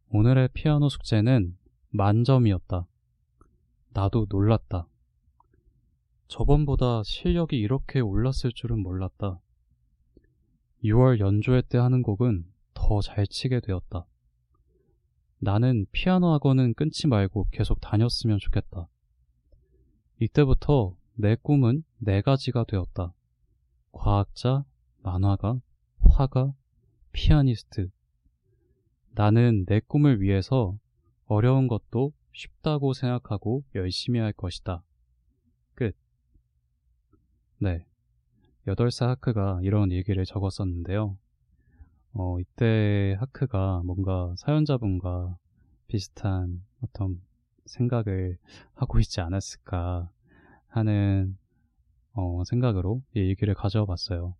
오늘의 0.08 0.48
피아노 0.54 0.88
숙제는 0.88 1.56
만점이었다. 1.90 2.86
나도 3.90 4.26
놀랐다. 4.28 4.86
저번보다 6.28 7.02
실력이 7.04 7.58
이렇게 7.58 8.00
올랐을 8.00 8.52
줄은 8.54 8.80
몰랐다. 8.80 9.40
6월 10.82 11.20
연주회 11.20 11.62
때 11.62 11.78
하는 11.78 12.02
곡은 12.02 12.46
더 12.74 13.00
잘 13.00 13.26
치게 13.26 13.60
되었다. 13.60 14.06
나는 15.38 15.86
피아노 15.92 16.32
학원은 16.32 16.74
끊지 16.74 17.06
말고 17.06 17.48
계속 17.50 17.80
다녔으면 17.80 18.38
좋겠다. 18.38 18.88
이때부터 20.20 20.96
내 21.14 21.36
꿈은 21.36 21.84
네 21.98 22.22
가지가 22.22 22.64
되었다. 22.64 23.12
과학자, 23.92 24.64
만화가, 25.02 25.60
화가, 26.00 26.54
피아니스트. 27.12 27.90
나는 29.10 29.64
내 29.66 29.80
꿈을 29.80 30.20
위해서 30.20 30.76
어려운 31.26 31.68
것도 31.68 32.12
쉽다고 32.32 32.92
생각하고 32.92 33.64
열심히 33.74 34.20
할 34.20 34.32
것이다. 34.32 34.82
끝. 35.74 35.96
네. 37.58 37.86
8살 38.66 39.06
하크가 39.06 39.60
이런 39.62 39.92
얘기를 39.92 40.24
적었었는데요. 40.24 41.16
어, 42.12 42.38
이때 42.40 43.16
하크가 43.18 43.82
뭔가 43.84 44.34
사연자분과 44.38 45.36
비슷한 45.88 46.62
어떤 46.80 47.20
생각을 47.66 48.38
하고 48.74 48.98
있지 49.00 49.20
않았을까 49.20 50.10
하는 50.68 51.36
어, 52.12 52.42
생각으로 52.44 53.02
이 53.14 53.20
얘기를 53.20 53.54
가져와 53.54 53.86
봤어요. 53.86 54.34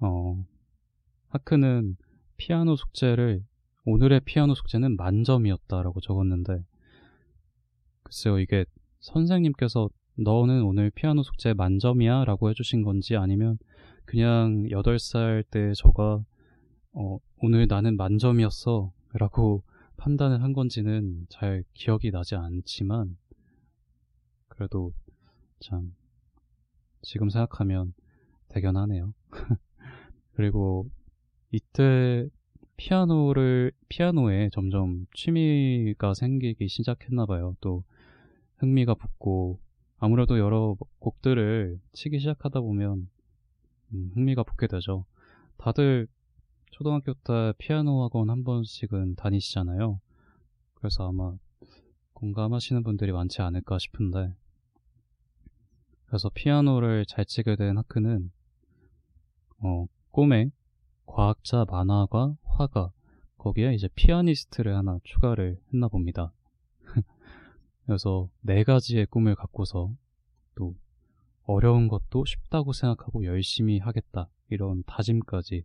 어, 0.00 0.44
하크는 1.28 1.96
피아노 2.36 2.76
숙제를 2.76 3.44
오늘의 3.84 4.20
피아노 4.24 4.54
숙제는 4.54 4.96
만점이었다라고 4.96 6.00
적었는데 6.00 6.64
글쎄요 8.02 8.38
이게 8.38 8.64
선생님께서 9.00 9.88
너는 10.16 10.62
오늘 10.62 10.90
피아노 10.90 11.22
숙제 11.22 11.54
만점이야 11.54 12.24
라고 12.24 12.50
해주신 12.50 12.82
건지 12.82 13.16
아니면 13.16 13.58
그냥 14.04 14.64
8살 14.64 15.44
때 15.50 15.72
저가 15.76 16.24
어, 16.92 17.18
오늘 17.42 17.66
나는 17.68 17.96
만점이었어 17.96 18.92
라고 19.14 19.62
판단을 19.96 20.42
한 20.42 20.52
건지는 20.52 21.26
잘 21.28 21.62
기억이 21.74 22.10
나지 22.10 22.34
않지만 22.34 23.16
그래도 24.48 24.92
참 25.60 25.94
지금 27.02 27.30
생각하면 27.30 27.94
대견하네요. 28.48 29.14
그리고 30.40 30.88
이때 31.50 32.26
피아노를 32.78 33.72
피아노에 33.90 34.48
점점 34.54 35.06
취미가 35.12 36.14
생기기 36.14 36.66
시작했나 36.66 37.26
봐요. 37.26 37.56
또 37.60 37.84
흥미가 38.56 38.94
붙고 38.94 39.60
아무래도 39.98 40.38
여러 40.38 40.78
곡들을 40.98 41.78
치기 41.92 42.20
시작하다 42.20 42.62
보면 42.62 43.10
음, 43.92 44.12
흥미가 44.14 44.44
붙게 44.44 44.66
되죠. 44.66 45.04
다들 45.58 46.08
초등학교 46.70 47.12
때 47.12 47.52
피아노 47.58 48.02
학원 48.04 48.30
한 48.30 48.42
번씩은 48.42 49.16
다니시잖아요. 49.16 50.00
그래서 50.72 51.06
아마 51.06 51.34
공감하시는 52.14 52.82
분들이 52.82 53.12
많지 53.12 53.42
않을까 53.42 53.78
싶은데 53.78 54.34
그래서 56.06 56.30
피아노를 56.32 57.04
잘 57.04 57.26
치게 57.26 57.56
된 57.56 57.76
하크는 57.76 58.32
어, 59.62 59.86
꿈에 60.12 60.50
과학자, 61.06 61.64
만화가, 61.68 62.36
화가 62.44 62.92
거기에 63.38 63.74
이제 63.74 63.88
피아니스트를 63.94 64.76
하나 64.76 64.98
추가를 65.02 65.58
했나 65.72 65.88
봅니다. 65.88 66.32
그래서 67.86 68.28
네 68.40 68.64
가지의 68.64 69.06
꿈을 69.06 69.34
갖고서 69.34 69.94
또 70.54 70.74
어려운 71.44 71.88
것도 71.88 72.24
쉽다고 72.24 72.72
생각하고 72.72 73.24
열심히 73.24 73.78
하겠다 73.78 74.28
이런 74.50 74.82
다짐까지 74.84 75.64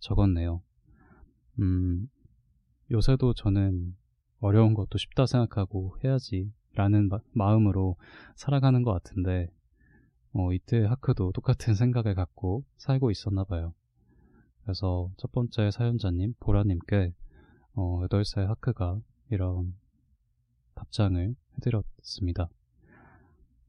적었네요. 0.00 0.62
음, 1.60 2.10
요새도 2.90 3.34
저는 3.34 3.94
어려운 4.40 4.74
것도 4.74 4.98
쉽다 4.98 5.26
생각하고 5.26 5.96
해야지 6.02 6.52
라는 6.74 7.10
마, 7.32 7.54
음으로 7.54 7.96
살아가는 8.34 8.82
것 8.82 8.92
같은데 8.92 9.48
어, 10.32 10.52
이때 10.52 10.84
하크도 10.84 11.32
똑같은 11.32 11.74
생각을 11.74 12.14
갖고 12.14 12.64
살고 12.78 13.10
있었나 13.10 13.44
봐요. 13.44 13.74
그래서 14.62 15.10
첫 15.16 15.32
번째 15.32 15.70
사연자님 15.70 16.34
보라님께 16.40 17.12
어, 17.74 18.00
8살 18.06 18.46
하크가 18.46 19.00
이런 19.30 19.74
답장을 20.74 21.34
해드렸습니다. 21.56 22.48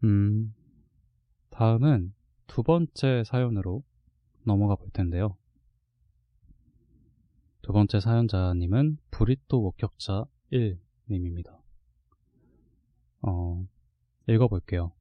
음, 0.03 0.53
다음은 1.49 2.13
두 2.47 2.63
번째 2.63 3.23
사연으로 3.25 3.83
넘어가 4.43 4.75
볼 4.75 4.89
텐데요. 4.91 5.37
두 7.61 7.71
번째 7.71 7.99
사연자님은 7.99 8.97
브리또 9.09 9.61
목격자 9.61 10.25
1님입니다. 10.51 11.57
어, 13.21 13.65
읽어볼게요. 14.27 14.91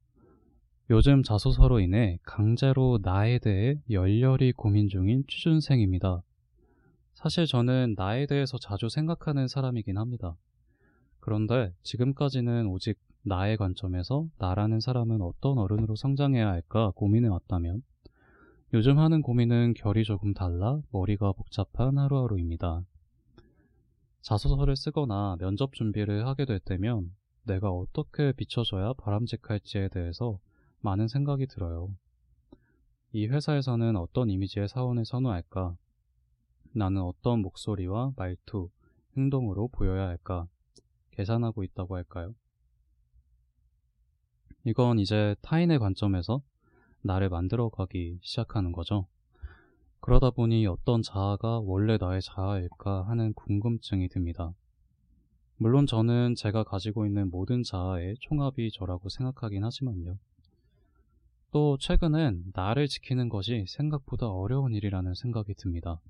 요즘 0.93 1.23
자소서로 1.23 1.79
인해 1.79 2.19
강제로 2.21 2.99
나에 3.01 3.39
대해 3.39 3.81
열렬히 3.89 4.51
고민 4.51 4.89
중인 4.89 5.23
취준생입니다. 5.27 6.21
사실 7.15 7.47
저는 7.47 7.95
나에 7.97 8.27
대해서 8.27 8.59
자주 8.59 8.89
생각하는 8.89 9.47
사람이긴 9.47 9.97
합니다. 9.97 10.35
그런데 11.19 11.73
지금까지는 11.81 12.67
오직 12.67 12.99
나의 13.23 13.57
관점에서 13.57 14.27
나라는 14.37 14.81
사람은 14.81 15.23
어떤 15.23 15.57
어른으로 15.57 15.95
성장해야 15.95 16.47
할까 16.47 16.91
고민해 16.93 17.27
왔다면 17.27 17.81
요즘 18.75 18.99
하는 18.99 19.23
고민은 19.23 19.73
결이 19.73 20.03
조금 20.03 20.35
달라 20.35 20.79
머리가 20.91 21.31
복잡한 21.31 21.97
하루하루입니다. 21.97 22.83
자소서를 24.21 24.75
쓰거나 24.75 25.37
면접 25.39 25.73
준비를 25.73 26.27
하게 26.27 26.45
될 26.45 26.59
때면 26.59 27.15
내가 27.45 27.71
어떻게 27.71 28.31
비춰져야 28.33 28.93
바람직할지에 28.93 29.87
대해서 29.87 30.37
많은 30.83 31.07
생각이 31.07 31.47
들어요. 31.47 31.95
이 33.13 33.27
회사에서는 33.27 33.95
어떤 33.95 34.29
이미지의 34.29 34.67
사원을 34.67 35.05
선호할까? 35.05 35.77
나는 36.73 37.01
어떤 37.01 37.41
목소리와 37.41 38.11
말투, 38.17 38.69
행동으로 39.15 39.69
보여야 39.69 40.07
할까? 40.07 40.45
계산하고 41.11 41.63
있다고 41.63 41.95
할까요? 41.95 42.35
이건 44.65 44.99
이제 44.99 45.35
타인의 45.41 45.79
관점에서 45.79 46.41
나를 47.01 47.29
만들어 47.29 47.69
가기 47.69 48.19
시작하는 48.21 48.73
거죠. 48.73 49.07
그러다 50.01 50.31
보니 50.31 50.67
어떤 50.67 51.01
자아가 51.01 51.59
원래 51.59 51.97
나의 51.97 52.21
자아일까 52.21 53.07
하는 53.07 53.33
궁금증이 53.33 54.09
듭니다. 54.09 54.53
물론 55.55 55.85
저는 55.85 56.35
제가 56.35 56.65
가지고 56.65 57.05
있는 57.05 57.29
모든 57.29 57.63
자아의 57.63 58.17
총합이 58.19 58.71
저라고 58.71 59.07
생각하긴 59.07 59.63
하지만요. 59.63 60.17
또 61.53 61.77
최근엔 61.77 62.45
나를 62.55 62.87
지키는 62.87 63.29
것이 63.29 63.65
생각보다 63.67 64.27
어려운 64.27 64.73
일이라는 64.73 65.13
생각이 65.13 65.53
듭니다. 65.53 66.01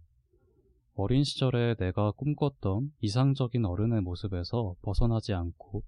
어린 0.95 1.25
시절에 1.25 1.75
내가 1.75 2.11
꿈꿨던 2.11 2.93
이상적인 3.01 3.65
어른의 3.65 3.99
모습에서 4.03 4.77
벗어나지 4.81 5.33
않고, 5.33 5.83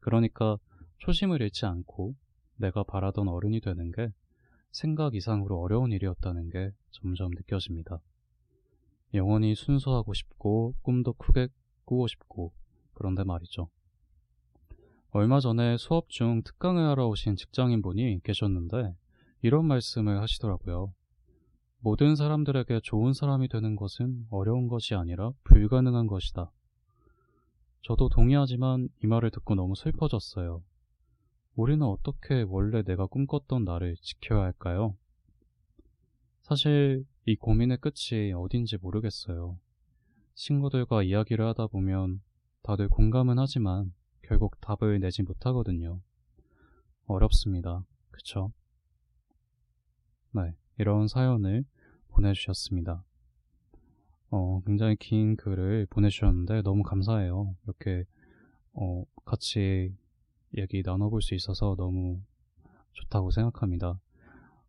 그러니까 0.00 0.58
초심을 0.98 1.40
잃지 1.40 1.64
않고 1.64 2.14
내가 2.56 2.82
바라던 2.82 3.28
어른이 3.28 3.62
되는 3.62 3.90
게 3.90 4.12
생각 4.70 5.14
이상으로 5.14 5.58
어려운 5.58 5.92
일이었다는 5.92 6.50
게 6.50 6.70
점점 6.90 7.30
느껴집니다. 7.30 8.02
영원히 9.14 9.54
순수하고 9.54 10.12
싶고 10.12 10.74
꿈도 10.82 11.14
크게 11.14 11.48
꾸고 11.86 12.06
싶고 12.06 12.52
그런데 12.92 13.24
말이죠. 13.24 13.70
얼마 15.12 15.40
전에 15.40 15.76
수업 15.76 16.08
중 16.08 16.40
특강을 16.44 16.86
하러 16.90 17.08
오신 17.08 17.34
직장인분이 17.34 18.20
계셨는데 18.22 18.94
이런 19.42 19.64
말씀을 19.66 20.20
하시더라고요. 20.20 20.92
모든 21.80 22.14
사람들에게 22.14 22.80
좋은 22.84 23.12
사람이 23.12 23.48
되는 23.48 23.74
것은 23.74 24.26
어려운 24.30 24.68
것이 24.68 24.94
아니라 24.94 25.32
불가능한 25.42 26.06
것이다. 26.06 26.52
저도 27.82 28.08
동의하지만 28.08 28.88
이 29.02 29.06
말을 29.08 29.32
듣고 29.32 29.56
너무 29.56 29.74
슬퍼졌어요. 29.74 30.62
우리는 31.56 31.84
어떻게 31.84 32.42
원래 32.42 32.84
내가 32.84 33.06
꿈꿨던 33.06 33.64
나를 33.64 33.96
지켜야 34.02 34.42
할까요? 34.42 34.94
사실 36.42 37.04
이 37.26 37.34
고민의 37.34 37.78
끝이 37.78 38.32
어딘지 38.32 38.76
모르겠어요. 38.80 39.58
친구들과 40.34 41.02
이야기를 41.02 41.44
하다 41.46 41.66
보면 41.66 42.20
다들 42.62 42.88
공감은 42.88 43.40
하지만 43.40 43.92
결국 44.30 44.60
답을 44.60 45.00
내지 45.00 45.24
못하거든요. 45.24 46.00
어렵습니다. 47.06 47.84
그쵸? 48.12 48.52
네, 50.30 50.54
이런 50.78 51.08
사연을 51.08 51.64
보내주셨습니다. 52.10 53.02
어, 54.30 54.62
굉장히 54.64 54.94
긴 54.94 55.34
글을 55.34 55.88
보내주셨는데 55.90 56.62
너무 56.62 56.84
감사해요. 56.84 57.56
이렇게 57.64 58.04
어, 58.72 59.02
같이 59.24 59.92
얘기 60.56 60.82
나눠볼 60.86 61.22
수 61.22 61.34
있어서 61.34 61.74
너무 61.76 62.20
좋다고 62.92 63.32
생각합니다. 63.32 63.98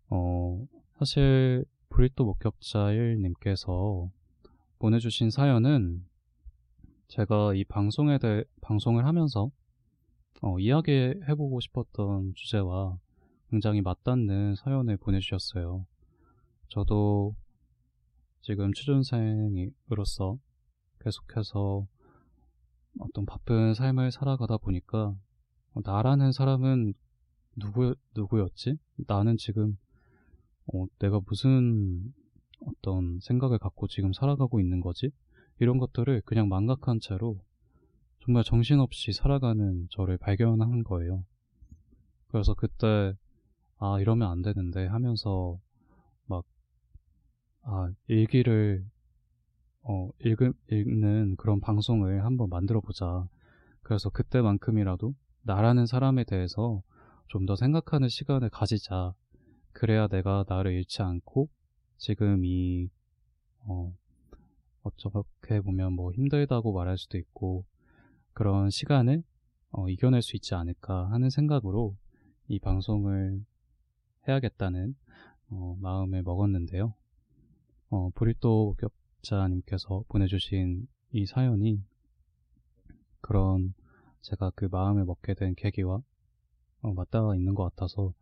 어, 0.10 0.66
사실 0.98 1.66
브리또 1.90 2.26
목격자 2.26 2.94
1님께서 2.94 4.10
보내주신 4.80 5.30
사연은 5.30 6.04
제가 7.12 7.54
이 7.56 7.66
방송에 7.66 8.18
대해 8.20 8.46
방송을 8.62 9.06
하면서 9.06 9.52
어, 10.42 10.58
이야기해보고 10.60 11.60
싶었던 11.60 12.34
주제와 12.36 12.98
굉장히 13.50 13.82
맞닿는 13.82 14.56
사연을 14.56 14.96
보내주셨어요. 14.96 15.86
저도 16.70 17.36
지금 18.40 18.72
취준생으로서 18.72 20.40
계속해서 21.02 21.86
어떤 23.00 23.26
바쁜 23.26 23.74
삶을 23.74 24.12
살아가다 24.14 24.56
보니까 24.56 25.14
나라는 25.84 26.32
사람은 26.32 26.94
누구, 27.58 27.94
누구였지? 28.16 28.78
나는 29.08 29.36
지금 29.36 29.78
어, 30.74 30.86
내가 31.00 31.20
무슨 31.28 32.14
어떤 32.62 33.20
생각을 33.20 33.58
갖고 33.58 33.88
지금 33.88 34.14
살아가고 34.14 34.62
있는 34.62 34.80
거지? 34.80 35.12
이런 35.62 35.80
것들을 35.80 36.22
그냥 36.26 36.50
망각한 36.50 37.00
채로 37.00 37.40
정말 38.26 38.44
정신없이 38.44 39.14
살아가는 39.14 39.88
저를 39.92 40.18
발견한 40.18 40.84
거예요. 40.84 41.26
그래서 42.30 42.54
그때 42.56 43.14
아 43.78 44.00
이러면 44.02 44.30
안 44.32 44.42
되는데 44.42 44.88
하면서 44.88 45.60
막 46.28 46.46
아 47.64 47.90
일기를 48.08 48.86
어 49.84 50.10
읽은, 50.26 50.54
읽는 50.72 51.36
그런 51.38 51.60
방송을 51.62 52.26
한번 52.26 52.50
만들어 52.50 52.82
보자. 52.82 53.28
그래서 53.82 54.10
그때만큼이라도 54.10 55.16
나라는 55.44 55.86
사람에 55.86 56.24
대해서 56.26 56.84
좀 57.28 57.46
더 57.46 57.56
생각하는 57.56 58.10
시간을 58.10 58.50
가지자. 58.50 59.14
그래야 59.74 60.08
내가 60.08 60.46
나를 60.50 60.74
잃지 60.74 61.02
않고 61.02 61.50
지금 61.98 62.46
이 62.46 62.90
어, 63.68 63.94
어떻게 64.84 65.62
보면 65.62 65.94
뭐 65.94 66.12
힘들다고 66.12 66.74
말할 66.74 66.98
수도 66.98 67.18
있고 67.18 67.66
그런 68.34 68.70
시간을 68.70 69.24
어, 69.72 69.88
이겨낼 69.90 70.22
수 70.22 70.36
있지 70.36 70.54
않을까 70.56 71.10
하는 71.12 71.30
생각으로 71.30 71.96
이 72.48 72.60
방송을 72.60 73.44
해야겠다는 74.28 74.96
어, 75.50 75.78
마음을 75.80 76.24
먹었는데요. 76.24 76.94
어, 77.90 78.10
브리또 78.16 78.76
격자님께서 79.22 80.04
보내주신 80.08 80.88
이 81.12 81.26
사연이 81.26 81.84
그런 83.22 83.74
제가 84.22 84.52
그 84.56 84.66
마음을 84.72 85.06
먹게 85.06 85.34
된 85.34 85.56
계기와 85.56 86.02
어, 86.82 86.94
맞닿아 86.94 87.36
있는 87.36 87.54
것 87.54 87.64
같아서 87.64 88.14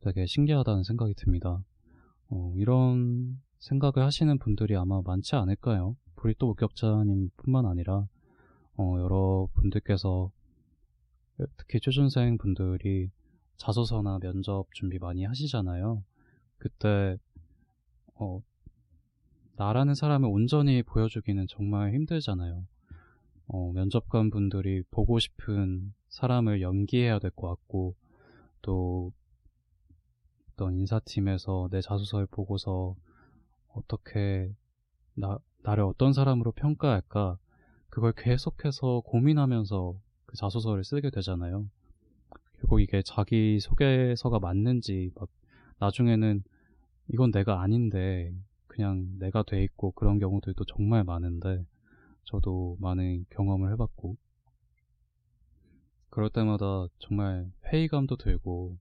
되게 0.00 0.26
신기하다는 0.26 0.84
생각이 0.84 1.14
듭니다. 1.14 1.62
어, 2.30 2.52
이런 2.56 3.40
생각을 3.60 4.04
하시는 4.06 4.38
분들이 4.38 4.76
아마 4.76 5.00
많지 5.02 5.34
않을까요? 5.36 5.96
브리또 6.16 6.46
목격자님 6.46 7.30
뿐만 7.36 7.66
아니라 7.66 8.06
어, 8.76 8.96
여러 8.98 9.48
분들께서 9.54 10.30
특히 11.56 11.80
취준생 11.80 12.38
분들이 12.38 13.10
자소서나 13.56 14.18
면접 14.20 14.66
준비 14.72 14.98
많이 14.98 15.24
하시잖아요. 15.24 16.02
그때 16.58 17.16
어, 18.14 18.40
나라는 19.56 19.94
사람을 19.94 20.28
온전히 20.28 20.82
보여주기는 20.82 21.46
정말 21.48 21.92
힘들잖아요. 21.94 22.64
어, 23.48 23.72
면접관 23.72 24.30
분들이 24.30 24.82
보고 24.90 25.18
싶은 25.18 25.92
사람을 26.08 26.60
연기해야 26.62 27.18
될 27.18 27.30
것 27.32 27.48
같고 27.48 27.94
또 28.62 29.12
어떤 30.52 30.74
인사팀에서 30.74 31.68
내 31.70 31.80
자소서를 31.80 32.26
보고서 32.26 32.94
어떻게 33.74 34.52
나, 35.14 35.38
나를 35.62 35.84
어떤 35.84 36.12
사람으로 36.12 36.52
평가할까 36.52 37.38
그걸 37.90 38.12
계속해서 38.12 39.02
고민하면서 39.04 39.98
그 40.26 40.36
자소서를 40.36 40.84
쓰게 40.84 41.10
되잖아요. 41.10 41.68
결국 42.58 42.80
이게 42.80 43.02
자기 43.02 43.60
소개서가 43.60 44.38
맞는지 44.38 45.10
막 45.14 45.28
나중에는 45.78 46.42
이건 47.08 47.30
내가 47.30 47.62
아닌데 47.62 48.34
그냥 48.66 49.08
내가 49.18 49.42
돼 49.42 49.62
있고 49.64 49.92
그런 49.92 50.18
경우들도 50.18 50.64
정말 50.64 51.04
많은데 51.04 51.64
저도 52.24 52.76
많은 52.80 53.24
경험을 53.30 53.72
해봤고 53.72 54.16
그럴 56.10 56.30
때마다 56.30 56.86
정말 56.98 57.50
회의감도 57.66 58.16
들고 58.16 58.76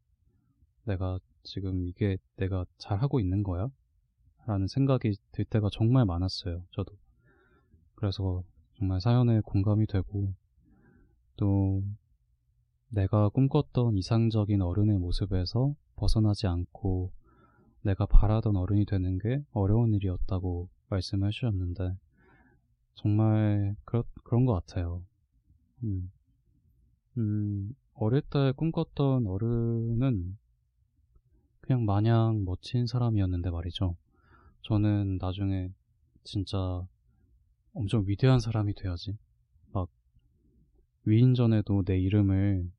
내가 0.86 1.20
지금 1.44 1.86
이게 1.88 2.18
내가 2.36 2.66
잘하고 2.78 3.20
있는 3.20 3.44
거야? 3.44 3.70
라는 4.48 4.68
생각이 4.68 5.14
들 5.34 5.44
때가 5.44 5.68
정말 5.72 6.06
많았어요. 6.06 6.64
저도. 6.72 6.96
그래서 7.96 8.44
정말 8.78 9.02
사연에 9.02 9.42
공감이 9.42 9.86
되고 9.88 10.34
또 11.36 11.84
내가 12.88 13.28
꿈꿨던 13.28 13.98
이상적인 13.98 14.62
어른의 14.62 15.00
모습에서 15.00 15.76
벗어나지 15.98 16.48
않고 16.48 17.12
내가 17.82 18.06
바라던 18.06 18.56
어른이 18.56 18.86
되는 18.86 19.20
게 19.20 19.44
어려운 19.52 19.94
일이었다고 19.94 20.70
말씀해 20.90 21.30
주셨는데 21.30 21.98
정말 22.96 23.76
그렇, 23.84 24.06
그런 24.24 24.46
것 24.46 24.54
같아요. 24.54 25.04
음. 25.84 26.10
음, 27.18 27.76
어릴 27.96 28.22
때 28.22 28.54
꿈꿨던 28.54 29.28
어른은 29.28 30.38
그냥 31.60 31.86
마냥 31.86 32.46
멋진 32.46 32.88
사람이었는데 32.88 33.50
말이죠. 33.50 33.98
저는 34.68 35.18
나중에 35.18 35.72
진짜 36.26 36.86
엄청 37.74 38.04
위대한 38.06 38.40
사람이 38.40 38.74
돼야지. 38.74 39.18
위인전에도 41.06 41.84
내 41.84 41.98
이름을 41.98 42.70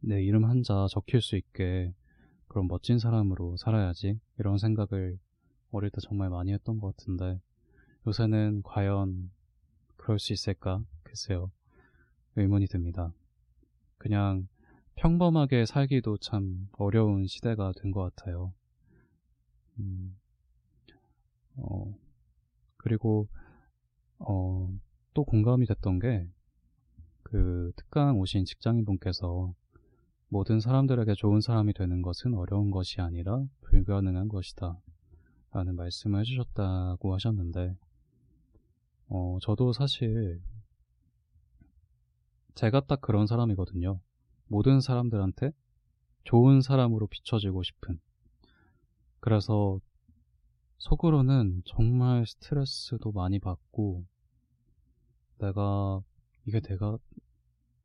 내 0.00 0.22
이름 0.22 0.44
한자 0.44 0.86
적힐 0.88 1.20
수 1.20 1.36
있게 1.36 1.92
그런 2.48 2.68
멋진 2.68 2.98
사람으로 2.98 3.56
살아야지 3.56 4.20
이런 4.38 4.56
생각을 4.58 5.18
어릴 5.72 5.90
때 5.90 5.98
정말 6.00 6.30
많이 6.30 6.52
했던 6.52 6.78
것 6.78 6.96
같은데 6.96 7.40
요새는 8.06 8.62
과연 8.62 9.30
그럴 9.96 10.18
수 10.18 10.32
있을까? 10.32 10.84
글쎄요. 11.02 11.50
의문이 12.36 12.68
듭니다. 12.68 13.12
그냥 13.98 14.48
평범하게 14.96 15.66
살기도 15.66 16.18
참 16.18 16.68
어려운 16.72 17.26
시대가 17.26 17.72
된 17.72 17.92
것 17.92 18.14
같아요. 18.14 18.52
음, 19.78 20.16
어, 21.56 21.94
그리고, 22.76 23.28
어, 24.18 24.68
또 25.14 25.24
공감이 25.24 25.66
됐던 25.66 25.98
게, 25.98 26.28
그, 27.22 27.72
특강 27.76 28.18
오신 28.18 28.44
직장인분께서 28.44 29.54
모든 30.28 30.60
사람들에게 30.60 31.14
좋은 31.14 31.40
사람이 31.40 31.74
되는 31.74 32.00
것은 32.02 32.34
어려운 32.34 32.70
것이 32.70 33.00
아니라 33.00 33.44
불가능한 33.62 34.28
것이다. 34.28 34.80
라는 35.52 35.76
말씀을 35.76 36.20
해주셨다고 36.20 37.12
하셨는데, 37.14 37.76
어, 39.08 39.38
저도 39.42 39.72
사실, 39.72 40.40
제가 42.54 42.80
딱 42.86 43.00
그런 43.00 43.26
사람이거든요. 43.26 44.00
모든 44.46 44.80
사람들한테 44.80 45.52
좋은 46.24 46.60
사람으로 46.60 47.06
비춰지고 47.06 47.62
싶은. 47.62 48.00
그래서 49.20 49.80
속으로는 50.82 51.62
정말 51.64 52.26
스트레스도 52.26 53.12
많이 53.12 53.38
받고, 53.38 54.04
내가, 55.38 56.02
이게 56.44 56.58
내가, 56.58 56.98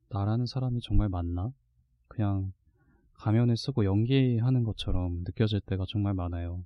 나라는 0.09 0.47
사람이 0.47 0.81
정말 0.81 1.07
맞나? 1.07 1.53
그냥 2.07 2.53
가면을 3.13 3.55
쓰고 3.55 3.85
연기하는 3.85 4.63
것처럼 4.63 5.19
느껴질 5.25 5.61
때가 5.61 5.85
정말 5.87 6.15
많아요. 6.15 6.63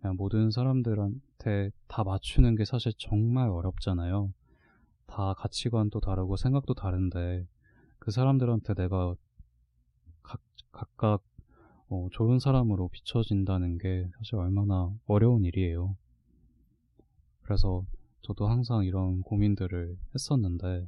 그냥 0.00 0.16
모든 0.16 0.50
사람들한테 0.50 1.70
다 1.86 2.02
맞추는 2.02 2.56
게 2.56 2.64
사실 2.64 2.92
정말 2.98 3.48
어렵잖아요. 3.48 4.32
다 5.06 5.34
가치관도 5.34 6.00
다르고 6.00 6.34
생각도 6.34 6.74
다른데 6.74 7.46
그 8.00 8.10
사람들한테 8.10 8.74
내가 8.74 9.14
각, 10.24 10.40
각각 10.72 11.22
어, 11.90 12.08
좋은 12.12 12.38
사람으로 12.38 12.88
비춰진다는 12.88 13.78
게 13.78 14.08
사실 14.18 14.36
얼마나 14.36 14.92
어려운 15.06 15.44
일이에요. 15.44 15.96
그래서 17.42 17.84
저도 18.20 18.46
항상 18.46 18.84
이런 18.84 19.22
고민들을 19.22 19.96
했었는데 20.14 20.86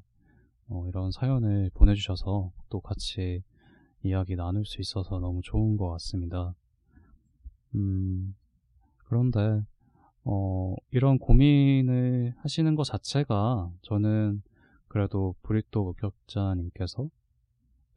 어, 0.68 0.86
이런 0.88 1.10
사연을 1.10 1.70
보내주셔서 1.74 2.52
또 2.68 2.80
같이 2.80 3.42
이야기 4.02 4.36
나눌 4.36 4.66
수 4.66 4.80
있어서 4.80 5.18
너무 5.20 5.40
좋은 5.42 5.76
것 5.76 5.88
같습니다. 5.92 6.54
음, 7.74 8.34
그런데 9.06 9.64
어, 10.24 10.76
이런 10.90 11.18
고민을 11.18 12.34
하시는 12.38 12.74
것 12.74 12.84
자체가 12.84 13.70
저는 13.82 14.42
그래도 14.88 15.34
브리또 15.42 15.84
목격자님께서 15.84 17.08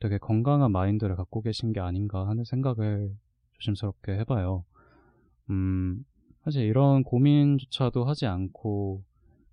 되게 0.03 0.17
건강한 0.17 0.73
마인드를 0.73 1.15
갖고 1.15 1.41
계신 1.41 1.71
게 1.71 1.79
아닌가 1.79 2.27
하는 2.27 2.43
생각을 2.43 3.15
조심스럽게 3.53 4.11
해봐요. 4.19 4.65
음, 5.49 6.03
사실 6.43 6.63
이런 6.63 7.05
고민조차도 7.05 8.03
하지 8.03 8.25
않고 8.25 9.01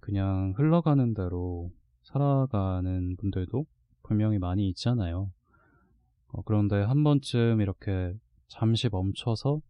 그냥 0.01 0.53
흘러가는 0.57 1.15
대로 1.15 1.71
살아가는 2.03 3.15
분들도 3.17 3.65
분명히 4.03 4.41
많이 4.41 4.69
있잖아요. 4.71 5.31
어, 6.33 6.43
그런데 6.43 6.83
한 6.83 7.05
번쯤 7.05 7.61
이렇게 7.61 8.13
잠시 8.49 8.89
멈춰서 8.91 9.61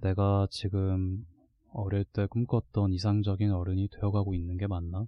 내가 0.00 0.48
지금 0.50 1.24
어릴 1.72 2.02
때 2.02 2.26
꿈꿨던 2.26 2.92
이상적인 2.92 3.52
어른이 3.52 3.90
되어가고 3.92 4.34
있는 4.34 4.56
게 4.56 4.66
맞나? 4.66 5.06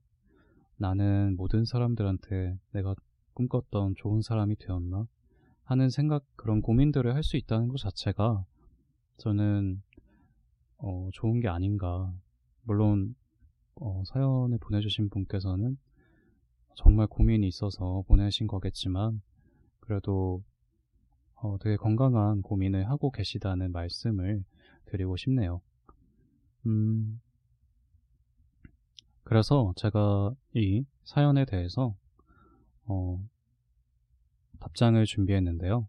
나는 0.77 1.35
모든 1.37 1.65
사람들한테 1.65 2.57
내가 2.71 2.95
꿈꿨던 3.39 3.95
좋은 3.97 4.21
사람이 4.21 4.57
되었나? 4.57 5.07
하는 5.63 5.91
생각, 5.91 6.25
그런 6.35 6.61
고민들을 6.61 7.15
할 7.15 7.23
수 7.23 7.37
있다는 7.37 7.69
것 7.69 7.79
자체가 7.79 8.45
저는 9.19 9.81
어, 10.79 11.09
좋은 11.13 11.39
게 11.39 11.47
아닌가. 11.47 12.13
물론 12.63 13.15
어, 13.77 14.03
사연을 14.07 14.59
보내주신 14.59 15.09
분께서는 15.09 15.79
정말 16.77 17.07
고민이 17.07 17.47
있어서 17.47 18.03
보내신 18.09 18.49
거겠지만 18.49 19.23
그래도 19.81 20.43
어, 21.35 21.59
되게 21.59 21.77
건강한 21.77 22.43
고민을 22.43 22.91
하고 22.91 23.11
계시다는 23.13 23.71
말씀을 23.71 24.45
드리고 24.87 25.17
싶네요. 25.17 25.61
음, 26.67 27.21
그래서 29.23 29.73
제가 29.77 30.35
이 30.55 30.85
사연에 31.05 31.45
대해서 31.45 31.95
어, 32.89 33.23
답장을 34.61 35.05
준비했는데요. 35.05 35.87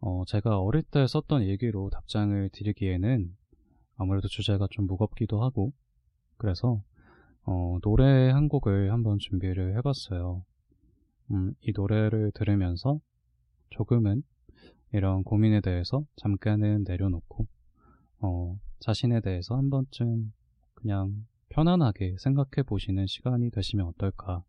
어, 0.00 0.24
제가 0.26 0.58
어릴 0.60 0.82
때 0.82 1.06
썼던 1.06 1.42
일기로 1.42 1.90
답장을 1.90 2.48
드리기에는 2.50 3.36
아무래도 3.96 4.28
주제가 4.28 4.66
좀 4.70 4.86
무겁기도 4.86 5.42
하고 5.42 5.72
그래서 6.38 6.82
어, 7.44 7.78
노래 7.82 8.30
한 8.30 8.48
곡을 8.48 8.92
한번 8.92 9.18
준비를 9.18 9.76
해봤어요. 9.76 10.44
음, 11.32 11.54
이 11.60 11.72
노래를 11.74 12.32
들으면서 12.32 13.00
조금은 13.70 14.22
이런 14.92 15.22
고민에 15.22 15.60
대해서 15.60 16.04
잠깐은 16.16 16.84
내려놓고 16.86 17.46
어, 18.20 18.58
자신에 18.80 19.20
대해서 19.20 19.56
한 19.56 19.70
번쯤 19.70 20.32
그냥 20.74 21.26
편안하게 21.50 22.16
생각해 22.18 22.64
보시는 22.66 23.06
시간이 23.06 23.50
되시면 23.50 23.86
어떨까 23.86 24.42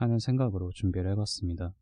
하는 0.00 0.18
생각으로 0.18 0.70
준비를 0.72 1.10
해봤습니다. 1.12 1.74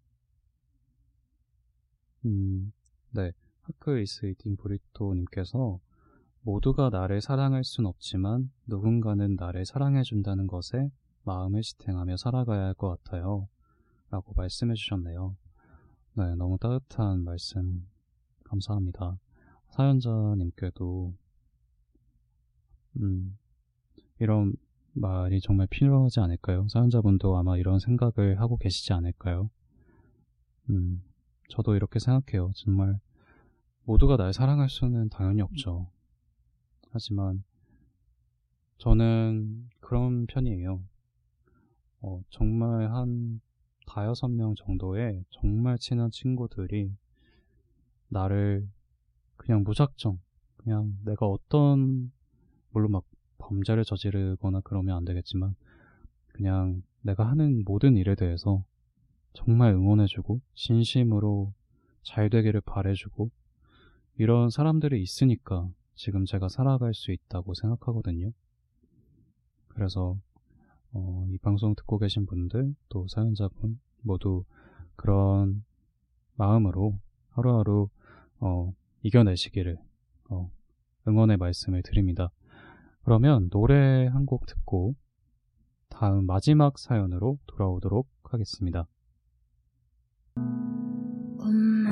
음, 2.26 2.72
네. 3.10 3.30
하크 3.62 4.00
이스 4.00 4.26
이팅 4.26 4.56
브리토님께서 4.56 5.78
모두가 6.42 6.88
나를 6.90 7.20
사랑할 7.20 7.62
순 7.62 7.86
없지만 7.86 8.50
누군가는 8.66 9.36
나를 9.36 9.64
사랑해준다는 9.66 10.46
것에 10.48 10.90
마음을 11.22 11.62
지탱하며 11.62 12.16
살아가야 12.16 12.64
할 12.66 12.74
것 12.74 12.88
같아요. 13.04 13.48
라고 14.10 14.32
말씀해 14.34 14.74
주셨네요. 14.74 15.36
네, 16.14 16.34
너무 16.34 16.58
따뜻한 16.58 17.22
말씀 17.22 17.86
감사합니다. 18.44 19.18
사연자님께도 19.68 21.14
음, 22.96 23.38
이런 24.18 24.54
말이 24.92 25.40
정말 25.40 25.66
필요하지 25.68 26.20
않을까요? 26.20 26.66
사연자분도 26.68 27.36
아마 27.36 27.56
이런 27.56 27.78
생각을 27.78 28.40
하고 28.40 28.56
계시지 28.56 28.92
않을까요? 28.92 29.50
음, 30.70 31.02
저도 31.48 31.76
이렇게 31.76 31.98
생각해요. 31.98 32.52
정말 32.54 32.98
모두가 33.84 34.16
날 34.16 34.32
사랑할 34.32 34.68
수는 34.68 35.08
당연히 35.08 35.40
없죠. 35.40 35.90
하지만 36.90 37.42
저는 38.78 39.70
그런 39.80 40.26
편이에요. 40.26 40.82
어, 42.00 42.22
정말 42.30 42.92
한 42.92 43.40
다여섯 43.86 44.30
명 44.30 44.54
정도의 44.54 45.24
정말 45.30 45.78
친한 45.78 46.10
친구들이 46.10 46.94
나를 48.08 48.68
그냥 49.36 49.64
무작정 49.64 50.18
그냥 50.58 50.96
내가 51.04 51.26
어떤 51.26 52.12
물론 52.70 52.92
막 52.92 53.04
범죄를 53.38 53.84
저지르거나 53.84 54.60
그러면 54.64 54.96
안 54.96 55.04
되겠지만 55.04 55.54
그냥 56.28 56.82
내가 57.02 57.28
하는 57.28 57.64
모든 57.64 57.96
일에 57.96 58.14
대해서 58.14 58.64
정말 59.32 59.72
응원해주고 59.72 60.40
진심으로 60.54 61.52
잘 62.02 62.30
되기를 62.30 62.60
바래주고 62.62 63.30
이런 64.16 64.50
사람들이 64.50 65.00
있으니까 65.02 65.68
지금 65.94 66.24
제가 66.24 66.48
살아갈 66.48 66.94
수 66.94 67.12
있다고 67.12 67.54
생각하거든요. 67.54 68.32
그래서 69.68 70.16
어, 70.92 71.26
이 71.30 71.38
방송 71.38 71.74
듣고 71.74 71.98
계신 71.98 72.26
분들 72.26 72.74
또 72.88 73.06
사연자분 73.08 73.78
모두 74.02 74.44
그런 74.96 75.64
마음으로 76.34 76.98
하루하루 77.30 77.88
어, 78.40 78.72
이겨내시기를 79.02 79.78
어, 80.30 80.50
응원의 81.06 81.36
말씀을 81.36 81.82
드립니다. 81.82 82.30
그러면 83.08 83.48
노래 83.48 84.06
한 84.06 84.26
곡 84.26 84.44
듣고 84.44 84.94
다음 85.88 86.26
마지막 86.26 86.78
사연으로 86.78 87.38
돌아오도록 87.46 88.06
하겠습니다. 88.22 88.86
엄마 91.38 91.88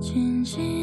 진심 0.00 0.81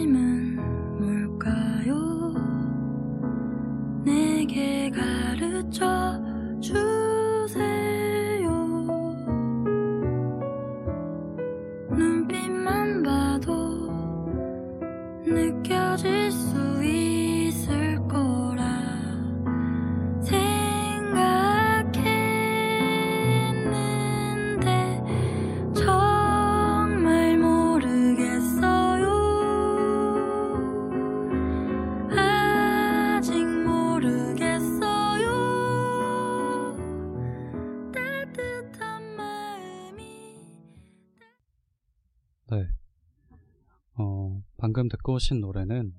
방금 44.69 44.87
듣고 44.87 45.13
오신 45.15 45.39
노래는 45.41 45.95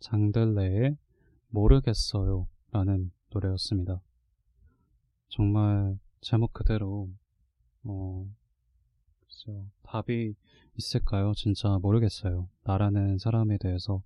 장들레의 0.00 0.98
모르겠어요 1.48 2.46
라는 2.72 3.10
노래였습니다. 3.30 4.02
정말 5.28 5.98
제목 6.20 6.52
그대로, 6.52 7.08
어, 7.84 8.30
글쎄요. 9.20 9.66
답이 9.82 10.34
있을까요? 10.74 11.32
진짜 11.34 11.78
모르겠어요. 11.78 12.50
나라는 12.64 13.16
사람에 13.16 13.56
대해서 13.56 14.02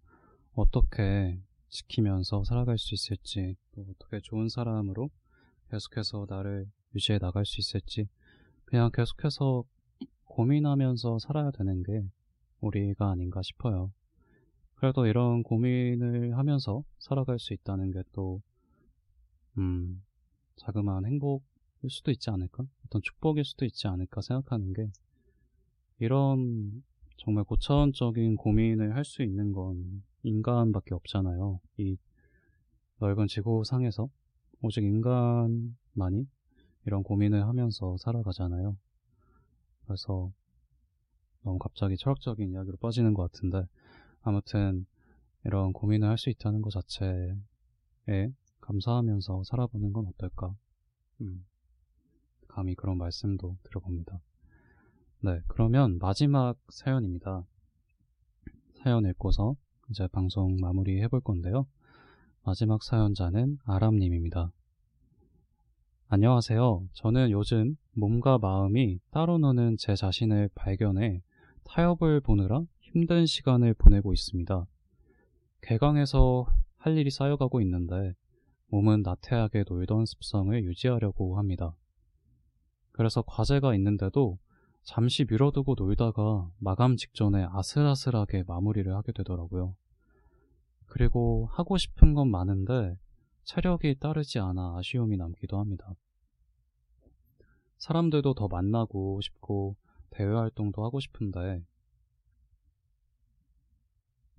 어떻게 0.53 1.43
지키면서 1.69 2.45
살아갈 2.45 2.79
수 2.79 2.95
있을지, 2.95 3.57
또 3.73 3.89
어떻게 3.91 4.21
좋은 4.21 4.49
사람으로 4.49 5.11
계속해서 5.69 6.27
나를 6.29 6.71
유지해 6.95 7.19
나갈 7.19 7.45
수 7.45 7.61
있을지, 7.61 8.07
그냥 8.67 8.89
계속해서 8.95 9.65
고민하면서 10.27 11.19
살아야 11.19 11.51
되는 11.51 11.83
게 11.83 12.05
우리가 12.61 13.11
아닌가 13.11 13.43
싶어요. 13.43 13.93
그래도 14.75 15.07
이런 15.07 15.43
고민을 15.43 16.37
하면서 16.39 16.85
살아갈 16.99 17.39
수 17.39 17.53
있다는 17.55 17.91
게 17.91 18.03
또, 18.13 18.43
음, 19.59 20.03
자그마한 20.57 21.07
행복일 21.07 21.91
수도 21.91 22.11
있지 22.11 22.31
않을까? 22.31 22.65
어떤 22.87 23.03
축복일 23.03 23.45
수도 23.45 23.65
있지 23.65 23.87
않을까 23.89 24.21
생각하는 24.23 24.73
게, 24.73 24.91
이런 25.99 26.83
정말 27.19 27.45
고차원적인 27.45 28.37
고민을 28.37 28.97
할 28.97 29.05
수 29.05 29.23
있는 29.23 29.53
건 29.53 30.03
인간밖에 30.23 30.95
없잖아요. 30.95 31.61
이 31.79 31.97
넓은 32.99 33.27
지구상에서 33.27 34.09
오직 34.63 34.85
인간만이 34.85 36.27
이런 36.87 37.03
고민을 37.03 37.47
하면서 37.47 37.97
살아가잖아요. 37.99 38.77
그래서 39.85 40.33
너무 41.43 41.59
갑자기 41.59 41.97
철학적인 41.97 42.51
이야기로 42.53 42.77
빠지는 42.79 43.15
것 43.15 43.31
같은데 43.31 43.67
아무튼 44.23 44.87
이런 45.45 45.73
고민을 45.73 46.09
할 46.09 46.19
수 46.19 46.31
있다는 46.31 46.61
것 46.63 46.71
자체에 46.71 47.35
감사하면서 48.61 49.45
살아보는 49.45 49.93
건 49.93 50.07
어떨까? 50.07 50.55
음, 51.23 51.45
감히 52.49 52.75
그런 52.75 52.99
말씀도 52.99 53.57
들어봅니다. 53.63 54.21
네, 55.23 55.41
그러면 55.49 55.99
마지막 55.99 56.57
사연입니다. 56.69 57.45
사연 58.83 59.05
읽고서 59.07 59.57
이제 59.91 60.07
방송 60.09 60.57
마무리 60.61 61.01
해볼 61.03 61.21
건데요. 61.21 61.67
마지막 62.45 62.83
사연자는 62.83 63.59
아람님입니다. 63.65 64.53
안녕하세요. 66.09 66.89
저는 66.95 67.31
요즘 67.31 67.77
몸과 67.93 68.39
마음이 68.39 68.99
따로 69.11 69.39
노는 69.39 69.77
제 69.79 69.95
자신을 69.95 70.51
발견해 70.55 71.23
타협을 71.71 72.21
보느라 72.21 72.65
힘든 72.81 73.27
시간을 73.27 73.75
보내고 73.75 74.13
있습니다. 74.13 74.67
개강에서 75.63 76.47
할 76.79 76.99
일이 76.99 77.11
쌓여가고 77.11 77.61
있는데 77.61 78.17
몸은 78.71 79.03
나태하게 79.03 79.65
놀던 79.69 80.05
습성을 80.05 80.65
유지하려고 80.65 81.39
합니다. 81.39 81.77
그래서 82.91 83.23
과제가 83.23 83.77
있는데도 83.77 84.39
잠시 84.83 85.25
미뤄두고 85.25 85.77
놀다가 85.79 86.51
마감 86.59 86.97
직전에 86.97 87.47
아슬아슬하게 87.49 88.45
마무리를 88.49 88.93
하게 88.93 89.13
되더라고요. 89.13 89.77
그리고 90.87 91.49
하고 91.53 91.77
싶은 91.77 92.15
건 92.15 92.33
많은데 92.33 92.97
체력이 93.45 94.01
따르지 94.01 94.41
않아 94.41 94.77
아쉬움이 94.79 95.17
남기도 95.17 95.61
합니다. 95.61 95.95
사람들도 97.79 98.35
더 98.35 98.49
만나고 98.49 99.21
싶고 99.21 99.77
대외 100.11 100.35
활동도 100.35 100.85
하고 100.85 101.01
싶은데 101.01 101.65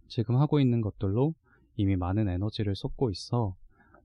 지금 0.07 0.35
하고 0.37 0.59
있는 0.59 0.81
것들로 0.81 1.33
이미 1.77 1.95
많은 1.95 2.27
에너지를 2.27 2.75
쏟고 2.75 3.09
있어 3.11 3.55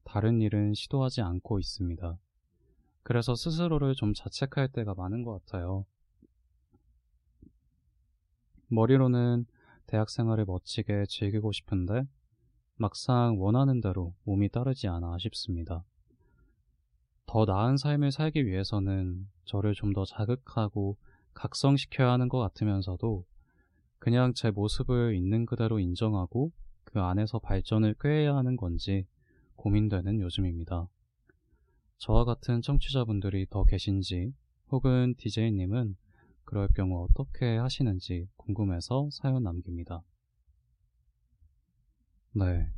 다른 0.05 0.41
일은 0.41 0.73
시도하지 0.75 1.21
않고 1.21 1.59
있습니다. 1.59 2.17
그래서 3.03 3.35
스스로를 3.35 3.95
좀 3.95 4.15
자책할 4.15 4.69
때가 4.69 4.95
많은 4.95 5.25
것 5.25 5.45
같아요. 5.45 5.85
머리로는 8.69 9.47
대학 9.87 10.11
생활을 10.11 10.45
멋지게 10.45 11.07
즐기고 11.09 11.53
싶은데 11.53 12.05
막상 12.77 13.41
원하는 13.41 13.81
대로 13.81 14.15
몸이 14.25 14.49
따르지 14.49 14.89
않아 14.89 15.15
아쉽습니다. 15.15 15.85
더 17.27 17.45
나은 17.45 17.77
삶을 17.77 18.13
살기 18.13 18.47
위해서는 18.47 19.29
저를 19.45 19.75
좀 19.75 19.93
더 19.93 20.05
자극하고 20.05 20.97
각성시켜야 21.37 22.11
하는 22.11 22.29
것 22.29 22.39
같으면서도 22.39 23.25
그냥 23.99 24.33
제 24.35 24.51
모습을 24.51 25.15
있는 25.15 25.47
그대로 25.47 25.79
인정하고 25.79 26.51
그 26.85 27.01
안에서 27.01 27.39
발전을 27.39 27.95
꾀해야 28.01 28.35
하는 28.35 28.57
건지 28.57 29.07
고민되는 29.57 30.21
요즘입니다. 30.21 30.89
저와 31.99 32.25
같은 32.25 32.63
청취자분들이 32.63 33.47
더 33.51 33.65
계신지 33.65 34.33
혹은 34.71 35.15
DJ님은 35.19 35.97
그럴 36.45 36.69
경우 36.69 37.05
어떻게 37.05 37.57
하시는지 37.57 38.29
궁금해서 38.37 39.09
사연 39.13 39.43
남깁니다. 39.43 40.03
네. 42.33 42.71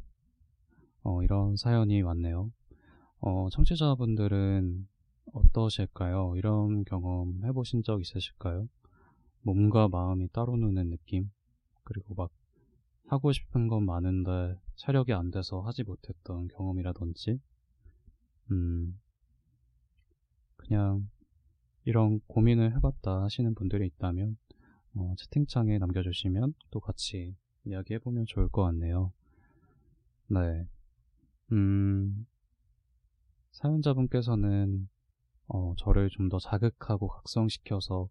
어, 1.03 1.23
이런 1.23 1.57
사연이 1.57 2.03
왔네요. 2.03 2.51
어, 3.21 3.49
청취자분들은 3.51 4.87
어떠실까요? 5.33 6.35
이런 6.37 6.85
경험 6.85 7.45
해보신 7.45 7.83
적 7.83 8.01
있으실까요? 8.01 8.69
몸과 9.43 9.89
마음이 9.89 10.29
따로 10.33 10.57
노는 10.57 10.91
느낌? 10.91 11.31
그리고 11.85 12.15
막 12.15 12.31
하고 13.07 13.33
싶은 13.33 13.69
건 13.69 13.85
많은데 13.87 14.59
체력이 14.77 15.13
안 15.13 15.31
돼서 15.31 15.61
하지 15.63 15.83
못했던 15.83 16.49
경험이라든지, 16.49 17.41
음, 18.51 19.01
그냥 20.57 21.09
이런 21.85 22.21
고민을 22.27 22.75
해봤다 22.77 23.23
하시는 23.23 23.55
분들이 23.55 23.87
있다면, 23.87 24.37
어, 24.95 25.15
채팅창에 25.17 25.79
남겨주시면 25.79 26.55
또 26.71 26.81
같이 26.81 27.35
이야기해보면 27.65 28.27
좋을 28.27 28.49
것 28.49 28.63
같네요. 28.65 29.13
네. 30.29 30.67
음, 31.53 32.27
사연자분께서는 33.53 34.89
어, 35.49 35.75
저를 35.79 36.09
좀 36.11 36.29
더 36.29 36.39
자극하고 36.39 37.09
각성시켜서 37.09 38.09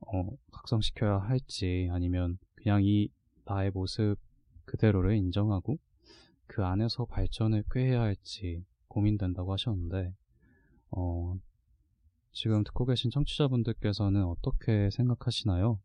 어, 0.00 0.30
각성시켜야 0.52 1.18
할지 1.18 1.88
아니면 1.90 2.38
그냥 2.54 2.82
이 2.84 3.08
나의 3.44 3.70
모습 3.72 4.16
그대로를 4.64 5.16
인정하고 5.16 5.78
그 6.46 6.64
안에서 6.64 7.04
발전을 7.06 7.64
꾀해야 7.72 8.00
할지 8.02 8.64
고민된다고 8.88 9.52
하셨는데 9.52 10.14
어, 10.92 11.34
지금 12.32 12.62
듣고 12.64 12.86
계신 12.86 13.10
청취자분들께서는 13.10 14.24
어떻게 14.24 14.90
생각하시나요? 14.90 15.80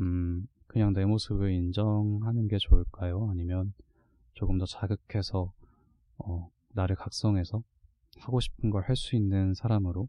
음, 0.00 0.46
그냥 0.66 0.92
내 0.92 1.04
모습을 1.04 1.52
인정하는 1.52 2.48
게 2.48 2.58
좋을까요? 2.58 3.28
아니면 3.30 3.72
조금 4.34 4.58
더 4.58 4.64
자극해서 4.66 5.52
어, 6.18 6.50
나를 6.70 6.96
각성해서 6.96 7.62
하고 8.22 8.40
싶은 8.40 8.70
걸 8.70 8.84
할 8.88 8.96
수 8.96 9.16
있는 9.16 9.54
사람으로 9.54 10.08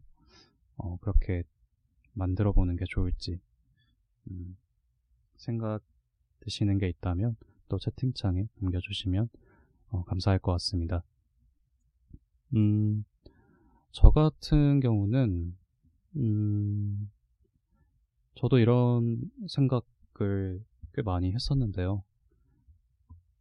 어, 0.76 0.96
그렇게 0.98 1.42
만들어 2.12 2.52
보는 2.52 2.76
게 2.76 2.84
좋을지 2.88 3.40
음, 4.30 4.56
생각 5.36 5.82
드시는 6.40 6.78
게 6.78 6.88
있다면 6.88 7.36
또 7.68 7.78
채팅창에 7.78 8.48
남겨주시면 8.56 9.28
어, 9.90 10.04
감사할 10.04 10.38
것 10.38 10.52
같습니다. 10.52 11.02
음, 12.54 13.04
저 13.92 14.10
같은 14.10 14.80
경우는 14.80 15.56
음, 16.16 17.10
저도 18.36 18.58
이런 18.58 19.20
생각을 19.48 20.64
꽤 20.94 21.02
많이 21.02 21.32
했었는데요. 21.32 22.02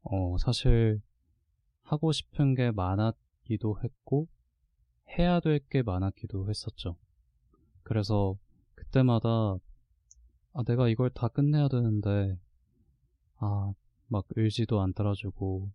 어, 0.04 0.38
사실 0.38 1.02
하고 1.84 2.12
싶은 2.12 2.56
게 2.56 2.72
많았기도 2.72 3.80
했고 3.84 4.28
해야 5.18 5.40
될 5.40 5.60
게 5.70 5.82
많았기도 5.84 6.50
했었죠. 6.50 6.98
그래서 7.84 8.38
그때마다 8.76 9.58
아, 10.54 10.64
내가 10.64 10.88
이걸 10.90 11.10
다 11.10 11.28
끝내야 11.28 11.68
되는데 11.68 12.38
아, 13.38 13.74
막 14.08 14.26
의지도 14.36 14.82
안 14.82 14.94
따라주고, 14.94 15.72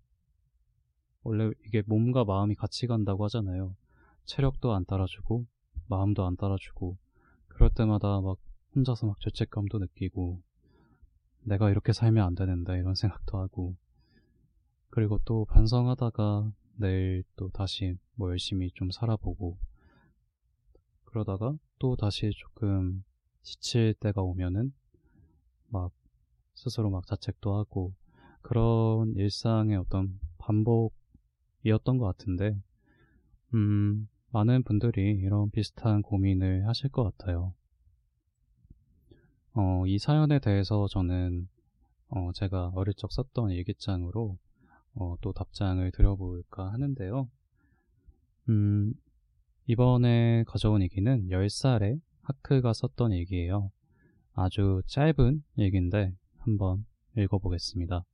원래 1.22 1.50
이게 1.66 1.82
몸과 1.86 2.24
마음이 2.24 2.54
같이 2.54 2.86
간다고 2.86 3.24
하잖아요. 3.24 3.76
체력도 4.24 4.72
안 4.72 4.84
따라주고, 4.84 5.46
마음도 5.88 6.24
안 6.26 6.36
따라주고, 6.36 6.96
그럴 7.48 7.70
때마다 7.70 8.20
막 8.20 8.38
혼자서 8.74 9.06
막 9.06 9.20
죄책감도 9.20 9.78
느끼고, 9.78 10.40
내가 11.42 11.70
이렇게 11.70 11.92
살면 11.92 12.24
안 12.26 12.34
되는데, 12.34 12.78
이런 12.78 12.94
생각도 12.94 13.38
하고, 13.38 13.76
그리고 14.90 15.18
또 15.24 15.44
반성하다가 15.46 16.52
내일 16.76 17.24
또 17.36 17.48
다시 17.50 17.96
뭐 18.18 18.30
열심히 18.30 18.70
좀 18.72 18.90
살아보고, 18.90 19.56
그러다가 21.04 21.56
또 21.78 21.94
다시 21.94 22.32
조금 22.36 23.04
지칠 23.42 23.94
때가 23.94 24.20
오면은 24.22 24.74
막 25.68 25.92
스스로 26.54 26.90
막 26.90 27.06
자책도 27.06 27.56
하고 27.56 27.94
그런 28.42 29.14
일상의 29.14 29.76
어떤 29.76 30.18
반복이었던 30.38 31.98
것 31.98 32.04
같은데, 32.06 32.60
음, 33.54 34.08
많은 34.30 34.64
분들이 34.64 35.16
이런 35.20 35.50
비슷한 35.50 36.02
고민을 36.02 36.66
하실 36.66 36.90
것 36.90 37.04
같아요. 37.04 37.54
어, 39.54 39.86
이 39.86 39.98
사연에 39.98 40.40
대해서 40.40 40.88
저는 40.88 41.48
어, 42.08 42.32
제가 42.34 42.72
어릴 42.74 42.94
적 42.94 43.12
썼던 43.12 43.52
일기장으로 43.52 44.36
어, 44.94 45.16
또 45.20 45.32
답장을 45.32 45.88
드려볼까 45.92 46.72
하는데요. 46.72 47.28
음, 48.48 48.94
이번에 49.66 50.44
가져온 50.46 50.82
얘기는 50.82 51.28
10살에 51.28 52.00
하크가 52.22 52.72
썼던 52.72 53.12
얘기예요. 53.12 53.70
아주 54.32 54.82
짧은 54.86 55.42
얘기인데 55.58 56.14
한번 56.38 56.86
읽어보겠습니다. 57.16 58.04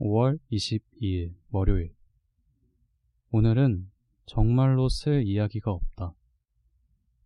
5월 0.00 0.40
22일 0.50 1.34
월요일 1.50 1.94
오늘은 3.30 3.90
정말로 4.26 4.88
쓸 4.88 5.24
이야기가 5.24 5.70
없다. 5.70 6.14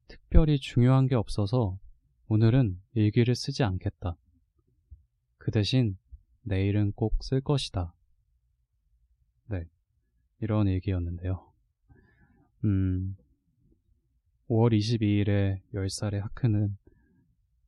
특별히 0.08 0.58
중요한 0.58 1.06
게 1.06 1.14
없어서 1.14 1.78
오늘은 2.28 2.80
일기를 2.94 3.34
쓰지 3.34 3.62
않겠다. 3.62 4.16
그 5.38 5.50
대신 5.50 5.96
내일은 6.42 6.92
꼭 6.92 7.14
쓸 7.22 7.40
것이다. 7.40 7.94
네, 9.48 9.64
이런 10.40 10.68
얘기였는데요. 10.68 11.46
음, 12.64 13.16
5월 14.48 14.76
22일에 14.76 15.60
10살의 15.74 16.20
하크는 16.20 16.76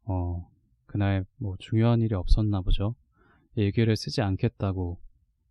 어, 0.04 0.50
그날 0.86 1.24
뭐 1.36 1.56
중요한 1.58 2.00
일이 2.00 2.14
없었나 2.14 2.60
보죠. 2.60 2.94
일기를 3.54 3.96
쓰지 3.96 4.22
않겠다고 4.22 4.98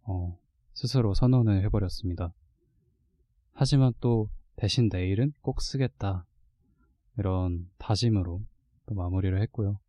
어, 0.04 0.40
스스로 0.74 1.14
선언을 1.14 1.64
해버렸습니다. 1.66 2.34
하지만 3.54 3.94
또 4.00 4.30
대신 4.56 4.90
내일은 4.92 5.34
꼭 5.42 5.62
쓰겠다. 5.62 6.26
이런 7.18 7.70
다짐으로 7.78 8.42
또 8.86 8.96
마무리를 8.96 9.42
했고요. 9.42 9.80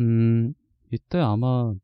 음, 0.00 0.54
이때 0.90 1.18
아마 1.18 1.74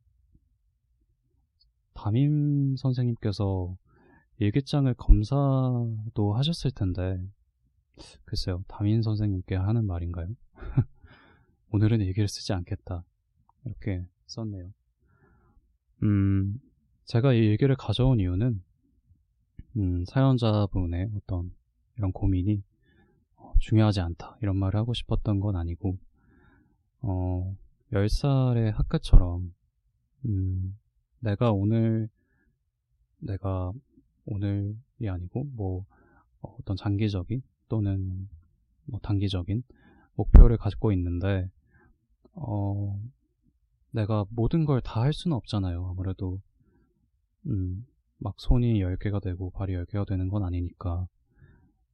담임 1.94 2.76
선생님께서 2.76 3.76
일기장을 4.39 4.93
검사도 4.95 6.34
하셨을 6.34 6.70
텐데, 6.70 7.20
글쎄요, 8.24 8.62
담임 8.68 9.03
선생님께 9.03 9.57
하는 9.57 9.84
말인가요? 9.84 10.28
오늘은 11.70 12.01
일기를 12.01 12.28
쓰지 12.28 12.53
않겠다. 12.53 13.05
이렇게 13.64 14.07
썼네요. 14.26 14.72
음, 16.05 16.61
제가 17.05 17.32
이 17.32 17.39
일기를 17.39 17.74
가져온 17.74 18.20
이유는, 18.20 18.62
음, 19.76 20.05
사연자분의 20.07 21.11
어떤 21.16 21.51
이런 21.97 22.12
고민이 22.12 22.62
어, 23.36 23.53
중요하지 23.59 24.01
않다. 24.01 24.39
이런 24.41 24.57
말을 24.57 24.78
하고 24.78 24.95
싶었던 24.95 25.41
건 25.41 25.57
아니고, 25.57 25.99
어, 27.01 27.57
10살의 27.93 28.72
학교처럼, 28.72 29.53
음, 30.26 30.78
내가 31.18 31.51
오늘, 31.51 32.09
내가 33.18 33.72
오늘이 34.29 35.09
아니고, 35.09 35.45
뭐, 35.55 35.85
어떤 36.41 36.76
장기적인 36.76 37.43
또는 37.68 38.29
뭐 38.85 39.01
단기적인 39.01 39.62
목표를 40.14 40.57
가지고 40.57 40.93
있는데, 40.93 41.51
어, 42.35 43.01
내가 43.91 44.24
모든 44.31 44.64
걸 44.64 44.81
다 44.83 45.03
할 45.03 45.12
수는 45.12 45.37
없잖아요. 45.37 45.87
아무래도, 45.89 46.41
음, 47.47 47.87
막 48.18 48.35
손이 48.39 48.81
10개가 48.83 49.20
되고 49.22 49.51
발이 49.51 49.72
10개가 49.74 50.07
되는 50.07 50.29
건 50.29 50.45
아니니까. 50.45 51.07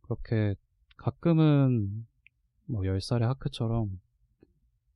그렇게 0.02 0.54
가끔은 0.96 2.06
뭐 2.66 2.82
10살의 2.82 3.20
하크처럼 3.22 4.00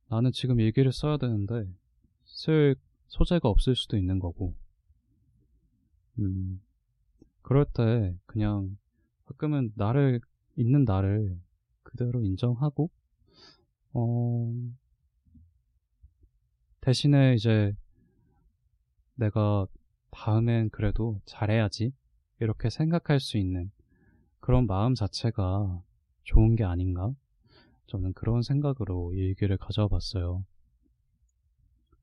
나는 0.08 0.32
지금 0.32 0.58
일기를 0.60 0.92
써야 0.92 1.16
되는데 1.18 1.66
쓸 2.24 2.76
소재가 3.08 3.48
없을 3.48 3.74
수도 3.76 3.96
있는 3.96 4.18
거고, 4.18 4.54
음, 6.18 6.60
그럴 7.48 7.64
때 7.64 8.14
그냥 8.26 8.76
가끔은 9.24 9.72
나를, 9.74 10.20
있는 10.56 10.84
나를 10.84 11.40
그대로 11.82 12.22
인정하고, 12.22 12.90
어, 13.94 14.52
대신에 16.82 17.32
이제 17.36 17.74
내가 19.14 19.66
다음엔 20.10 20.68
그래도 20.68 21.22
잘해야지. 21.24 21.94
이렇게 22.38 22.68
생각할 22.68 23.18
수 23.18 23.38
있는 23.38 23.70
그런 24.40 24.66
마음 24.66 24.94
자체가 24.94 25.82
좋은 26.24 26.54
게 26.54 26.64
아닌가? 26.64 27.14
저는 27.86 28.12
그런 28.12 28.42
생각으로 28.42 29.14
일기를 29.14 29.56
가져와 29.56 29.88
봤어요. 29.88 30.44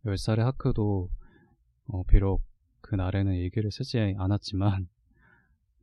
10살의 0.06 0.40
하크도 0.40 1.12
어, 1.90 2.04
비록 2.06 2.42
그날에는 2.82 3.36
일기를 3.36 3.72
쓰지 3.72 4.16
않았지만 4.18 4.88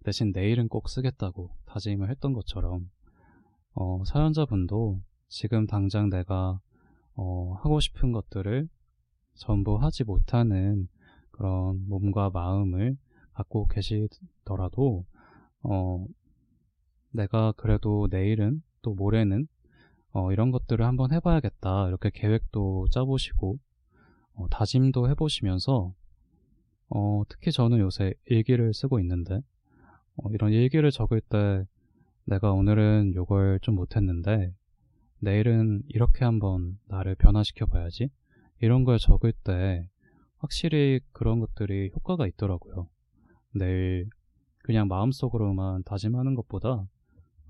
대신 0.03 0.33
내일은 0.33 0.69
꼭 0.69 0.89
쓰겠다고 0.89 1.51
다짐을 1.67 2.11
했던 2.11 2.33
것처럼 2.33 2.91
어, 3.75 4.03
사연자분도 4.05 5.01
지금 5.29 5.67
당장 5.67 6.11
내가 6.11 6.61
어, 7.15 7.55
하고 7.63 7.81
싶은 7.81 8.13
것들을 8.13 8.69
전부 9.35 9.77
하지 9.77 10.05
못하는 10.05 10.89
그런 11.31 11.89
몸과 11.89 12.31
마음을 12.31 12.97
갖고 13.33 13.67
계시더라도 13.67 15.05
어, 15.63 16.07
내가 17.11 17.53
그래도 17.57 18.09
내일은 18.11 18.63
또 18.83 18.95
모레는 18.95 19.47
어, 20.13 20.33
이런 20.33 20.51
것들을 20.51 20.85
한번 20.85 21.13
해봐야겠다 21.13 21.89
이렇게 21.89 22.11
계획도 22.13 22.89
짜보시고 22.91 23.59
어, 24.35 24.49
다짐도 24.51 25.09
해보시면서 25.11 25.95
어, 26.89 27.23
특히 27.29 27.51
저는 27.51 27.79
요새 27.79 28.15
일기를 28.27 28.75
쓰고 28.75 29.01
있는데 29.01 29.41
어, 30.17 30.31
이런 30.33 30.53
일기를 30.53 30.91
적을 30.91 31.21
때 31.21 31.65
내가 32.25 32.53
오늘은 32.53 33.15
요걸 33.15 33.61
좀 33.61 33.75
못했는데 33.75 34.55
내일은 35.21 35.83
이렇게 35.89 36.25
한번 36.25 36.79
나를 36.89 37.15
변화시켜 37.15 37.67
봐야지 37.67 38.11
이런 38.61 38.85
걸 38.85 38.99
적을 38.99 39.33
때 39.45 39.89
확실히 40.39 41.01
그런 41.13 41.41
것들이 41.41 41.91
효과가 41.95 42.27
있더라고요. 42.27 42.89
내일 43.55 44.09
그냥 44.59 44.89
마음속으로만 44.89 45.85
다짐하는 45.85 46.35
것보다 46.35 46.87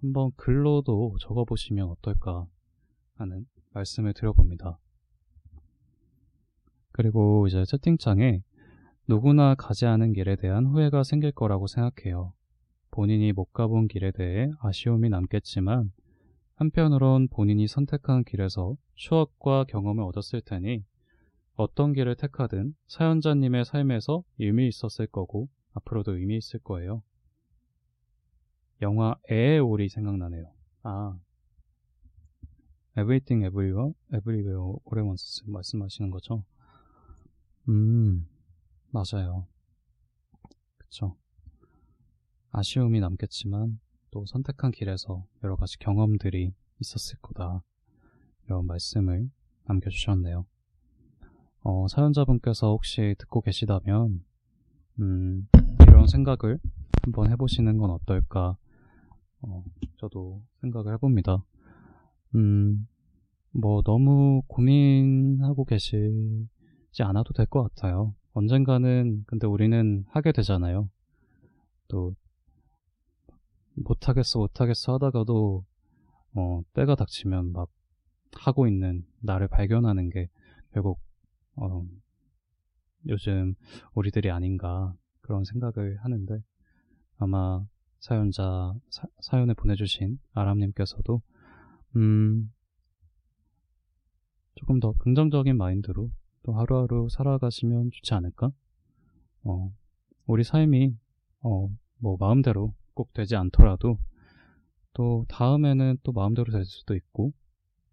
한번 0.01 0.31
글로도 0.37 1.17
적어보시면 1.21 1.89
어떨까 1.89 2.47
하는 3.15 3.47
말씀을 3.71 4.13
드려봅니다. 4.15 4.79
그리고 6.93 7.47
이제 7.47 7.65
채팅창에 7.65 8.43
누구나 9.09 9.55
가지 9.55 9.87
않은 9.87 10.13
길에 10.13 10.37
대한 10.37 10.67
후회가 10.67 11.05
생길 11.05 11.33
거라고 11.33 11.67
생각해요. 11.67 12.33
본인이 12.93 13.33
못 13.33 13.53
가본 13.53 13.89
길에 13.89 14.13
대해 14.13 14.51
아쉬움이 14.61 15.09
남겠지만 15.09 15.91
한편으론 16.57 17.29
본인이 17.29 17.67
선택한 17.67 18.23
길에서 18.23 18.77
추억과 18.95 19.65
경험을 19.65 20.05
얻었을 20.05 20.43
테니 20.43 20.85
어떤 21.55 21.95
길을 21.95 22.17
택하든 22.17 22.75
사연자님의 22.89 23.65
삶에서 23.65 24.23
의미 24.39 24.69
있었을 24.69 25.07
거고 25.07 25.49
앞으로도 25.73 26.17
의미 26.19 26.37
있을 26.37 26.61
거예요. 26.61 27.03
영화 28.83 29.17
에에올이 29.31 29.89
생각나네요. 29.89 30.53
아, 30.83 31.19
Everything 32.99 33.47
Everywhere, 33.47 33.95
Everywhere 34.15 34.61
All 34.61 35.13
at 35.13 35.43
말씀하시는 35.47 36.11
거죠? 36.11 36.45
음, 37.71 38.29
맞아요. 38.91 39.47
그쵸. 40.77 41.17
아쉬움이 42.53 43.01
남겠지만 43.01 43.81
또 44.11 44.27
선택한 44.27 44.73
길에서 44.73 45.25
여러 45.43 45.57
가지 45.57 45.79
경험들이 45.79 46.53
있었을 46.81 47.19
거다. 47.23 47.63
이런 48.47 48.67
말씀을 48.67 49.31
남겨주셨네요. 49.65 50.45
어, 51.65 51.87
사연자분께서 51.89 52.69
혹시 52.69 53.15
듣고 53.19 53.41
계시다면, 53.41 54.23
음, 55.01 55.49
이런 55.83 56.07
생각을 56.07 56.59
한번 57.03 57.31
해보시는 57.31 57.79
건 57.79 57.91
어떨까, 57.91 58.57
어, 59.41 59.65
저도 59.97 60.43
생각을 60.61 60.93
해봅니다. 60.95 61.45
음, 62.35 62.87
뭐, 63.53 63.83
너무 63.83 64.43
고민하고 64.49 65.65
계시지 65.65 67.03
않아도 67.03 67.33
될 67.33 67.47
것 67.47 67.63
같아요. 67.63 68.15
언젠가는, 68.35 69.25
근데 69.27 69.47
우리는 69.47 70.05
하게 70.09 70.33
되잖아요. 70.33 70.91
또, 71.89 72.15
못하겠어, 73.75 74.39
못하겠어 74.39 74.95
하다가도, 74.95 75.65
어, 76.35 76.63
때가 76.75 76.95
닥치면 76.95 77.53
막 77.53 77.71
하고 78.35 78.67
있는 78.67 79.07
나를 79.21 79.49
발견하는 79.49 80.11
게 80.11 80.29
결국, 80.73 81.01
어, 81.57 81.87
요즘 83.09 83.55
우리들이 83.95 84.31
아닌가 84.31 84.95
그런 85.21 85.45
생각을 85.45 85.99
하는데 86.03 86.43
아마 87.19 87.65
사연자, 87.99 88.75
사, 89.21 89.41
연을 89.41 89.55
보내주신 89.55 90.19
아람님께서도, 90.33 91.23
음, 91.97 92.53
조금 94.55 94.81
더 94.81 94.93
긍정적인 94.99 95.57
마인드로 95.57 96.11
또 96.43 96.53
하루하루 96.55 97.09
살아가시면 97.11 97.91
좋지 97.93 98.15
않을까? 98.15 98.51
어, 99.45 99.73
우리 100.27 100.45
삶이, 100.45 100.97
어, 101.43 101.69
뭐, 101.99 102.17
마음대로 102.19 102.75
꼭 102.95 103.13
되지 103.13 103.37
않더라도 103.37 103.99
또 104.95 105.25
다음에는 105.29 105.99
또 106.03 106.13
마음대로 106.13 106.53
될 106.53 106.65
수도 106.65 106.95
있고 106.95 107.33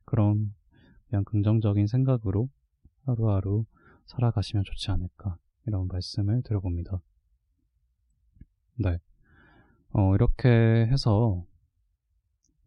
그런 0.05 0.53
그냥 1.07 1.23
긍정적인 1.23 1.87
생각으로 1.87 2.49
하루하루 3.05 3.65
살아가시면 4.05 4.63
좋지 4.65 4.91
않을까 4.91 5.37
이런 5.65 5.87
말씀을 5.87 6.41
드려봅니다. 6.43 7.01
네. 8.75 8.97
어, 9.91 10.15
이렇게 10.15 10.49
해서 10.49 11.45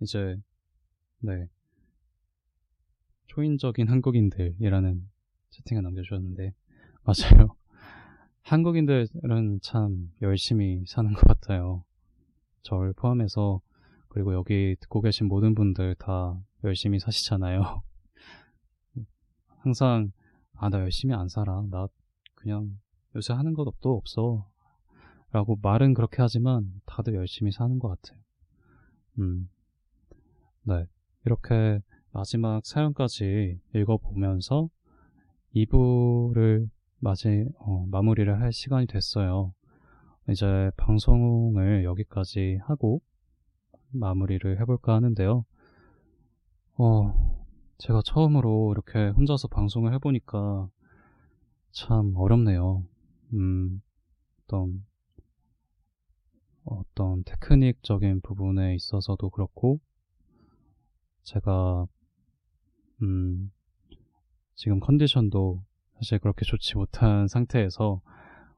이제 0.00 0.36
네. 1.20 1.48
초인적인 3.26 3.88
한국인들이라는 3.88 5.08
채팅을 5.50 5.82
남겨주셨는데 5.82 6.54
맞아요. 7.04 7.56
한국인들은 8.42 9.60
참 9.62 10.12
열심히 10.20 10.84
사는 10.86 11.12
것 11.12 11.20
같아요. 11.26 11.84
저를 12.62 12.92
포함해서 12.94 13.60
그리고 14.08 14.34
여기 14.34 14.76
듣고 14.80 15.00
계신 15.00 15.28
모든 15.28 15.54
분들 15.54 15.94
다 15.96 16.38
열심히 16.64 16.98
사시잖아요. 16.98 17.82
항상 19.62 20.12
아 20.62 20.68
나 20.68 20.78
열심히 20.78 21.12
안 21.14 21.28
살아. 21.28 21.64
나 21.70 21.88
그냥 22.36 22.78
요새 23.16 23.32
하는 23.32 23.52
것도 23.54 23.96
없어. 23.96 24.48
라고 25.32 25.58
말은 25.60 25.94
그렇게 25.94 26.18
하지만 26.22 26.70
다들 26.86 27.14
열심히 27.14 27.50
사는 27.50 27.78
것 27.80 27.88
같아요. 27.88 28.20
음. 29.18 29.50
네. 30.62 30.86
이렇게 31.24 31.80
마지막 32.12 32.64
사연까지 32.64 33.58
읽어보면서 33.74 34.68
2부를 35.56 36.68
맞이, 36.98 37.46
어, 37.58 37.86
마무리를 37.90 38.40
할 38.40 38.52
시간이 38.52 38.86
됐어요. 38.86 39.52
이제 40.28 40.70
방송을 40.76 41.84
여기까지 41.84 42.58
하고 42.62 43.02
마무리를 43.90 44.60
해볼까 44.60 44.94
하는데요. 44.94 45.44
어, 46.78 47.46
제가 47.78 48.00
처음으로 48.04 48.72
이렇게 48.72 49.08
혼자서 49.08 49.48
방송을 49.48 49.92
해보니까 49.94 50.68
참 51.72 52.14
어렵네요. 52.16 52.84
음, 53.34 53.82
어떤, 54.44 54.84
어떤 56.64 57.24
테크닉적인 57.24 58.20
부분에 58.20 58.74
있어서도 58.76 59.30
그렇고, 59.30 59.80
제가, 61.24 61.86
음, 63.02 63.52
지금 64.54 64.78
컨디션도 64.80 65.64
사실 65.96 66.18
그렇게 66.18 66.44
좋지 66.44 66.76
못한 66.76 67.26
상태에서 67.26 68.00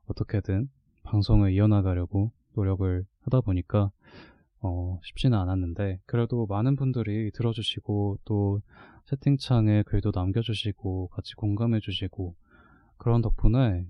어떻게든 0.07 0.69
방송을 1.05 1.53
이어나가려고 1.53 2.33
노력을 2.55 3.05
하다 3.23 3.41
보니까 3.43 3.91
어, 4.61 4.99
쉽지는 5.05 5.39
않았는데 5.39 6.01
그래도 6.07 6.47
많은 6.47 6.77
분들이 6.77 7.31
들어주시고 7.33 8.19
또 8.25 8.61
채팅창에 9.05 9.83
글도 9.85 10.13
남겨주시고 10.15 11.09
같이 11.09 11.35
공감해주시고 11.35 12.35
그런 12.97 13.23
덕분에 13.23 13.87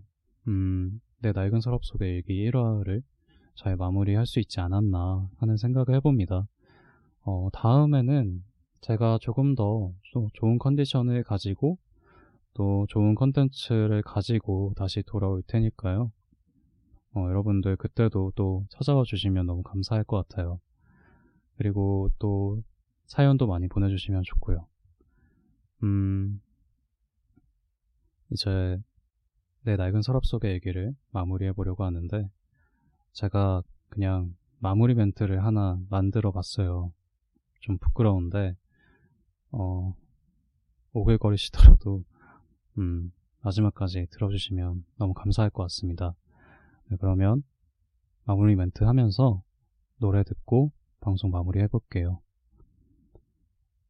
음, 0.49 1.01
내 1.21 1.33
낡은 1.33 1.61
서랍 1.61 1.85
속의 1.85 2.17
일기 2.17 2.51
1화를 2.51 3.03
잘 3.55 3.77
마무리할 3.77 4.27
수 4.27 4.41
있지 4.41 4.61
않았나 4.61 5.31
하는 5.39 5.57
생각을 5.57 5.95
해봅니다. 5.95 6.47
어, 7.23 7.49
다음에는 7.53 8.43
제가 8.81 9.19
조금 9.21 9.55
더 9.55 9.93
좋은 10.35 10.59
컨디션을 10.59 11.23
가지고 11.23 11.79
또 12.53 12.87
좋은 12.89 13.15
컨텐츠를 13.15 14.03
가지고 14.03 14.73
다시 14.77 15.03
돌아올 15.07 15.43
테니까요. 15.47 16.11
어, 17.15 17.29
여러분들 17.29 17.77
그때도 17.77 18.33
또 18.35 18.67
찾아와 18.71 19.05
주시면 19.05 19.47
너무 19.47 19.63
감사할 19.63 20.05
것 20.05 20.29
같아요. 20.29 20.61
그리고 21.57 22.11
또 22.19 22.63
사연도 23.07 23.47
많이 23.47 23.69
보내주시면 23.69 24.23
좋고요. 24.25 24.67
음, 25.85 26.41
이제 28.31 28.81
내 29.63 29.77
낡은 29.77 30.03
서랍 30.03 30.25
속의 30.27 30.53
얘기를 30.53 30.95
마무리해 31.11 31.53
보려고 31.53 31.85
하는데 31.85 32.29
제가 33.13 33.63
그냥 33.89 34.35
마무리 34.59 34.95
멘트를 34.95 35.45
하나 35.45 35.79
만들어 35.91 36.33
봤어요. 36.33 36.93
좀 37.61 37.79
부끄러운데 37.79 38.57
어, 39.53 39.95
오글거리시더라도 40.93 42.05
음, 42.79 43.13
마지막까지 43.43 44.09
들어주시면 44.11 44.85
너무 44.97 45.15
감사할 45.15 45.51
것 45.51 45.63
같습니다. 45.65 46.15
네, 46.89 46.97
그러면 47.01 47.43
마무리 48.25 48.57
멘트 48.57 48.85
하면서 48.85 49.43
노래 49.99 50.23
듣고 50.23 50.73
방송 51.01 51.31
마무리 51.31 51.61
해볼게요. 51.61 52.21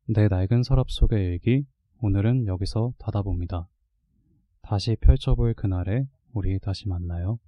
내 0.06 0.28
낡은 0.28 0.62
서랍 0.62 0.90
속의 0.90 1.24
일기 1.24 1.66
오늘은 2.00 2.46
여기서 2.46 2.92
닫아봅니다. 2.98 3.68
다시 4.62 4.96
펼쳐볼 5.00 5.54
그날에 5.54 6.06
우리 6.32 6.58
다시 6.58 6.88
만나요. 6.88 7.38